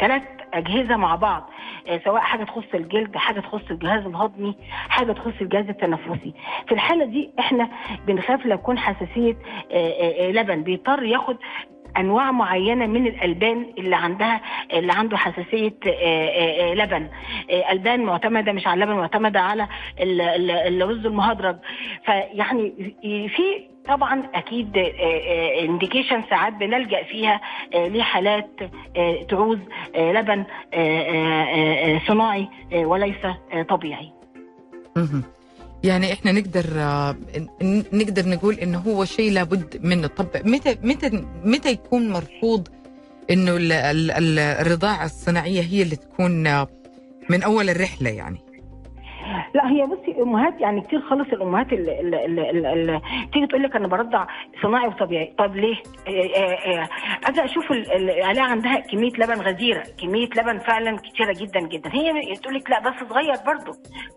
ثلاث 0.00 0.22
أجهزة 0.54 0.96
مع 0.96 1.14
بعض 1.14 1.50
آه، 1.88 2.00
سواء 2.04 2.20
حاجة 2.20 2.44
تخص 2.44 2.64
الجلد 2.74 3.16
حاجة 3.16 3.40
تخص 3.40 3.70
الجهاز 3.70 4.06
الهضمي 4.06 4.56
حاجة 4.88 5.12
تخص 5.12 5.32
الجهاز 5.40 5.68
التنفسي. 5.68 6.34
في 6.68 6.72
الحالة 6.74 7.04
دي 7.04 7.30
إحنا 7.38 7.68
بنخاف 8.06 8.46
لو 8.46 8.54
يكون 8.54 8.78
حساسية 8.78 9.36
آه، 9.72 9.74
آه، 9.74 10.28
آه، 10.28 10.30
لبن 10.30 10.62
بيضطر 10.62 11.02
ياخد 11.02 11.36
أنواع 11.96 12.32
معينة 12.32 12.86
من 12.86 13.06
الألبان 13.06 13.66
اللي 13.78 13.96
عندها 13.96 14.40
اللي 14.72 14.92
عنده 14.92 15.16
حساسية 15.16 15.74
آه، 15.86 15.90
آه، 15.90 16.70
آه، 16.70 16.74
لبن. 16.74 17.08
ألبان 17.70 18.00
معتمدة 18.00 18.52
مش 18.52 18.66
على 18.66 18.84
اللبن 18.84 18.96
معتمدة 19.00 19.40
على 19.40 19.68
ال- 20.00 20.20
ال- 20.20 20.82
الرز 20.82 21.06
المهدرج. 21.06 21.56
فيعني 22.04 22.72
في 23.28 23.42
طبعا 23.88 24.22
أكيد 24.34 24.72
انديكيشن 25.62 26.22
ساعات 26.30 26.52
بنلجأ 26.52 27.02
فيها 27.02 27.40
لحالات 27.74 28.50
تعوز 29.28 29.58
لبن 29.96 30.44
صناعي 32.06 32.48
وليس 32.74 33.16
طبيعي. 33.68 34.12
يعني 35.84 36.12
إحنا 36.12 36.32
نقدر 36.32 36.66
آه، 36.76 37.16
نقدر 37.92 38.28
نقول 38.28 38.54
إنه 38.54 38.78
هو 38.78 39.04
شيء 39.04 39.32
لابد 39.32 39.80
منه. 39.82 40.06
طب 40.06 40.26
متى 40.44 40.76
متى 40.82 41.24
متى 41.44 41.70
يكون 41.70 42.08
مرفوض 42.08 42.68
إنه 43.30 43.56
ال- 43.56 43.72
ال- 43.72 44.10
ال- 44.10 44.38
الرضاعة 44.38 45.04
الصناعية 45.04 45.62
هي 45.62 45.82
اللي 45.82 45.96
تكون 45.96 46.46
آه، 46.46 46.68
من 47.30 47.42
أول 47.42 47.70
الرحلة 47.70 48.10
يعني؟ 48.10 48.38
لا 49.54 49.70
هي 49.70 49.86
بصي 49.86 50.22
أمهات 50.22 50.60
يعني 50.60 50.80
كتير 50.80 51.00
خالص 51.00 51.28
الأمهات 51.32 51.72
اللي, 51.72 53.00
تيجي 53.32 53.46
تقول 53.46 53.62
لك 53.62 53.76
أنا 53.76 53.88
برضع 53.88 54.26
صناعي 54.62 54.86
وطبيعي. 54.88 55.34
طب 55.38 55.56
ليه؟ 55.56 55.76
آه، 56.08 56.10
آه، 56.10 56.80
آه، 56.82 56.88
أجي 57.24 57.44
أشوف 57.44 57.70
ال- 57.72 57.92
ال- 57.92 58.24
عليها 58.24 58.42
عندها 58.42 58.80
كمية 58.80 59.10
لبن 59.18 59.40
غزيرة 59.40 59.82
كمية 60.00 60.28
لبن 60.36 60.58
فعلا 60.58 60.96
كتيرة 60.96 61.32
جدا 61.32 61.60
جدا. 61.60 61.90
هي 61.94 62.34
تقول 62.36 62.54
لك 62.54 62.70
لا 62.70 62.80
بس 62.80 62.94
صغير 63.10 63.34
برضه. 63.46 63.72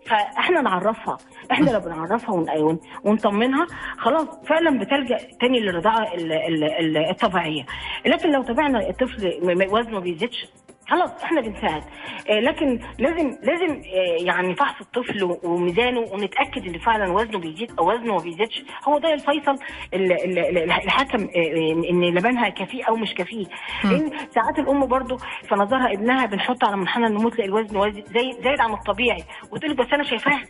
فإحنا 0.06 0.60
نعرفها 0.60 1.18
إحنا 1.52 1.70
لو 1.70 1.80
بنعرفها 1.80 2.34
ون- 2.34 2.50
ون- 2.58 2.80
ونطمنها 3.04 3.66
خلاص 3.98 4.46
فعلا 4.46 4.78
بتلجأ 4.78 5.16
تاني 5.40 5.60
للرضاعة 5.60 6.14
ال- 6.14 6.32
ال- 6.32 6.64
ال- 6.64 6.96
الطبيعية. 7.10 7.66
لكن 8.06 8.30
لو 8.32 8.42
تابعنا 8.42 8.88
الطفل 8.88 9.38
وزنه 9.70 9.92
ما 9.94 10.00
بيزيدش 10.00 10.46
خلاص 10.92 11.10
إحنا 11.24 11.40
بنساعد. 11.40 11.82
آه، 12.30 12.40
لكن 12.40 12.80
لازم 12.98 13.36
لازم 13.42 13.70
آه، 13.94 14.24
يعني 14.24 14.54
فحص 14.54 14.80
الطفل 14.80 15.38
وميزانه 15.44 16.00
ونتأكد 16.00 16.66
إن 16.66 16.78
فعلا 16.78 17.12
وزنه 17.12 17.38
بيزيد 17.38 17.72
أو 17.78 17.92
وزنه 17.92 18.14
ما 18.16 18.22
بيزيدش. 18.22 18.62
هو 18.88 18.98
ده 18.98 19.12
الفيصل 19.14 19.58
ال- 19.94 20.12
ال- 20.12 20.38
ال- 20.38 20.58
الحكم 20.72 21.22
آه، 21.22 21.90
إن 21.90 22.04
لبنها 22.04 22.48
كفيه 22.48 22.84
أو 22.84 22.96
مش 22.96 23.14
كفيه 23.14 23.46
لأن 23.84 24.10
ساعات 24.34 24.58
الأم 24.58 24.86
برضو 24.86 25.16
في 25.48 25.54
نظرها 25.54 25.92
ابنها 25.92 26.26
بنحط 26.26 26.64
على 26.64 26.76
منحنى 26.76 27.06
النمو 27.06 27.28
تلاقي 27.28 27.48
الوزن 27.48 27.76
وزن- 27.76 28.04
زي 28.14 28.32
زايد 28.44 28.60
عن 28.60 28.72
الطبيعي 28.72 29.24
وتقول 29.52 29.74
بس 29.74 29.86
أنا 29.92 30.02
شايفاه 30.04 30.40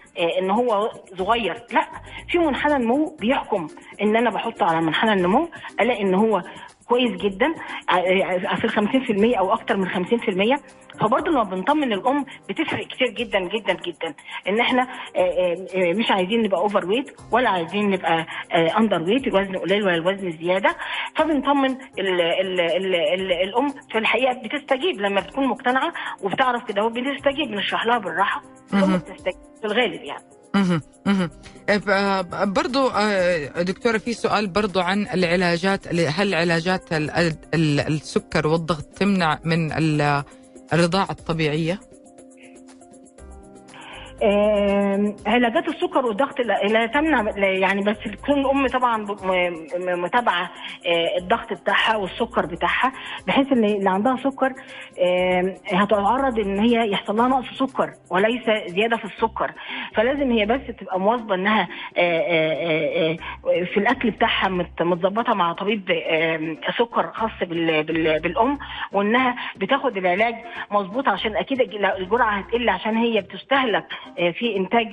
إن 0.40 0.50
هو 0.50 0.90
صغير. 1.18 1.54
لا 1.72 1.88
في 2.28 2.38
منحنى 2.38 2.76
النمو 2.76 3.16
بيحكم 3.20 3.66
إن 4.02 4.16
أنا 4.16 4.30
بحطه 4.30 4.66
على 4.66 4.80
منحنى 4.80 5.12
النمو 5.12 5.48
ألاقي 5.80 6.02
إن 6.02 6.14
هو 6.14 6.42
كويس 6.88 7.10
جدا. 7.22 7.54
ع- 7.88 8.54
في 8.56 8.64
ال 8.64 8.70
50% 8.70 9.38
أو 9.38 9.52
أكتر 9.52 9.76
من 9.76 9.88
50% 9.88 10.60
فبرضه 11.00 11.30
لما 11.30 11.42
بنطمن 11.42 11.92
الأم 11.92 12.24
بتفرق 12.48 12.86
كتير 12.86 13.08
جدا 13.08 13.38
جدا 13.40 13.72
جدا. 13.72 14.14
إن 14.48 14.60
إحنا 14.60 14.82
آه، 14.82 15.18
آه، 15.18 15.66
آه، 15.74 15.92
مش 15.92 16.10
عايزين 16.10 16.42
نبقى 16.42 16.60
overweight 16.60 17.16
ولا 17.32 17.50
عايزين 17.50 17.90
نبقى 17.90 18.26
underweight 18.78 19.26
الوزن 19.26 19.56
قليل 19.56 19.82
ولا 19.82 19.94
الوزن 19.94 20.30
زيادة. 20.32 20.76
فبنطمن 21.16 21.70
ال 21.70 22.20
ال 22.20 22.60
ال 22.60 22.94
ال 22.94 23.32
الأم 23.32 23.68
في 23.92 23.98
الحقيقة 23.98 24.32
بتستجيب 24.44 25.00
لما 25.00 25.20
بتكون 25.20 25.46
مقتنعة 25.46 25.92
وبتعرف 26.22 26.64
كده 26.64 26.82
هو 26.82 26.88
بتستجيب 26.88 27.48
بنشرح 27.50 27.86
لها 27.86 27.98
بالراحة. 27.98 28.42
مهم. 28.72 28.96
بتستجيب 28.96 29.34
في 29.60 29.64
الغالب 29.66 30.02
يعني. 30.02 30.22
آه، 30.22 30.31
برضو 32.44 32.88
آه، 32.88 33.62
دكتورة 33.62 33.98
في 33.98 34.14
سؤال 34.14 34.46
برضو 34.46 34.80
عن 34.80 35.06
العلاجات 35.14 35.88
هل 35.88 36.34
علاجات 36.34 36.92
ال- 36.92 37.10
ال- 37.10 37.80
السكر 37.80 38.46
والضغط 38.46 38.84
تمنع 38.84 39.38
من 39.44 39.72
ال- 39.72 40.24
الرضاعة 40.72 41.10
الطبيعية؟ 41.10 41.80
علاجات 45.26 45.68
السكر 45.68 46.06
والضغط 46.06 46.40
لا 46.40 46.86
تمنع 46.86 47.32
يعني 47.38 47.82
بس 47.82 47.96
تكون 48.22 48.40
الأم 48.40 48.66
طبعا 48.66 49.06
متابعة 49.96 50.50
آه، 50.86 51.18
الضغط 51.20 51.52
بتاعها 51.52 51.96
والسكر 51.96 52.46
بتاعها 52.46 52.92
بحيث 53.26 53.52
إن 53.52 53.64
اللي 53.64 53.90
عندها 53.90 54.16
سكر 54.16 54.52
هتتعرض 55.72 56.38
إن 56.38 56.58
هي 56.58 56.90
يحصل 56.90 57.16
لها 57.16 57.28
نقص 57.28 57.46
سكر 57.58 57.90
وليس 58.10 58.42
زيادة 58.66 58.96
في 58.96 59.04
السكر. 59.04 59.52
فلازم 59.94 60.30
هي 60.30 60.46
بس 60.46 60.60
تبقى 60.80 61.00
مواظبة 61.00 61.34
إنها 61.34 61.68
آه، 61.96 62.20
آه، 62.20 63.16
في 63.64 63.76
الأكل 63.76 64.10
بتاعها 64.10 64.48
مت- 64.48 64.82
متظبطة 64.82 65.34
مع 65.34 65.52
طبيب 65.52 65.88
سكر 66.78 67.10
خاص 67.12 67.30
بال- 67.48 67.82
بال- 67.84 68.20
بالأم 68.20 68.58
وإنها 68.92 69.34
بتاخد 69.56 69.96
العلاج 69.96 70.34
مظبوط 70.70 71.08
عشان 71.08 71.36
أكيد 71.36 71.60
الج- 71.60 71.84
الجرعة 71.84 72.30
هتقل 72.38 72.68
عشان 72.68 72.96
هي 72.96 73.20
بتستهلك 73.20 73.84
في 74.16 74.56
إنتاج 74.56 74.86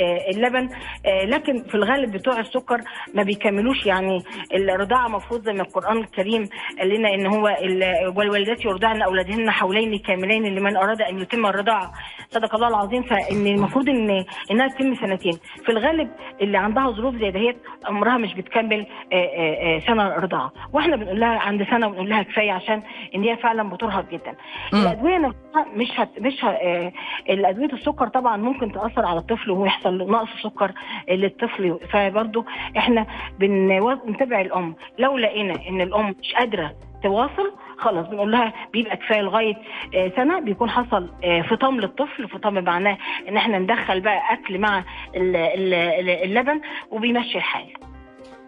آه، 0.00 0.30
اللبن. 0.30 0.68
آه، 1.06 1.24
لكن 1.24 1.62
في 1.62 1.74
الغالب 1.74 2.12
بتوع 2.12 2.40
السكر 2.40 2.80
ما 3.14 3.22
بيكملوش 3.22 3.86
يعني 3.86 4.22
الرضاعة 4.54 5.06
المفروض 5.06 5.40
زي 5.42 5.52
ما 5.52 5.62
القرآن 5.62 5.96
الكريم 5.98 6.48
قال 6.78 6.88
لنا 6.88 7.14
إن 7.14 7.26
هو 7.26 7.48
ال- 7.48 8.12
والوالدات 8.16 8.64
يرضعن 8.64 9.02
أولادهن 9.02 9.50
حولين 9.50 9.98
كاملين 9.98 10.44
لمن 10.44 10.76
أراد 10.76 11.02
أن 11.02 11.18
يتم 11.20 11.46
الرضاعة. 11.46 11.92
صدق 12.30 12.54
الله 12.54 12.68
العظيم 12.68 13.02
فإن 13.02 13.46
المفروض 13.46 13.88
إن 13.88 14.24
إنها 14.50 14.68
تتم 14.68 14.94
سنتين. 14.94 15.32
في 15.64 15.68
الغالب 15.72 16.10
اللي 16.40 16.58
عندها 16.58 16.90
ظروف 16.90 17.14
زي 17.16 17.30
دهيت 17.30 17.56
عمرها 17.84 18.16
مش 18.18 18.34
بتكمل 18.34 18.86
آه، 19.12 19.16
آه، 19.16 19.76
آه، 19.76 19.78
سنة 19.86 20.08
رضاعة. 20.08 20.52
وإحنا 20.72 20.96
بنقول 20.96 21.20
لها 21.20 21.38
عند 21.38 21.62
سنة 21.70 21.88
بنقول 21.88 22.08
لها 22.08 22.22
كفاية 22.22 22.52
عشان 22.52 22.82
إن 23.14 23.22
هي 23.22 23.36
فعلا 23.36 23.70
بترهق 23.70 24.10
جدا. 24.10 24.34
الأدوية 24.74 25.18
نفسها 25.18 25.66
مش 25.74 25.88
هت 25.96 26.08
مش 26.20 26.44
ه... 26.44 26.48
آه، 26.48 26.92
الأدوية 27.30 27.72
السكر 27.72 28.08
طبعا 28.08 28.36
ممكن 28.36 28.65
تأثر 28.72 29.06
على 29.06 29.18
الطفل 29.18 29.50
ويحصل 29.50 29.96
نقص 29.98 30.28
سكر 30.42 30.72
للطفل. 31.10 31.78
فبرضه 31.92 32.44
إحنا 32.76 33.06
بن- 33.38 33.94
بنتابع 34.06 34.40
الأم. 34.40 34.74
لو 34.98 35.18
لقينا 35.18 35.54
إن 35.68 35.80
الأم 35.80 36.14
مش 36.22 36.32
قادرة 36.34 36.74
تواصل 37.02 37.52
خلاص 37.78 38.06
بنقول 38.06 38.32
لها 38.32 38.52
بيبقى 38.72 38.96
كفاية 38.96 39.20
لغاية 39.20 39.54
آه، 39.94 40.12
سنة 40.16 40.40
بيكون 40.40 40.70
حصل 40.70 41.10
آه، 41.24 41.42
فطام 41.42 41.80
للطفل 41.80 42.28
فطام 42.28 42.64
معناه 42.64 42.98
إن 43.28 43.36
إحنا 43.36 43.58
ندخل 43.58 44.00
بقى 44.00 44.20
أكل 44.32 44.58
مع 44.58 44.78
ال- 45.16 45.36
ال- 45.36 45.74
ال- 45.74 46.10
اللبن 46.24 46.60
وبيمشي 46.90 47.38
الحال. 47.38 47.66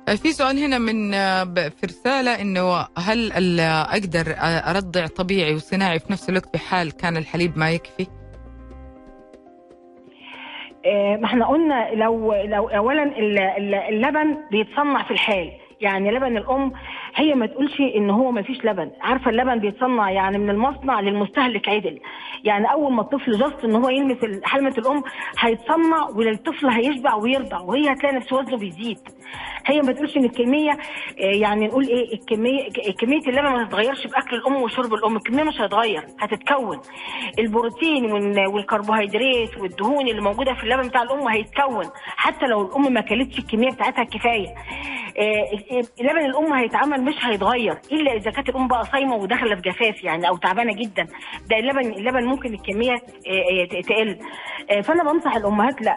آه، 0.09 0.15
في 0.15 0.33
سؤال 0.33 0.59
هنا 0.59 0.79
من 0.79 1.11
في 1.71 1.87
رسالة 1.87 2.41
إنه 2.41 2.87
هل 2.99 3.61
آه، 3.61 4.71
أرضع 4.71 5.07
طبيعي 5.07 5.55
وصناعي 5.55 5.99
في 5.99 6.13
نفس 6.13 6.29
الوقت 6.29 6.55
بحال 6.55 6.93
كان 6.97 7.17
الحليب 7.17 7.59
ما 7.59 7.71
يكفي؟ 7.71 8.07
آه، 10.89 11.17
ما 11.17 11.25
إحنا 11.25 11.47
قلنا 11.47 11.91
لو 11.95 12.35
لو 12.35 12.69
اولا 12.69 13.03
ال- 13.03 13.39
ال- 13.39 13.75
اللبن 13.75 14.37
بيتصنع 14.51 15.03
في 15.03 15.11
الحال. 15.11 15.53
يعني 15.81 16.11
لبن 16.11 16.37
الأم 16.37 16.73
هي 17.15 17.35
ما 17.35 17.47
تقولش 17.47 17.81
إن 17.81 18.11
هو 18.11 18.31
ما 18.31 18.43
فيش 18.43 18.65
لبن. 18.65 18.91
عارفة 19.01 19.31
اللبن 19.31 19.59
بيتصنع 19.59 20.11
يعني 20.11 20.39
من 20.39 20.51
المصنع 20.51 21.01
للمستهلك 21.01 21.69
عدل. 21.69 22.01
يعني 22.45 22.73
أول 22.73 22.93
ما 22.93 23.03
الطفل 23.03 23.33
جاست 23.39 23.65
إن 23.65 23.75
هو 23.75 23.89
يلمس 23.89 24.17
حلمة 24.45 24.75
الأم 24.79 25.03
هيتصنع 25.39 26.09
والطفل 26.17 26.67
هيشبع 26.69 27.15
ويرضع 27.15 27.61
وهي 27.61 27.93
هتلاقي 27.93 28.17
نفس 28.17 28.33
وزنه 28.33 28.57
بيزيد. 28.59 28.99
هي 29.67 29.81
ما 29.83 29.93
تقولش 29.93 30.17
إن 30.17 30.25
الكمية 30.25 30.71
آه، 30.71 30.77
يعني 31.25 31.67
نقول 31.67 31.87
إيه 31.89 32.15
الكمية 32.15 32.69
كمية 33.01 33.19
اللبن 33.21 33.43
ما 33.53 33.65
تتغيرش 33.65 34.07
بأكل 34.07 34.37
الأم 34.37 34.57
وشرب 34.63 34.95
الأم 34.95 35.17
الكمية 35.17 35.43
مش 35.43 35.61
هتتغير 35.61 36.07
هتتكون. 36.21 36.81
البروتين 37.39 38.13
وال- 38.13 38.47
والكربوهيدرات 38.47 39.59
والدهون 39.59 40.09
اللي 40.09 40.21
موجودة 40.21 40.55
في 40.55 40.63
اللبن 40.65 40.89
بتاع 40.89 41.03
الأم 41.03 41.29
هيتكون 41.29 41.85
حتى 42.17 42.47
لو 42.47 42.63
الأم 42.67 42.93
ما 42.93 43.01
كلتش 43.01 43.39
الكمية 43.39 43.71
بتاعتها 43.71 44.03
الكفايه 44.03 44.47
آه، 45.19 45.45
لبن 46.01 46.25
الأم 46.25 46.53
هيتعمل 46.53 47.05
مش 47.05 47.15
هيتغير 47.25 47.79
إلا 47.93 48.13
إذا 48.17 48.31
كانت 48.31 48.49
الأم 48.49 48.69
بقى 48.69 48.85
صايمة 48.85 49.17
وداخلة 49.17 49.55
في 49.57 49.61
جفاف 49.63 50.05
يعني 50.05 50.29
أو 50.29 50.37
تعبانة 50.37 50.73
جدا. 50.73 51.07
ده 51.51 51.59
اللبن 51.59 51.93
اللبن 51.93 52.25
ممكن 52.25 52.55
الكمية 52.55 52.93
آه، 52.93 53.77
آه، 53.77 53.81
تقل. 53.81 54.09
آه، 54.11 54.19
فأنا 54.83 55.13
بنصح 55.13 55.37
الأمهات 55.37 55.83
لأ 55.83 55.97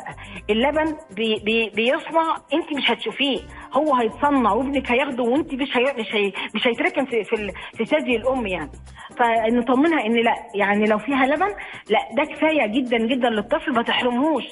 اللبن 0.49 0.95
بي 1.15 1.39
بي 1.45 1.69
بيصنع 1.69 2.36
أنت 2.53 2.77
مش 2.77 2.91
هتشوفيه. 2.91 3.39
هو 3.73 3.95
هيتصنع 3.95 4.51
وابنك 4.53 4.91
هياخده 4.91 5.23
وأنت 5.23 5.53
مش 5.53 5.77
هي 5.77 5.84
مش 5.99 6.15
هي 6.15 6.31
مش 6.55 6.67
هيتركن 6.67 7.05
في 7.05 7.23
في, 7.23 7.51
في 7.77 7.86
ثدي 7.86 8.15
الأم 8.15 8.47
يعني. 8.47 8.71
فنطمنها 9.17 10.05
إن 10.05 10.13
لأ 10.15 10.36
يعني 10.55 10.86
لو 10.86 10.97
فيها 10.97 11.25
لبن 11.25 11.53
لأ 11.89 11.99
ده 12.17 12.23
كفاية 12.23 12.67
جدا 12.67 12.97
جدا 12.97 13.29
للطفل 13.29 13.73
ما 13.73 13.81
تحرمهوش. 13.81 14.43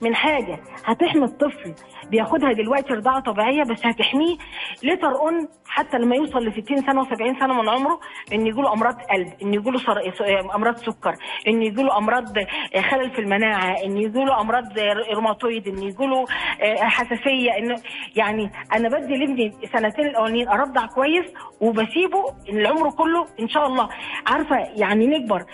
من 0.00 0.14
حاجة 0.14 0.58
هتحمي 0.84 1.24
الطفل 1.24 1.74
بياخدها 2.10 2.52
دلوقتي 2.52 2.92
رضاعه 2.94 3.20
طبيعية 3.20 3.62
بس 3.62 3.86
هتحميه 3.86 4.36
لتر 4.82 5.08
أون 5.20 5.48
حتى 5.74 5.98
لما 5.98 6.16
يوصل 6.16 6.38
ل 6.44 6.52
60 6.62 6.76
سنة 6.86 7.04
و70 7.04 7.40
سنة 7.40 7.62
من 7.62 7.68
عمره 7.68 8.00
إن 8.32 8.46
يجي 8.46 8.60
له 8.60 8.72
أمراض 8.72 8.94
قلب 8.94 9.32
إن 9.42 9.54
يجي 9.54 9.70
له 9.70 9.80
أمراض 10.54 10.76
سكر 10.76 11.16
إن 11.48 11.62
يجي 11.62 11.82
له 11.82 11.96
امراض 11.98 12.24
خلل 12.90 13.10
في 13.10 13.18
المناعة 13.18 13.76
إن 13.84 13.96
يجي 13.96 14.24
له 14.24 14.40
أمراض 14.40 14.64
روماتويد 15.14 15.68
إن 15.68 15.82
يجي 15.82 16.06
له 16.06 16.24
حساسية 16.78 17.50
انه 17.58 17.76
يعني 18.16 18.50
أنا 18.74 18.88
بدي 18.88 19.16
لابني 19.16 19.52
سنتين 19.72 20.06
الأولانيين 20.06 20.48
أرضع 20.48 20.86
كويس 20.86 21.24
وبسيبه 21.60 22.24
العمر 22.48 22.90
كله 22.90 23.26
إن 23.40 23.48
شاء 23.48 23.66
الله. 23.66 23.88
عارفة 24.26 24.56
يعني 24.56 25.06
نكبر 25.06 25.44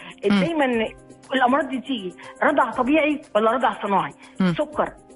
دايما 0.41 0.87
الأمراض 1.35 1.69
دي 1.69 1.81
تيجي 1.81 2.15
رضع 2.43 2.71
طبيعي 2.71 3.21
ولا 3.37 3.51
رضع 3.53 3.83
صناعي. 3.83 4.13
سكر. 4.55 4.83
آه، 4.89 5.08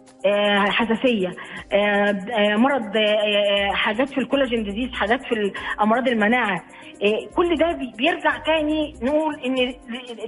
حساسية. 0.70 1.28
آه، 1.72 1.76
آه، 1.76 2.56
مرض 2.56 2.96
آه، 2.96 3.72
حاجات 3.72 4.08
في 4.08 4.18
ال 4.18 4.23
collagen 4.23 4.64
disease 4.64 4.92
حاجات 4.92 5.22
في 5.24 5.52
أمراض 5.80 6.08
المناعة. 6.08 6.64
آه، 7.04 7.26
كل 7.36 7.56
ده 7.56 7.72
بي- 7.72 7.92
بيرجع 7.96 8.38
تاني 8.38 8.94
نقول 9.02 9.34
إن 9.40 9.54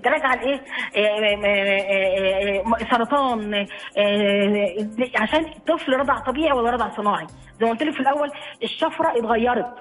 ده 0.04 0.10
راجع 0.10 0.34
لإيه؟ 0.34 0.60
آه، 0.96 0.98
آه، 0.98 1.36
آه، 1.44 2.62
آه، 2.80 2.90
سرطان. 2.90 3.54
آه، 3.54 3.66
آه، 3.98 4.86
عشان 5.16 5.44
الطفل 5.44 5.92
رضع 5.92 6.18
طبيعي 6.18 6.52
ولا 6.52 6.70
رضع 6.70 6.88
صناعي. 6.96 7.26
زي 7.60 7.66
ما 7.66 7.70
قلت 7.70 7.82
لك 7.82 7.94
في 7.94 8.00
الأول 8.00 8.30
الشفرة 8.62 9.18
اتغيرت. 9.18 9.74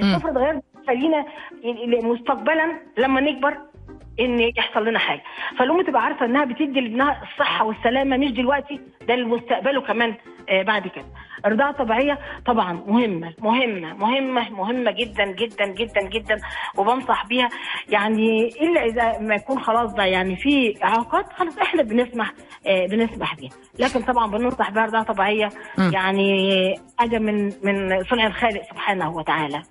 الشفرة 0.00 0.30
اتغيرت 0.30 0.62
خلينا 0.86 1.24
مستقبلا 2.02 2.80
لما 2.98 3.20
نكبر 3.20 3.56
إن 4.20 4.40
يحصل 4.40 4.84
لنا 4.88 4.98
حاجة. 4.98 5.22
فالأم 5.58 5.82
تبقى 5.82 6.02
عارفة 6.02 6.26
إنها 6.26 6.44
بتدي 6.44 6.80
لابنها 6.80 7.22
الصحة 7.22 7.64
والسلامة 7.64 8.16
مش 8.16 8.30
دلوقتي 8.32 8.80
ده 9.08 9.14
لمستقبله 9.14 9.80
كمان 9.82 10.14
آه، 10.48 10.62
بعد 10.62 10.88
كده. 10.88 11.04
الرضاعه 11.46 11.70
الطبيعيه 11.70 12.18
طبعا 12.46 12.72
مهمة 12.86 13.34
مهمة 13.38 13.94
مهمة 13.94 14.50
مهمة 14.50 14.90
جدا 14.90 15.24
جدا 15.24 15.66
جدا 15.66 16.08
جدا 16.08 16.36
وبنصح 16.78 17.26
بيها. 17.26 17.48
يعني 17.88 18.48
إلا 18.48 18.84
إذا 18.84 19.18
ما 19.18 19.34
يكون 19.34 19.60
خلاص 19.60 19.94
ده 19.94 20.04
يعني 20.04 20.36
في 20.36 20.74
اعاقات 20.84 21.32
خلاص 21.32 21.58
إحنا 21.58 21.82
بنسمح 21.82 22.32
آه، 22.66 22.86
بنسمح 22.86 23.34
بيها. 23.34 23.50
لكن 23.78 24.02
طبعا 24.02 24.30
بننصح 24.30 24.70
بها 24.70 24.84
رضاعة 24.86 25.04
طبيعية. 25.04 25.48
يعني 25.78 26.74
حاجة 26.98 27.18
من 27.18 27.44
من 27.62 28.04
صنع 28.04 28.26
الخالق 28.26 28.62
سبحانه 28.70 29.10
وتعالى. 29.16 29.62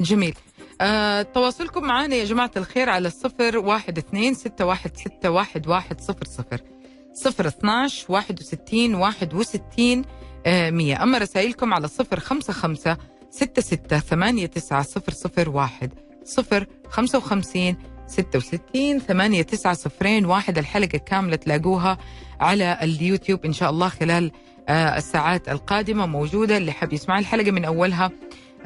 جميل. 0.00 0.34
آه، 0.80 1.22
تواصلكم 1.22 1.82
معنا 1.84 2.14
يا 2.16 2.24
جماعة 2.24 2.50
الخير 2.56 2.88
على 2.90 3.08
الصفر 3.08 3.58
واحد 3.58 3.98
اثنين 3.98 4.34
ستة 4.34 4.64
واحد 4.64 4.96
ستة 4.96 5.30
واحد 5.30 5.68
واحد 5.68 6.00
صفر 6.00 6.24
صفر. 6.24 6.60
صفر 7.14 7.46
اثناش 7.46 8.04
واحد 8.08 8.40
وستين 8.40 8.94
واحد 8.94 9.34
وستين 9.34 10.04
آه، 10.46 10.70
مية. 10.70 11.02
أما 11.02 11.18
رسائلكم 11.18 11.74
على 11.74 11.88
صفر 11.88 12.20
خمسة 12.20 12.52
خمسة 12.52 12.96
ستة 13.30 13.62
ستة 13.62 13.98
ثمانية 13.98 14.46
تسعة 14.46 14.82
صفر 14.82 15.12
صفر 15.12 15.50
واحد. 15.50 15.92
صفر 16.24 16.66
خمسة 16.88 17.18
وخمسين 17.18 17.76
ستة 18.06 18.36
وستين 18.38 18.98
ثمانية 18.98 19.42
تسعة 19.42 19.74
صفرين 19.74 20.26
واحد. 20.26 20.58
الحلقة 20.58 20.98
كاملة 20.98 21.36
تلاقوها 21.36 21.98
على 22.40 22.78
اليوتيوب 22.82 23.44
إن 23.44 23.52
شاء 23.52 23.70
الله 23.70 23.88
خلال 23.88 24.30
آه، 24.68 24.96
الساعات 24.96 25.48
القادمة 25.48 26.06
موجودة. 26.06 26.56
اللي 26.56 26.72
حاب 26.72 26.92
يسمع 26.92 27.18
الحلقة 27.18 27.50
من 27.50 27.64
أولها 27.64 28.10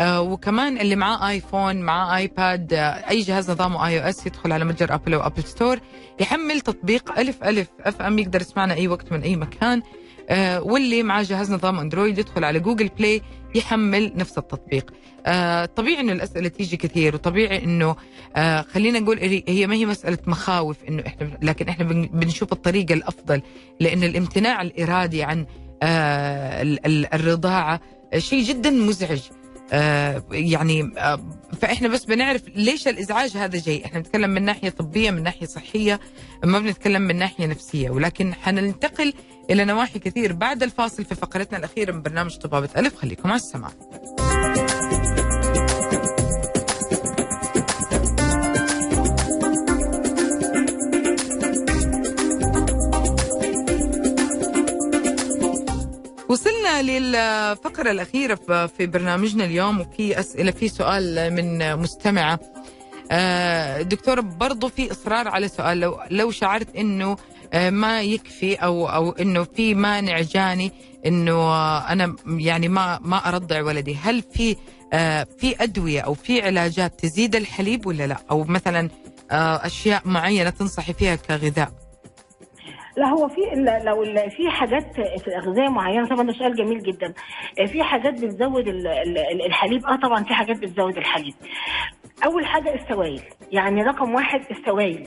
وكمان 0.01 0.79
اللي 0.79 0.97
معاه 0.97 1.29
آيفون 1.29 1.77
معاه 1.83 2.17
آيباد 2.17 2.73
آه 2.73 2.79
أي 3.11 3.21
جهاز 3.21 3.51
نظامه 3.51 3.87
iOS 3.87 4.27
يدخل 4.27 4.53
على 4.53 4.65
متجر 4.65 4.95
آبل 4.95 5.15
أو 5.15 5.21
Apple 5.27 5.43
Store 5.45 5.79
يحمل 6.21 6.61
تطبيق 6.61 7.19
ألف 7.19 7.45
ألف 7.45 7.69
أف 7.81 8.03
أم 8.03 8.19
يقدر 8.19 8.41
يسمعنا 8.41 8.75
أي 8.75 8.89
وقت 8.89 9.13
من 9.13 9.23
أي 9.23 9.37
مكان. 9.37 9.83
آه 10.29 10.63
واللي 10.63 11.03
معاه 11.03 11.23
جهاز 11.23 11.53
نظام 11.53 11.79
أندرويد 11.79 12.19
يدخل 12.19 12.45
على 12.45 12.61
Google 12.61 12.88
Play 12.99 13.23
يحمل 13.55 14.13
نفس 14.17 14.39
التطبيق. 14.39 14.91
آه 15.27 15.65
طبيعي 15.65 16.01
إنه 16.01 16.13
الأسئلة 16.13 16.49
تيجي 16.49 16.77
كثير 16.77 17.15
وطبيعي 17.15 17.65
إنه 17.65 17.97
آه 18.37 18.63
خلينا 18.63 18.99
نقول 19.01 19.19
هي- 19.49 19.67
ما 19.67 19.75
هي 19.75 19.87
مسألة 19.87 20.19
مخاوف 20.27 20.77
إنه 20.89 21.03
إحنا 21.07 21.39
لكن 21.43 21.69
إحنا 21.69 21.85
بن- 21.85 22.07
بنشوف 22.13 22.53
الطريقة 22.53 22.93
الأفضل 22.95 23.43
لأن 23.81 24.05
الامتناع 24.05 24.63
الإرادي 24.63 25.23
عن 25.23 25.47
آه 25.83 26.63
ال- 26.63 26.87
ال- 26.87 27.15
الرضاعة 27.15 27.81
شيء 28.19 28.43
جدا 28.45 28.71
مزعج. 28.71 29.21
آه، 29.31 29.44
يعني 30.31 30.93
آه، 30.99 31.21
فإحنا 31.61 31.89
بس 31.89 32.05
بنعرف 32.05 32.43
ليش 32.57 32.89
الإزعاج 32.89 33.37
هذا 33.37 33.59
جاي. 33.59 33.85
إحنا 33.85 33.99
بنتكلم 33.99 34.31
من 34.31 34.43
ناحية 34.43 34.71
طبية 34.71 35.11
من 35.11 35.23
ناحية 35.23 35.47
صحية 35.47 36.01
ما 36.45 36.59
بنتكلم 36.59 37.03
من 37.03 37.17
ناحية 37.17 37.47
نفسية. 37.47 37.91
ولكن 37.91 38.35
حننتقل 38.35 39.13
إلى 39.51 39.65
نواحي 39.65 39.99
كثير. 39.99 40.33
بعد 40.33 40.63
الفاصل 40.63 41.05
في 41.05 41.15
فقرتنا 41.15 41.59
الأخيرة 41.59 41.93
من 41.93 42.03
برنامج 42.03 42.37
طبابة 42.37 42.69
ألف 42.77 42.97
خليكم 42.97 43.29
على 43.29 43.37
السماع. 43.37 43.71
للفقرة 56.83 57.91
الأخيرة 57.91 58.35
في 58.67 58.87
برنامجنا 58.87 59.45
اليوم 59.45 59.81
وفي 59.81 60.21
أسئلة 60.21 60.51
في 60.51 60.69
سؤال 60.69 61.35
من 61.35 61.77
مستمعة 61.77 62.41
آه، 63.11 63.83
دكتورة 63.83 64.21
برضو 64.21 64.69
في 64.69 64.93
إصرار 64.93 65.29
على 65.29 65.49
سؤال. 65.49 65.81
لو, 65.81 66.01
لو 66.11 66.31
شعرت 66.31 66.77
أنه 66.77 67.17
آه، 67.53 67.71
ما 67.71 68.03
يكفي 68.03 68.55
أو 68.55 68.89
أو 68.89 69.11
أنه 69.11 69.45
في 69.45 69.75
مانع 69.75 70.21
جاني 70.21 70.73
أنه 71.07 71.33
آه، 71.33 71.79
أنا 71.93 72.17
يعني 72.27 72.69
ما 72.69 72.99
ما 73.03 73.29
أرضع 73.29 73.63
ولدي 73.63 73.97
هل 73.97 74.23
في 74.35 74.57
في 75.39 75.55
أدوية 75.61 76.01
أو 76.01 76.15
في 76.15 76.43
علاجات 76.43 77.01
تزيد 77.01 77.37
الحليب 77.37 77.87
ولا 77.87 78.07
لا؟ 78.07 78.17
أو 78.31 78.45
مثلا 78.45 78.91
أشياء 79.31 80.03
معينة 80.05 80.51
تنصحي 80.51 80.93
فيها 80.93 81.15
كغذاء؟ 81.15 81.84
لا 82.97 83.09
هو 83.09 83.29
في 83.29 83.41
لو 83.85 84.05
في 84.31 84.51
حاجات 84.51 84.93
في 84.95 85.29
الاغذيه 85.29 85.69
معينة 85.69 86.07
طبعا 86.09 86.23
ده 86.23 86.33
سؤال 86.33 86.55
جميل 86.57 86.83
جدا. 86.83 87.15
في 87.67 87.83
حاجات 87.83 88.13
بتزود 88.15 88.69
ال- 88.69 88.87
ال- 88.87 89.47
الحليب. 89.47 89.87
آه 89.87 89.97
طبعا 89.97 90.25
في 90.25 90.35
حاجات 90.35 90.59
بتزود 90.59 90.97
الحليب. 90.97 91.35
أول 92.25 92.47
حاجة 92.47 92.75
السوائل. 92.75 93.21
يعني 93.53 93.83
رقم 93.83 94.15
واحد 94.15 94.41
السوائل. 94.51 95.07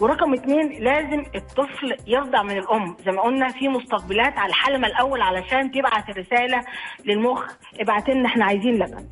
ورقم 0.00 0.32
اثنين 0.34 0.84
لازم 0.84 1.22
الطفل 1.34 1.96
يرضع 2.06 2.42
من 2.42 2.58
الأم. 2.58 2.96
زي 3.06 3.12
ما 3.12 3.22
قلنا 3.22 3.48
في 3.48 3.68
مستقبلات 3.68 4.38
على 4.38 4.48
الحلمه 4.50 4.86
الأول 4.86 5.20
علشان 5.22 5.70
تبعت 5.70 6.08
الرسالة 6.08 6.60
للمخ 7.04 7.52
ابعت 7.80 8.08
لنا 8.10 8.26
إحنا 8.26 8.44
عايزين 8.44 8.74
لبن. 8.74 9.08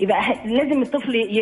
يبقى 0.00 0.20
لازم 0.44 0.82
الطفل. 0.82 1.14
ي... 1.14 1.38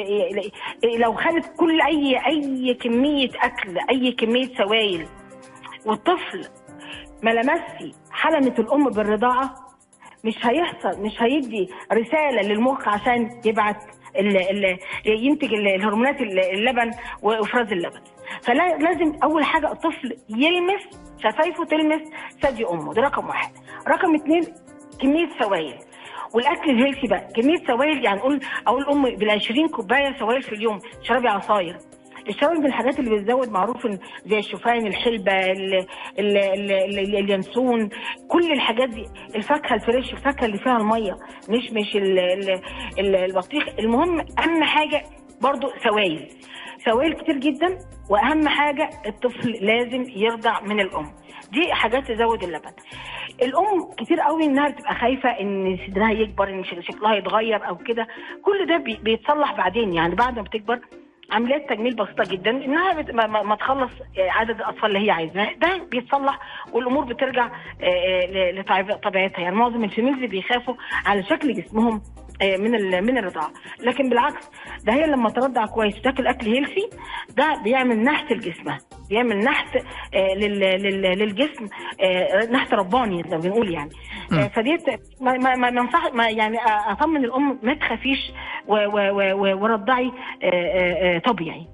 ي- 0.85 0.99
لو 0.99 1.13
خدت 1.15 1.53
كل 1.57 1.81
اي 1.83 2.17
أي 2.27 2.75
كمية 2.75 3.29
أكل 3.43 3.79
أي 3.91 4.13
كمية 4.13 4.49
سوائل 4.59 5.07
والطفل 5.87 6.49
ما 7.23 7.31
لمسي 7.31 7.95
حلمة 8.13 8.55
الأم 8.59 8.85
بالرضاعة 8.91 9.55
مش 10.25 10.35
هيحصل 10.47 11.03
مش 11.03 11.23
هيدي 11.23 11.71
رسالة 11.93 12.43
للمخ 12.43 12.89
عشان 12.89 13.41
يبعت 13.45 13.77
ال 14.19 14.79
ينتج 15.07 15.55
ال- 15.55 15.69
الهرمونات 15.69 16.21
ال- 16.21 16.41
اللبن 16.41 16.91
وإفراز 17.23 17.73
اللبن. 17.73 18.01
فلازم 18.43 19.13
أول 19.25 19.45
حاجة 19.45 19.73
الطفل 19.73 20.17
يلمس 20.29 20.83
شفايفه 21.19 21.65
تلمس 21.65 22.03
ثدي 22.43 22.67
أمه. 22.67 22.95
ده 22.95 23.03
رقم 23.03 23.27
واحد. 23.29 23.53
رقم 23.89 24.15
اثنين 24.15 24.43
كمية 25.01 25.29
سوائل. 25.41 25.75
والأكل 26.35 26.71
الهيلثي 26.71 27.07
بقى 27.07 27.29
كمية 27.37 27.67
سوائل 27.67 28.05
يعني 28.05 28.21
أقول 28.21 28.41
أقول 28.67 28.85
أم 28.91 29.03
بال 29.03 29.31
20 29.31 29.69
كوباية 29.69 30.19
سوائل 30.19 30.43
في 30.43 30.53
اليوم 30.55 30.79
اشربي 31.03 31.29
عصاير. 31.29 31.79
السوائل 32.29 32.59
من 32.61 32.67
الحاجات 32.67 32.99
اللي 32.99 33.11
بتزود 33.17 33.49
معروف 33.51 33.87
زي 34.27 34.39
الشوفان 34.39 34.87
الحلبة 34.87 35.33
ال 35.33 35.75
ال 36.19 36.37
ال 36.37 36.73
ال 36.73 37.17
اليانسون 37.17 37.89
كل 38.29 38.53
الحاجات 38.53 38.89
دي 38.89 39.05
الفاكهة 39.35 39.75
الفريش 39.75 40.13
الفاكهة 40.13 40.47
اللي 40.47 40.59
فيها 40.59 40.77
المية 40.77 41.17
مش 41.49 41.71
مش 41.73 41.97
ال 41.97 42.19
ال 42.19 42.51
ال 42.99 43.17
البطيخ. 43.17 43.65
المهم 43.79 44.21
أهم 44.39 44.65
حاجة 44.65 45.03
برضو 45.43 45.69
سوائل. 45.85 46.29
سوائل 46.85 47.13
كتير 47.13 47.37
جدا 47.37 47.79
وأهم 48.11 48.49
حاجة 48.49 48.91
الطفل 49.07 49.51
لازم 49.51 50.05
يرضع 50.17 50.61
من 50.61 50.81
الأم. 50.81 51.07
دي 51.53 51.73
حاجات 51.73 52.09
تزود 52.13 52.43
اللبن. 52.43 52.71
الأم 53.43 53.91
كتير 53.99 54.21
قوي 54.21 54.45
إنها 54.45 54.69
بتبقى 54.69 54.95
خايفة 54.95 55.29
إن 55.29 55.79
صدرها 55.89 56.11
يكبر 56.13 56.49
إن 56.49 56.65
شكلها 56.65 57.15
يتغير 57.15 57.69
أو 57.69 57.77
كده. 57.77 58.07
كل 58.45 58.67
ده 58.67 58.77
بي- 58.77 59.01
بيتصلح 59.03 59.57
بعدين 59.57 59.93
يعني 59.95 60.15
بعد 60.15 60.37
ما 60.37 60.43
بتكبر. 60.43 60.81
عمليات 61.33 61.69
تجميل 61.71 61.97
بسيطة 61.97 62.25
جدا 62.33 62.51
إنها 62.51 62.93
بت... 63.03 63.11
ما, 63.11 63.43
ما 63.43 63.55
تخلص 63.55 63.91
عدد 64.19 64.57
الأطفال 64.57 64.97
اللي 64.97 65.07
هي 65.07 65.11
عايزاه. 65.11 65.53
ده 65.55 65.85
بيتصلح 65.91 66.39
والأمور 66.73 67.05
بترجع 67.05 67.47
آه، 67.47 67.51
آه، 67.83 68.83
لطبيعتها 68.91 69.41
يعني 69.41 69.57
معظم 69.57 69.85
ال 69.85 69.90
females 69.90 70.31
بيخافوا 70.31 70.75
على 71.07 71.23
شكل 71.23 71.55
جسمهم 71.55 71.95
آه، 71.95 72.30
من 72.43 72.75
ال- 72.75 73.05
من 73.05 73.19
الرضاعة. 73.19 73.53
لكن 73.81 74.09
بالعكس 74.09 74.45
ده 74.85 74.93
هي 74.93 75.07
لما 75.07 75.31
ترضع 75.31 75.67
كويس 75.67 75.99
وتاكل 75.99 76.27
أكل 76.27 76.47
healthy 76.47 76.89
ده 77.37 77.61
بيعمل 77.65 77.99
نحت 78.05 78.33
لجسمها 78.33 78.79
بيعمل 79.11 79.39
نحت 79.39 79.77
آه، 80.15 80.35
لل- 80.35 80.61
لل- 80.83 81.19
للجسم 81.19 81.67
آه، 82.01 82.47
نحت 82.53 82.75
رباني 82.75 83.23
زي 83.23 83.37
ما 83.37 83.43
بنقول 83.43 83.75
يعني. 83.75 83.91
آه، 84.33 84.49
فديت 84.57 84.83
ما 85.21 85.33
ما 85.39 85.71
ما 85.71 85.89
ما 86.15 86.29
يعني 86.31 86.59
آه، 86.59 86.93
أطمن 86.93 87.25
الأم 87.25 87.59
ما 87.63 87.75
تخافيش 87.75 88.33
ورضعي 89.55 90.07
آه، 90.07 90.47
آه، 90.47 91.17
آه، 91.17 91.19
طبيعي. 91.19 91.67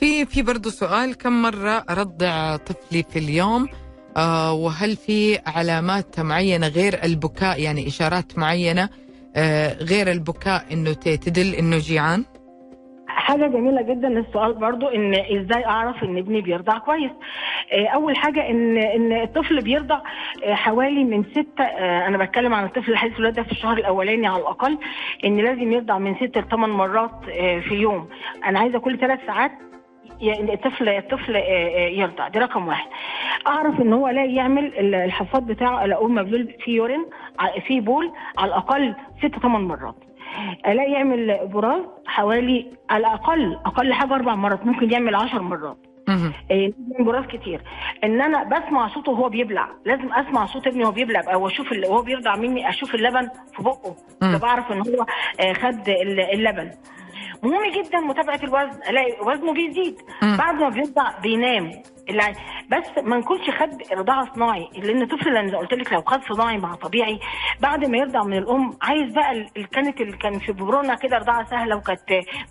في 0.00 0.26
في 0.26 0.42
برضه 0.42 0.70
سؤال 0.70 1.14
كم 1.18 1.42
مرة 1.42 1.84
أرضع 1.90 2.56
طفلي 2.56 3.02
في 3.02 3.18
اليوم؟ 3.18 3.68
آه 4.16 4.52
وهل 4.52 4.96
في 4.96 5.38
علامات 5.46 6.20
معينة 6.20 6.68
غير 6.68 7.04
البكاء 7.04 7.60
يعني 7.62 7.86
إشارات 7.88 8.38
معينة؟ 8.38 8.82
آه 8.82 9.03
غير 9.82 10.10
البكاء 10.10 10.62
إنه 10.72 10.92
ت- 10.92 11.08
تدل 11.08 11.54
إنه 11.54 11.78
جيعان؟ 11.78 12.24
حاجة 13.08 13.46
جميلة 13.46 13.82
جدا 13.82 14.08
السؤال 14.08 14.54
برضو 14.54 14.88
إن 14.88 15.14
إزاي 15.14 15.64
أعرف 15.66 16.02
إن 16.04 16.18
ابني 16.18 16.40
بيرضع 16.40 16.78
كويس 16.78 17.10
آه، 17.72 17.86
أول 17.88 18.16
حاجة 18.16 18.50
إن 18.50 18.76
إن 18.78 19.12
الطفل 19.12 19.60
بيرضع 19.60 20.00
آه، 20.44 20.54
حوالي 20.54 21.04
من 21.04 21.24
ستة 21.24 21.64
آه، 21.64 22.06
أنا 22.06 22.24
بتكلم 22.24 22.54
عن 22.54 22.64
الطفل 22.64 22.90
الحديث 22.92 23.16
الولادة 23.16 23.42
في 23.42 23.52
الشهر 23.52 23.76
الأولاني 23.78 24.26
على 24.26 24.42
الأقل 24.42 24.78
إن 25.24 25.36
لازم 25.36 25.72
يرضع 25.72 25.98
من 25.98 26.14
ستة 26.14 26.40
لثمان 26.40 26.70
مرات 26.70 27.10
آه، 27.30 27.60
في 27.60 27.74
اليوم 27.74 28.08
أنا 28.46 28.58
عايزة 28.60 28.78
كل 28.78 28.98
ثلاث 28.98 29.18
ساعات 29.26 29.52
الطفل 30.22 30.88
الطفل 30.88 31.36
آه، 31.36 31.40
آه، 31.40 31.88
يرضع 31.88 32.28
دي 32.28 32.38
رقم 32.38 32.68
واحد. 32.68 32.88
أعرف 33.46 33.80
إن 33.80 33.92
هو 33.92 34.08
لا 34.08 34.24
يعمل 34.24 34.64
ال- 34.64 34.94
الحفاض 34.94 35.46
بتاعه 35.46 35.84
الاقول 35.84 36.12
مبلول 36.12 36.54
فيه 36.64 36.76
يورين 36.76 37.06
فيه 37.66 37.80
بول 37.80 38.12
على 38.38 38.48
الأقل 38.48 38.94
ست 39.18 39.38
ثمان 39.42 39.60
مرات. 39.60 39.94
الاقي 40.66 40.92
يعمل 40.92 41.38
براز 41.52 41.82
حوالي 42.06 42.66
على 42.90 43.00
الأقل 43.06 43.54
أقل 43.66 43.92
حاجة 43.92 44.14
أربع 44.14 44.34
مرات 44.34 44.66
ممكن 44.66 44.92
يعمل 44.92 45.14
عشر 45.14 45.42
مرات. 45.42 45.76
مهم. 46.08 46.32
يعمل 46.50 46.72
براز 47.00 47.24
كتير. 47.26 47.60
إن 48.04 48.20
أنا 48.20 48.44
بسمع 48.44 48.88
صوته 48.88 49.12
وهو 49.12 49.28
بيبلع 49.28 49.68
لازم 49.84 50.12
أسمع 50.12 50.46
صوت 50.46 50.66
ابني 50.66 50.82
وهو 50.82 50.92
بيبلع 50.92 51.20
أو 51.34 51.46
أشوف 51.46 51.72
وهو 51.88 52.02
بيرضع 52.02 52.36
مني 52.36 52.68
أشوف 52.68 52.94
اللبن 52.94 53.28
في 53.56 53.62
بقه. 53.62 53.96
فبعرف 54.20 54.72
إن 54.72 54.78
هو 54.78 55.06
آه، 55.40 55.52
خد 55.52 55.88
ال- 55.88 56.20
اللبن. 56.20 56.70
مهم 57.44 57.70
جدا 57.70 57.98
متابعة 58.00 58.40
الوزن 58.44 58.80
ألاقي 58.90 59.16
وزنه 59.20 59.52
بيزيد. 59.52 59.96
بعد 60.38 60.54
ما 60.54 60.68
بيرضع 60.68 61.18
بينام. 61.22 61.70
اللي- 62.10 62.34
بس 62.68 63.02
ما 63.04 63.16
نكونش 63.16 63.50
خد 63.50 63.82
رضاعة 63.92 64.34
صناعي 64.34 64.68
لأن 64.78 65.02
الطفل 65.02 65.36
اللي 65.36 65.56
قلت 65.56 65.74
لك 65.74 65.92
لو 65.92 66.02
خد 66.06 66.20
صناعي 66.32 66.58
مع 66.58 66.74
طبيعي 66.74 67.20
بعد 67.60 67.84
ما 67.84 67.98
يرضع 67.98 68.22
من 68.22 68.38
الأم 68.38 68.70
عايز 68.82 69.12
بقى 69.12 69.32
ال- 69.32 69.48
ال- 69.56 69.68
كانت 69.68 70.00
اللي 70.00 70.16
كان 70.16 70.38
في 70.38 70.52
ببرونا 70.52 70.94
كده 70.94 71.16
رضاعة 71.18 71.50
سهلة 71.50 71.76
وكانت 71.76 72.00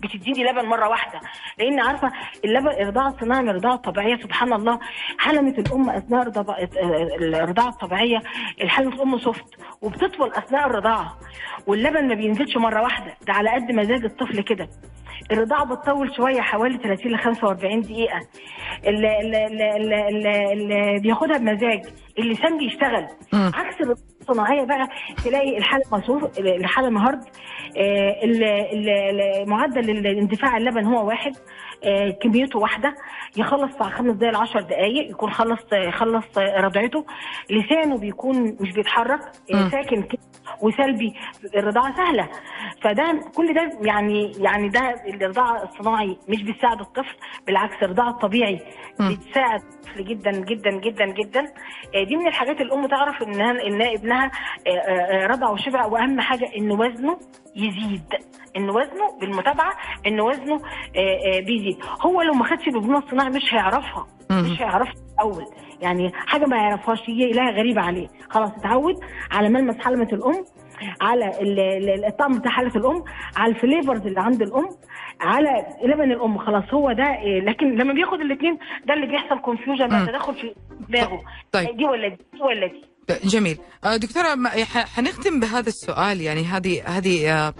بتديني 0.02 0.44
لبن 0.44 0.64
مرة 0.66 0.88
واحدة. 0.88 1.20
لأن 1.58 1.80
عارفة 1.80 2.12
اللبن 2.44 2.68
الرضاعة 2.68 3.08
الصناعي 3.08 3.42
من 3.42 3.48
الرضاعة 3.48 3.74
الطبيعية 3.74 4.16
سبحان 4.22 4.52
الله 4.52 4.78
حلمه 5.18 5.54
الأم 5.58 5.90
أثناء 5.90 6.22
الرضاعة 6.22 7.68
الطبيعية 7.68 8.18
حلمه 8.66 8.94
الأم 8.94 9.18
سوفت 9.18 9.44
وبتطول 9.82 10.28
أثناء 10.32 10.66
الرضاعة. 10.66 11.18
واللبن 11.66 12.08
ما 12.08 12.14
بينزلش 12.14 12.56
مرة 12.56 12.82
واحدة. 12.82 13.14
ده 13.26 13.32
على 13.32 13.50
قد 13.50 13.72
مزاج 13.72 14.04
الطفل 14.04 14.40
كده. 14.40 14.68
الرضاعة 15.32 15.64
بتطول 15.64 16.16
شوية 16.16 16.40
حوالي 16.40 16.78
30 16.78 17.12
ل 17.12 17.18
45 17.18 17.80
دقيقة. 17.80 18.20
اللي, 18.86 19.20
اللي, 19.20 19.46
اللي, 19.76 20.52
اللي, 20.52 21.00
بياخدها 21.00 21.38
بمزاج. 21.38 21.82
اللسان 22.18 22.58
بيشتغل. 22.58 23.06
مم. 23.32 23.50
عكس 23.54 23.76
الصناعية 24.20 24.64
بقى 24.64 24.88
تلاقي 25.24 25.58
الحالة 25.58 25.82
مصروف 25.92 26.38
الحالة 26.38 26.88
النهارده 26.88 27.26
آه، 27.76 28.24
ال- 28.24 28.44
ال- 28.44 28.88
ال- 28.88 29.50
معدل 29.50 29.90
الاندفاع 29.90 30.56
اللبن 30.56 30.84
هو 30.84 31.06
واحد. 31.08 31.32
آه، 31.84 32.10
كميته 32.22 32.58
واحدة. 32.58 32.94
يخلص 33.36 33.72
في 33.76 33.84
خمس 33.84 34.14
دقائق 34.16 34.38
10 34.38 34.60
دقائق 34.60 35.10
يكون 35.10 35.30
خلص 35.30 35.60
خلص 35.90 36.38
رضعته. 36.38 37.04
لسانه 37.50 37.98
بيكون 37.98 38.56
مش 38.60 38.72
بيتحرك 38.72 39.20
آه، 39.54 39.56
مم. 39.56 39.70
ساكن 39.70 40.02
كده 40.02 40.22
وسلبي. 40.62 41.14
الرضاعة 41.56 41.96
سهلة. 41.96 42.28
فده 42.82 43.20
كل 43.36 43.54
ده 43.54 43.70
يعني 43.82 44.32
يعني 44.38 44.68
ده 44.68 44.94
الرضاعة 45.06 45.62
الصناعي 45.62 46.16
مش 46.28 46.42
بيساعد 46.42 46.80
الطفل 46.80 47.16
بالعكس 47.46 47.82
الرضاعة 47.82 48.10
الطبيعي. 48.10 48.60
بتساعد 49.00 49.60
الطفل 49.62 50.04
جدا 50.04 50.30
جدا 50.30 50.70
جدا 50.70 51.04
جدا. 51.06 51.40
آه، 51.94 52.04
دي 52.04 52.16
من 52.16 52.26
الحاجات 52.26 52.60
الأم 52.60 52.86
تعرف 52.86 53.22
انها 53.22 53.50
إن 53.50 53.82
ابنها 53.82 54.30
آه، 54.66 54.70
آه، 54.70 55.26
رضع 55.26 55.50
وشبع. 55.50 55.86
وأهم 55.86 56.20
حاجة 56.20 56.50
إن 56.58 56.72
وزنه 56.72 57.18
يزيد 57.56 58.04
إن 58.56 58.70
وزنه 58.70 59.18
بالمتابعة 59.20 59.72
إن 60.06 60.20
وزنه 60.20 60.60
بيزيد. 61.46 61.78
هو 62.00 62.22
لو 62.22 62.32
ما 62.32 62.44
خدش 62.44 62.68
الهرمون 62.68 62.96
الصناعي 62.96 63.30
مش 63.30 63.54
هيعرفها. 63.54 64.06
مش 64.30 64.60
هيعرفها 64.60 64.94
الأول. 65.14 65.44
يعني 65.80 66.12
حاجة 66.14 66.44
ما 66.44 66.56
يعرفهاش 66.56 66.98
هي 67.10 67.30
لها 67.32 67.50
غريبه 67.50 67.80
عليه. 67.82 68.08
خلاص 68.30 68.50
اتعود 68.50 68.94
على 69.30 69.48
ملمس 69.48 69.78
حلمة 69.78 70.08
الأم. 70.12 70.44
على 71.00 71.26
ال- 71.40 71.60
ال- 71.60 72.04
الطعم 72.04 72.38
بتاع 72.38 72.50
حلمه 72.52 72.76
الأم 72.76 73.04
على 73.36 73.52
الفليفرز 73.54 74.06
اللي 74.06 74.20
عند 74.20 74.42
الأم 74.42 74.68
على 75.20 75.66
لبن 75.84 76.12
الأم 76.12 76.38
خلاص 76.38 76.64
هو 76.74 76.92
ده 76.92 77.04
إيه، 77.04 77.40
لكن 77.40 77.74
لما 77.76 77.92
بياخد 77.94 78.20
الاثنين 78.20 78.58
ده 78.86 78.94
اللي 78.94 79.06
بيحصل 79.06 79.38
كونفيوجن 79.42 80.06
تدخل 80.06 80.34
في 80.34 80.54
دماغه. 80.88 81.20
طيب. 81.52 81.76
دي 81.76 81.84
ولا 81.84 82.08
دي؟ 82.08 82.16
ولا 82.42 82.66
دي؟ 82.66 82.82
جميل. 83.28 83.58
آه، 83.84 83.96
دكتورة 83.96 84.34
ما- 84.34 84.48
ح- 84.50 84.96
حنختم 84.96 85.40
بهذا 85.40 85.68
السؤال 85.68 86.20
يعني 86.20 86.42
هذه 86.44 86.82
هذه 86.98 87.32
آه، 87.32 87.54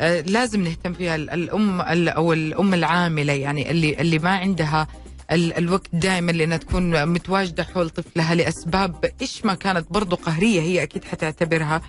آه، 0.00 0.20
لازم 0.20 0.64
نهتم 0.64 0.92
فيها 0.92 1.16
ال- 1.16 1.30
الأم 1.30 1.80
ال- 1.80 2.08
أو 2.08 2.32
الأم 2.32 2.74
العاملة 2.74 3.32
يعني 3.32 3.70
اللي 3.70 4.00
اللي 4.00 4.18
ما 4.18 4.30
عندها 4.30 4.86
ال- 5.32 5.58
الوقت 5.58 5.88
دائما 5.92 6.32
لأنها 6.32 6.56
تكون 6.56 7.06
متواجدة 7.08 7.62
حول 7.64 7.90
طفلها 7.90 8.34
لأسباب 8.34 8.94
إيش 9.22 9.44
ما 9.44 9.54
كانت 9.54 9.86
برضو 9.92 10.16
قهرية 10.16 10.60
هي 10.60 10.82
أكيد 10.82 11.04
حتعتبرها. 11.04 11.80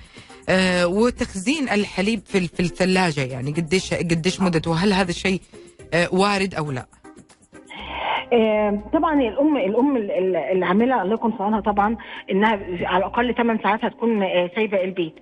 آه، 0.50 0.88
وتخزين 0.88 1.70
الحليب 1.70 2.22
في 2.26 2.38
ال- 2.38 2.48
في 2.48 2.60
الثلاجة 2.60 3.22
يعني 3.22 3.52
قديش 3.52 3.94
قديش 3.94 4.40
مدته 4.42 4.72
وهل 4.72 4.94
هذا 4.94 5.10
الشيء 5.12 5.42
آه، 5.94 6.10
وارد 6.12 6.56
أو 6.56 6.72
لا؟ 6.72 6.86
آه، 8.34 8.80
طبعا 8.94 9.22
الام 9.22 9.58
الأم 9.58 9.98
ال- 9.98 10.12
ال- 10.12 10.36
العاملة 10.36 11.02
الله 11.02 11.14
يكون 11.14 11.32
في 11.32 11.44
عونها 11.44 11.60
طبعا 11.60 11.98
إنها 12.32 12.60
على 12.82 12.98
الأقل 12.98 13.36
8 13.36 13.60
ساعات 13.64 13.86
هتكون 13.86 14.24
آه، 14.24 14.50
سايبة 14.56 14.84
البيت. 14.84 15.16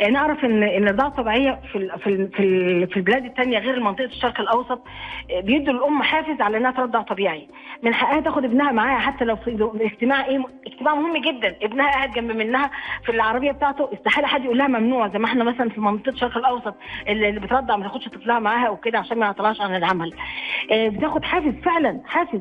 آه، 0.00 0.08
نعرف 0.10 0.44
ان 0.44 0.62
إن 0.62 0.88
الرضاعه 0.88 1.08
الطبيعيه 1.08 1.60
في 1.72 1.88
في 1.98 2.26
في 2.28 2.42
ال- 2.42 2.88
في 2.88 2.96
البلاد 2.96 3.24
الثانية 3.24 3.58
غير 3.58 3.80
منطقة 3.80 4.04
الشرق 4.04 4.40
الأوسط. 4.40 4.82
بيدوا 5.42 5.74
الأم 5.74 6.02
حافز 6.02 6.40
على 6.40 6.56
إنها 6.56 6.70
ترضع 6.70 7.02
طبيعي. 7.02 7.48
من 7.82 7.94
حقها 7.94 8.20
تاخد 8.20 8.44
ابنها 8.44 8.72
معاها 8.72 8.98
حتى 8.98 9.24
لو 9.24 9.36
في 9.36 9.70
اجتماع 9.80 10.26
إيه 10.26 10.42
اجتماع 10.66 10.94
مهم 10.94 11.16
جدا. 11.16 11.56
ابنها 11.62 11.90
قاعد 11.90 12.10
جنب 12.10 12.30
منها 12.36 12.70
في 13.04 13.12
العربية 13.12 13.52
بتاعته. 13.52 13.88
استحالة 13.94 14.26
حد 14.26 14.44
يقول 14.44 14.58
لها 14.58 14.68
ممنوع 14.68 15.08
زي 15.08 15.18
ما 15.18 15.24
إحنا 15.26 15.44
مثلا 15.44 15.68
في 15.68 15.80
منطقة 15.80 16.12
الشرق 16.12 16.36
الأوسط 16.36 16.74
اللي 17.08 17.40
بترضع 17.40 17.76
ما 17.76 17.82
تاخدش 17.82 18.08
طفلها 18.08 18.38
معاها 18.38 18.68
وكده 18.70 18.98
عشان 18.98 19.18
ما 19.18 19.26
يعطلهاش 19.26 19.60
عن 19.60 19.76
العمل. 19.76 20.12
بتاخد 20.72 21.24
حافز 21.24 21.54
فعلا 21.64 22.00
حافز. 22.06 22.40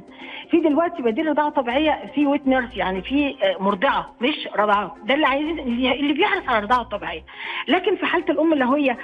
في 0.52 0.60
دلوقتي 0.60 1.02
بديل 1.02 1.28
رضاعه 1.28 1.50
طبيعية 1.50 2.12
في 2.16 2.26
ويت 2.26 2.48
نيرس 2.48 2.78
يعني 2.78 3.02
في 3.02 3.36
آه، 3.44 3.64
مرضعة 3.64 4.16
مش 4.22 4.48
رضعات 4.58 4.92
ده 5.06 5.14
اللي 5.14 5.26
عايز 5.26 5.46
اللي 5.60 6.14
بيحرص 6.14 6.44
على 6.50 6.58
الرضاعه 6.58 6.82
الطبيعيه 6.82 7.22
لكن 7.68 7.96
في 7.96 8.06
حالة 8.06 8.26
الأم 8.30 8.54
اللي 8.54 8.66
هي 8.66 8.98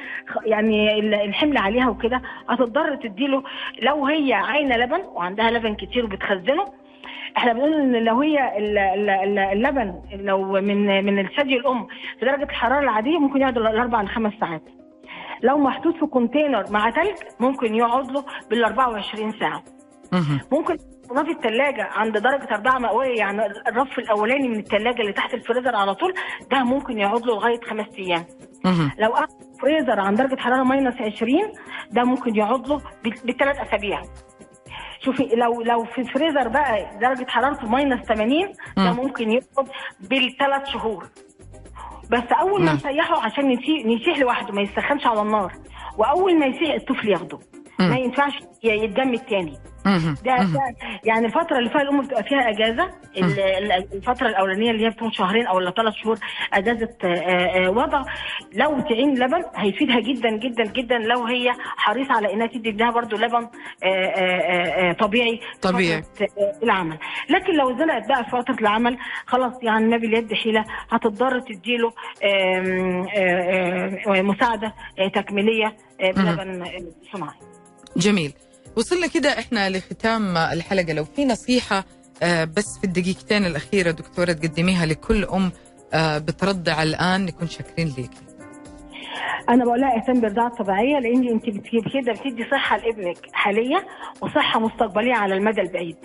يعني 0.45 0.99
ال- 0.99 1.13
الحمل 1.13 1.57
عليها 1.57 1.89
وكده 1.89 2.21
هتضطر 2.49 2.95
تديله 2.95 3.43
لو 3.81 4.05
هي 4.05 4.33
عاينة 4.33 4.77
لبن 4.77 5.01
وعندها 5.13 5.51
لبن 5.51 5.75
كتير 5.75 6.05
وبتخزنه. 6.05 6.65
إحنا 7.37 7.53
بنقول 7.53 7.73
إن 7.73 8.03
لو 8.03 8.19
هي 8.21 8.57
ال- 8.57 8.77
ال- 8.77 9.09
ال- 9.09 9.39
اللبن 9.39 9.93
لو 10.13 10.43
من 10.61 11.05
من 11.05 11.19
الثدي 11.19 11.57
الأم 11.57 11.87
في 12.19 12.25
درجة 12.25 12.43
الحرارة 12.43 12.79
العادية 12.83 13.17
ممكن 13.19 13.41
يقعد 13.41 13.57
الاربع 13.57 14.01
لخمس 14.01 14.33
ساعات. 14.39 14.61
لو 15.43 15.57
محطوط 15.57 15.95
في 15.95 16.05
container 16.05 16.65
مع 16.71 16.89
تلج 16.89 17.15
ممكن 17.39 17.75
يقعد 17.75 18.11
له 18.11 18.23
بال 18.49 18.63
24 18.63 19.31
ساعة. 19.31 19.63
ممكن 20.51 20.77
في 21.25 21.31
الثلاجة 21.31 21.83
عند 21.91 22.17
درجة 22.17 22.47
أربعة 22.55 22.79
مئوية 22.79 23.17
يعني 23.17 23.45
الرف 23.45 23.99
الأولاني 23.99 24.47
من 24.47 24.59
الثلاجة 24.59 25.01
اللي 25.01 25.13
تحت 25.13 25.33
الفريزر 25.33 25.75
على 25.75 25.95
طول 25.95 26.13
ده 26.51 26.63
ممكن 26.63 26.97
يقعد 26.99 27.25
له 27.25 27.35
لغاية 27.35 27.59
خمس 27.69 27.85
مهم. 28.65 28.91
لو 28.99 29.09
قعد 29.09 29.29
في 29.29 29.35
فريزر 29.61 29.99
عند 29.99 30.17
درجة 30.17 30.39
حرارة 30.39 30.63
minus 30.63 30.93
20 31.01 31.31
ده 31.91 32.03
ممكن 32.03 32.35
يقعد 32.35 32.67
له 32.67 32.81
بالثلاث 33.03 33.57
أسابيع 33.59 34.01
شوفي 35.05 35.23
لو 35.23 35.61
لو 35.61 35.83
في 35.85 36.01
الفريزر 36.01 36.47
بقى 36.47 36.97
درجة 37.01 37.25
حرارته 37.29 37.67
minus 37.69 38.01
80 38.05 38.41
ده 38.77 38.91
مم. 38.91 38.97
ممكن 38.97 39.31
يقعد 39.31 39.67
بالثلاث 39.99 40.69
شهور 40.69 41.05
بس 42.11 42.23
أول 42.41 42.63
ما. 42.63 42.73
نسيحه 42.73 43.21
عشان 43.25 43.51
يسيح, 43.51 44.19
لوحده 44.19 44.53
ما 44.53 44.61
يسخنش 44.61 45.05
على 45.07 45.21
النار 45.21 45.53
وأول 45.97 46.39
ما 46.39 46.45
يسيح 46.45 46.73
الطفل 46.73 47.09
ياخده 47.09 47.39
ما 47.79 47.95
ينفعش 47.97 48.33
يتجمد 48.63 49.19
تاني. 49.19 49.57
ده, 50.25 50.35
يعني 51.03 51.25
الفترة 51.25 51.57
اللي 51.57 51.69
فيها 51.69 51.81
الأم 51.81 52.01
بتبقى 52.01 52.23
فيها 52.23 52.49
أجازة. 52.49 52.89
ال- 53.17 53.39
ال- 53.39 53.87
الفترة 53.93 54.27
الأولانية 54.27 54.71
اللي 54.71 54.85
هي 54.85 54.89
بتكون 54.89 55.11
شهرين 55.11 55.47
أو 55.47 55.59
ثلاث 55.71 55.93
شهور 55.93 56.17
أجازة 56.53 56.89
آه، 57.03 57.07
آه، 57.07 57.69
وضع. 57.69 58.03
لو 58.53 58.79
تعين 58.79 59.19
لبن 59.23 59.43
هيفيدها 59.55 59.99
جدا 59.99 60.29
جدا 60.29 60.63
جدا. 60.63 60.97
لو 60.97 61.23
هي 61.25 61.51
حريصة 61.77 62.13
على 62.13 62.33
إنها 62.33 62.47
تدي 62.47 62.69
ابنها 62.69 62.91
برضو 62.91 63.15
لبن 63.15 63.35
آه، 63.43 63.47
آه، 63.85 63.85
آه، 63.85 64.89
آه، 64.89 64.93
طبيعي 64.93 65.37
في 65.53 65.59
طبيعي. 65.61 65.97
آه، 66.21 66.53
العمل. 66.63 66.97
لكن 67.29 67.53
لو 67.53 67.77
زنقت 67.77 68.07
بقى 68.09 68.23
في 68.23 68.29
فترة 68.31 68.55
العمل 68.61 68.97
خلاص 69.25 69.53
يعني 69.63 69.85
ما 69.87 69.97
باليد 69.97 70.33
حيلة 70.33 70.65
هتضطر 70.91 71.39
تديله 71.39 71.93
آه، 72.23 73.07
آه، 73.17 74.21
مساعدة 74.21 74.73
آه، 74.99 75.07
تكميلية 75.07 75.75
آه، 76.01 76.11
بلبن 76.11 76.61
آه، 76.61 76.67
صناعي. 77.13 77.35
جميل. 77.97 78.33
وصلنا 78.79 79.07
كده 79.07 79.39
إحنا 79.39 79.69
لختام 79.69 80.37
الحلقة. 80.37 80.93
لو 80.93 81.05
في 81.05 81.25
نصيحة 81.25 81.83
آه، 82.23 82.43
بس 82.43 82.77
في 82.81 82.83
الدقيقتين 82.83 83.45
الأخيرة 83.45 83.91
دكتورة 83.91 84.31
تقدميها 84.31 84.85
لكل 84.85 85.23
أم 85.25 85.51
آه، 85.93 86.17
بترضع 86.17 86.83
الآن 86.83 87.25
نكون 87.25 87.47
شاكرين 87.47 87.87
ليكي 87.97 88.21
أنا 89.49 89.65
بقول 89.65 89.81
لها 89.81 89.97
اهتم 89.97 90.21
بالرضاعه 90.21 90.47
الطبيعيه 90.47 90.99
لأن 90.99 91.27
أنت 91.27 91.45
كده 91.93 92.13
بتدي 92.13 92.45
صحة 92.51 92.77
لابنك 92.77 93.17
حاليه 93.33 93.87
وصحة 94.21 94.59
مستقبلية 94.59 95.13
على 95.13 95.33
المدى 95.35 95.61
البعيد. 95.61 95.95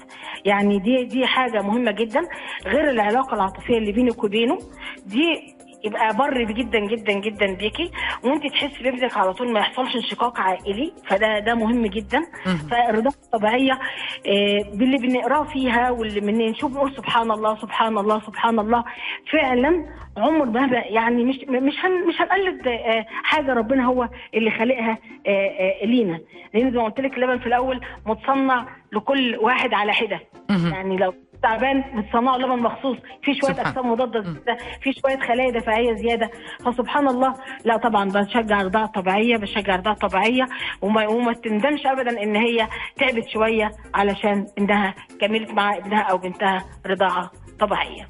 يعني 0.44 0.78
دي 0.78 1.04
دي 1.04 1.26
حاجة 1.26 1.62
مهمة 1.62 1.92
جدا. 1.92 2.20
غير 2.66 2.90
العلاقة 2.90 3.34
العاطفية 3.34 3.78
اللي 3.78 3.92
بينك 3.92 4.24
وبينه 4.24 4.58
دي 5.06 5.54
يبقى 5.84 6.16
بر 6.16 6.42
جدا 6.42 6.78
جدا 6.78 7.12
جدا 7.12 7.54
بيكي. 7.54 7.90
وانت 8.24 8.46
تحسي 8.46 8.82
بابنك 8.82 9.16
على 9.16 9.32
طول 9.32 9.52
ما 9.52 9.60
يحصلش 9.60 9.96
انشقاق 9.96 10.40
عائلي. 10.40 10.92
فده 11.06 11.38
ده 11.38 11.54
مهم 11.54 11.86
جدا. 11.86 12.22
فالرضاعه 12.70 13.14
الطبيعية 13.24 13.72
آه، 13.72 14.62
باللي 14.74 14.98
بنقراه 14.98 15.42
فيها 15.44 15.90
واللي 15.90 16.20
بنشوف 16.20 16.72
نقول 16.72 16.96
سبحان 16.96 17.30
الله 17.30 17.56
سبحان 17.60 17.98
الله 17.98 18.20
سبحان 18.20 18.58
الله. 18.58 18.84
فعلا 19.32 19.84
عمر 20.16 20.44
ما 20.44 20.68
يعني 20.86 21.24
مش 21.24 21.36
مش 21.48 21.74
هن 21.84 22.08
مش 22.08 22.14
هنقلد 22.20 22.68
آه، 22.68 23.06
حاجة 23.24 23.52
ربنا 23.54 23.84
هو 23.86 24.08
اللي 24.34 24.50
خالقها 24.50 24.98
آه، 25.26 25.84
لينا. 25.84 26.20
لأن 26.54 26.70
زي 26.70 26.78
ما 26.78 26.84
قلت 26.84 27.00
لك 27.00 27.14
اللبن 27.16 27.38
في 27.38 27.46
الأول 27.46 27.80
متصنع 28.06 28.66
لكل 28.92 29.36
واحد 29.36 29.74
على 29.74 29.92
حدة. 29.92 30.20
يعني 30.50 30.96
لو 30.96 31.14
تعبان 31.44 31.84
بتصنعوا 31.96 32.38
لبن 32.38 32.58
مخصوص 32.62 32.96
في 33.24 33.34
شوية. 33.40 33.60
أجسام 33.60 33.90
مضادة 33.90 34.22
زيادة 34.22 34.56
في 34.82 34.92
شوية 34.92 35.18
خلايا 35.28 35.50
دفاعية 35.60 35.94
زيادة. 35.94 36.30
فسبحان 36.66 37.08
الله 37.08 37.34
لا 37.64 37.76
طبعا 37.76 38.04
بشجع 38.10 38.62
رضاعه 38.62 38.86
طبيعية 38.86 39.36
بشجع 39.36 39.76
رضاعه 39.76 39.96
طبيعية 39.96 40.46
وما, 40.82 41.06
وما 41.06 41.32
تندمش 41.32 41.86
ابدا 41.86 42.22
إن 42.22 42.36
هي 42.36 42.68
تعبت 42.98 43.28
شوية 43.28 43.70
علشان 43.94 44.46
إنها 44.58 44.94
كملت 45.20 45.50
مع 45.50 45.76
ابنها 45.76 46.02
أو 46.02 46.18
بنتها 46.18 46.64
رضاعة 46.86 47.30
طبيعية. 47.60 48.08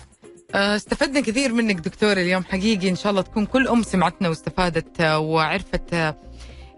آه، 0.54 0.76
استفدنا 0.76 1.20
كثير 1.20 1.52
منك 1.52 1.76
دكتور 1.76 2.12
اليوم. 2.12 2.44
حقيقي 2.44 2.88
إن 2.88 2.96
شاء 2.96 3.10
الله 3.10 3.22
تكون 3.22 3.46
كل 3.46 3.68
أم 3.68 3.82
سمعتنا 3.82 4.28
واستفادت 4.28 5.00
آه، 5.00 5.18
وعرفت 5.18 5.94
آه، 5.94 6.14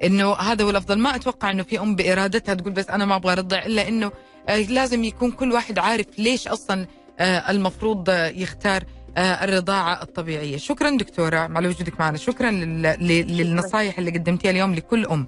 إنه 0.05 0.33
هذا 0.33 0.65
هو 0.65 0.71
الأفضل. 0.71 0.99
ما 0.99 1.17
أتوقع 1.17 1.51
إنه 1.51 1.63
في 1.63 1.81
أم 1.81 1.97
بإرادتها 1.97 2.55
تقول 2.55 2.73
بس 2.73 2.91
أنا 2.91 3.05
ما 3.05 3.17
أبغى 3.17 3.33
أرضع 3.33 3.59
إلا 3.59 3.89
إنه 3.89 4.13
لازم 4.49 5.05
يكون 5.05 5.31
كل 5.31 5.53
واحد 5.53 5.79
عارف 5.79 6.07
ليش 6.19 6.49
أصلا 6.49 6.87
آه، 7.19 7.51
المفروض 7.51 8.11
آه، 8.11 8.27
يختار 8.29 8.83
آه، 9.17 9.21
الرضاعة 9.45 10.03
الطبيعية. 10.03 10.57
شكرا 10.57 10.91
دكتورة 10.91 11.37
على 11.39 11.69
وجودك 11.69 12.01
معنا. 12.01 12.17
شكرا 12.19 12.51
لل- 12.51 12.83
ل- 12.83 13.37
للنصائح 13.37 13.99
اللي 13.99 14.11
قدمتيها 14.11 14.51
اليوم 14.51 14.75
لكل 14.75 15.07
أم. 15.07 15.27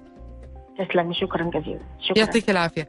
تسلمي. 0.78 1.14
شكرا 1.14 1.50
جزيلا. 1.54 1.80
شكرا. 2.08 2.18
يعطيك 2.18 2.50
العافية. 2.50 2.88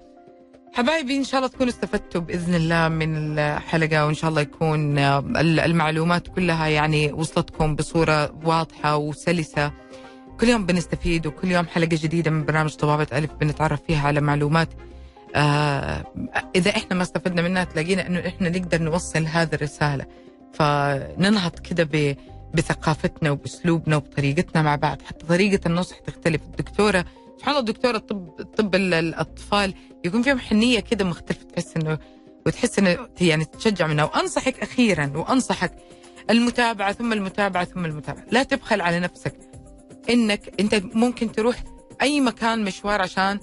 حبايبي 0.73 1.17
إن 1.17 1.23
شاء 1.23 1.37
الله 1.39 1.49
تكونوا 1.51 1.73
استفدتوا 1.73 2.21
بإذن 2.21 2.55
الله 2.55 2.87
من 2.87 3.39
الحلقة 3.39 4.05
وإن 4.05 4.13
شاء 4.13 4.29
الله 4.29 4.41
يكون 4.41 4.97
آه، 4.97 5.19
المعلومات 5.39 6.27
كلها 6.27 6.67
يعني 6.67 7.11
وصلتكم 7.13 7.75
بصورة 7.75 8.31
واضحة 8.45 8.97
وسلسة. 8.97 9.71
كل 10.39 10.49
يوم 10.49 10.65
بنستفيد 10.65 11.27
وكل 11.27 11.51
يوم 11.51 11.65
حلقة 11.67 11.89
جديدة 12.03 12.31
من 12.31 12.45
برنامج 12.45 12.75
طبابة 12.75 13.07
ألف 13.13 13.31
بنتعرف 13.33 13.79
فيها 13.87 14.07
على 14.07 14.21
معلومات. 14.21 14.69
آه 15.35 16.03
إذا 16.55 16.69
إحنا 16.71 16.95
ما 16.95 17.03
استفدنا 17.03 17.41
منها 17.41 17.63
تلاقينا 17.63 18.07
إنه 18.07 18.27
إحنا 18.27 18.49
نقدر 18.49 18.81
نوصل 18.81 19.25
هذه 19.25 19.49
الرسالة. 19.53 20.05
فننهض 20.53 21.59
كده 21.59 22.15
بثقافتنا 22.53 23.31
وبأسلوبنا 23.31 23.95
وبطريقتنا 23.95 24.61
مع 24.61 24.75
بعض. 24.75 25.01
حتى 25.01 25.25
طريقة 25.25 25.67
النصح 25.67 25.99
تختلف. 25.99 26.41
الدكتورة 26.41 27.05
سبحان 27.37 27.49
الله 27.55 27.59
الدكتورة 27.59 27.97
طب 27.97 28.29
طب 28.57 28.75
ال- 28.75 28.93
الأطفال 28.93 29.73
يكون 30.05 30.21
فيهم 30.21 30.39
حنية 30.39 30.79
كده 30.79 31.05
مختلفة. 31.05 31.43
تحس 31.55 31.77
إنه 31.77 31.97
وتحس 32.45 32.79
إنه 32.79 32.97
يعني 33.21 33.45
تشجع 33.45 33.87
منها. 33.87 34.05
وأنصحك 34.05 34.59
أخيرا 34.59 35.11
وأنصحك 35.15 35.71
المتابعة 36.29 36.91
ثم 36.93 37.13
المتابعة 37.13 37.63
ثم 37.65 37.85
المتابعة. 37.85 38.23
لا 38.31 38.43
تبخل 38.43 38.81
على 38.81 38.99
نفسك. 38.99 39.35
إنك 40.09 40.53
أنت 40.59 40.75
ممكن 40.93 41.31
تروح 41.31 41.63
أي 42.01 42.21
مكان 42.21 42.63
مشوار 42.63 43.01
عشان 43.01 43.39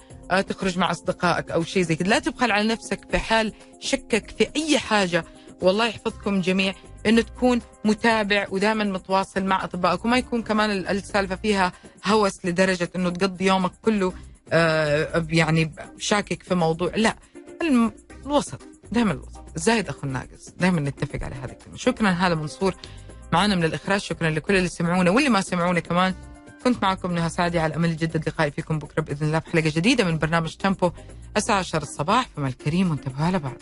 تخرج 0.48 0.78
مع 0.78 0.90
أصدقائك 0.90 1.50
أو 1.50 1.62
شيء 1.64 1.82
زي 1.82 1.96
كذا. 1.96 2.08
لا 2.08 2.18
تبخل 2.18 2.50
على 2.50 2.68
نفسك 2.68 3.00
في 3.10 3.18
حال 3.18 3.52
شكك 3.80 4.30
في 4.38 4.48
أي 4.56 4.78
حاجة. 4.78 5.24
والله 5.60 5.86
يحفظكم 5.86 6.40
جميع 6.40 6.74
إنه 7.06 7.22
تكون 7.22 7.60
متابع 7.84 8.46
ودائما 8.50 8.84
متواصل 8.84 9.44
مع 9.44 9.64
أطبائك. 9.64 10.04
وما 10.04 10.18
يكون 10.18 10.42
كمان 10.42 10.70
ال- 10.70 10.88
السالفة 10.88 11.36
فيها 11.36 11.72
هوس 12.06 12.44
لدرجة 12.46 12.90
إنه 12.96 13.10
تقضي 13.10 13.44
يومك 13.46 13.72
كله 13.82 14.12
آه، 14.52 15.26
يعني 15.30 15.72
شاكك 15.98 16.42
في 16.42 16.54
موضوع. 16.54 16.92
لا 16.96 17.16
الوسط 18.26 18.60
دائما 18.92 19.12
الوسط. 19.12 19.44
الزايد 19.56 19.88
أخو 19.88 20.06
الناقص 20.06 20.50
دائما 20.58 20.80
نتفق 20.80 21.24
على 21.24 21.34
هذا 21.34 21.52
الكلمة. 21.52 21.76
شكرا 21.76 22.08
هذا 22.10 22.34
منصور 22.34 22.74
معنا 23.32 23.54
من 23.54 23.64
الإخراج. 23.64 24.00
شكرا 24.00 24.30
لكل 24.30 24.56
اللي 24.56 24.68
سمعونا 24.68 25.10
واللي 25.10 25.28
ما 25.28 25.40
سمعونا 25.40 25.80
كمان. 25.80 26.14
كنت 26.66 26.82
معكم 26.82 27.12
نهى 27.12 27.28
سعدي 27.28 27.58
على 27.58 27.76
أمل 27.76 27.90
يجدد 27.90 28.28
لقائي 28.28 28.50
فيكم 28.50 28.78
بكرة 28.78 29.02
بإذن 29.02 29.26
الله 29.26 29.38
في 29.38 29.50
حلقه 29.50 29.72
جديدة 29.76 30.04
من 30.04 30.18
برنامج 30.18 30.54
تمبو 30.54 30.90
الساعة 31.36 31.58
10 31.58 31.82
الصباح. 31.82 32.28
فما 32.36 32.48
الكريم 32.48 32.90
وانتبهوا 32.90 33.26
على 33.26 33.38
بعض. 33.38 33.56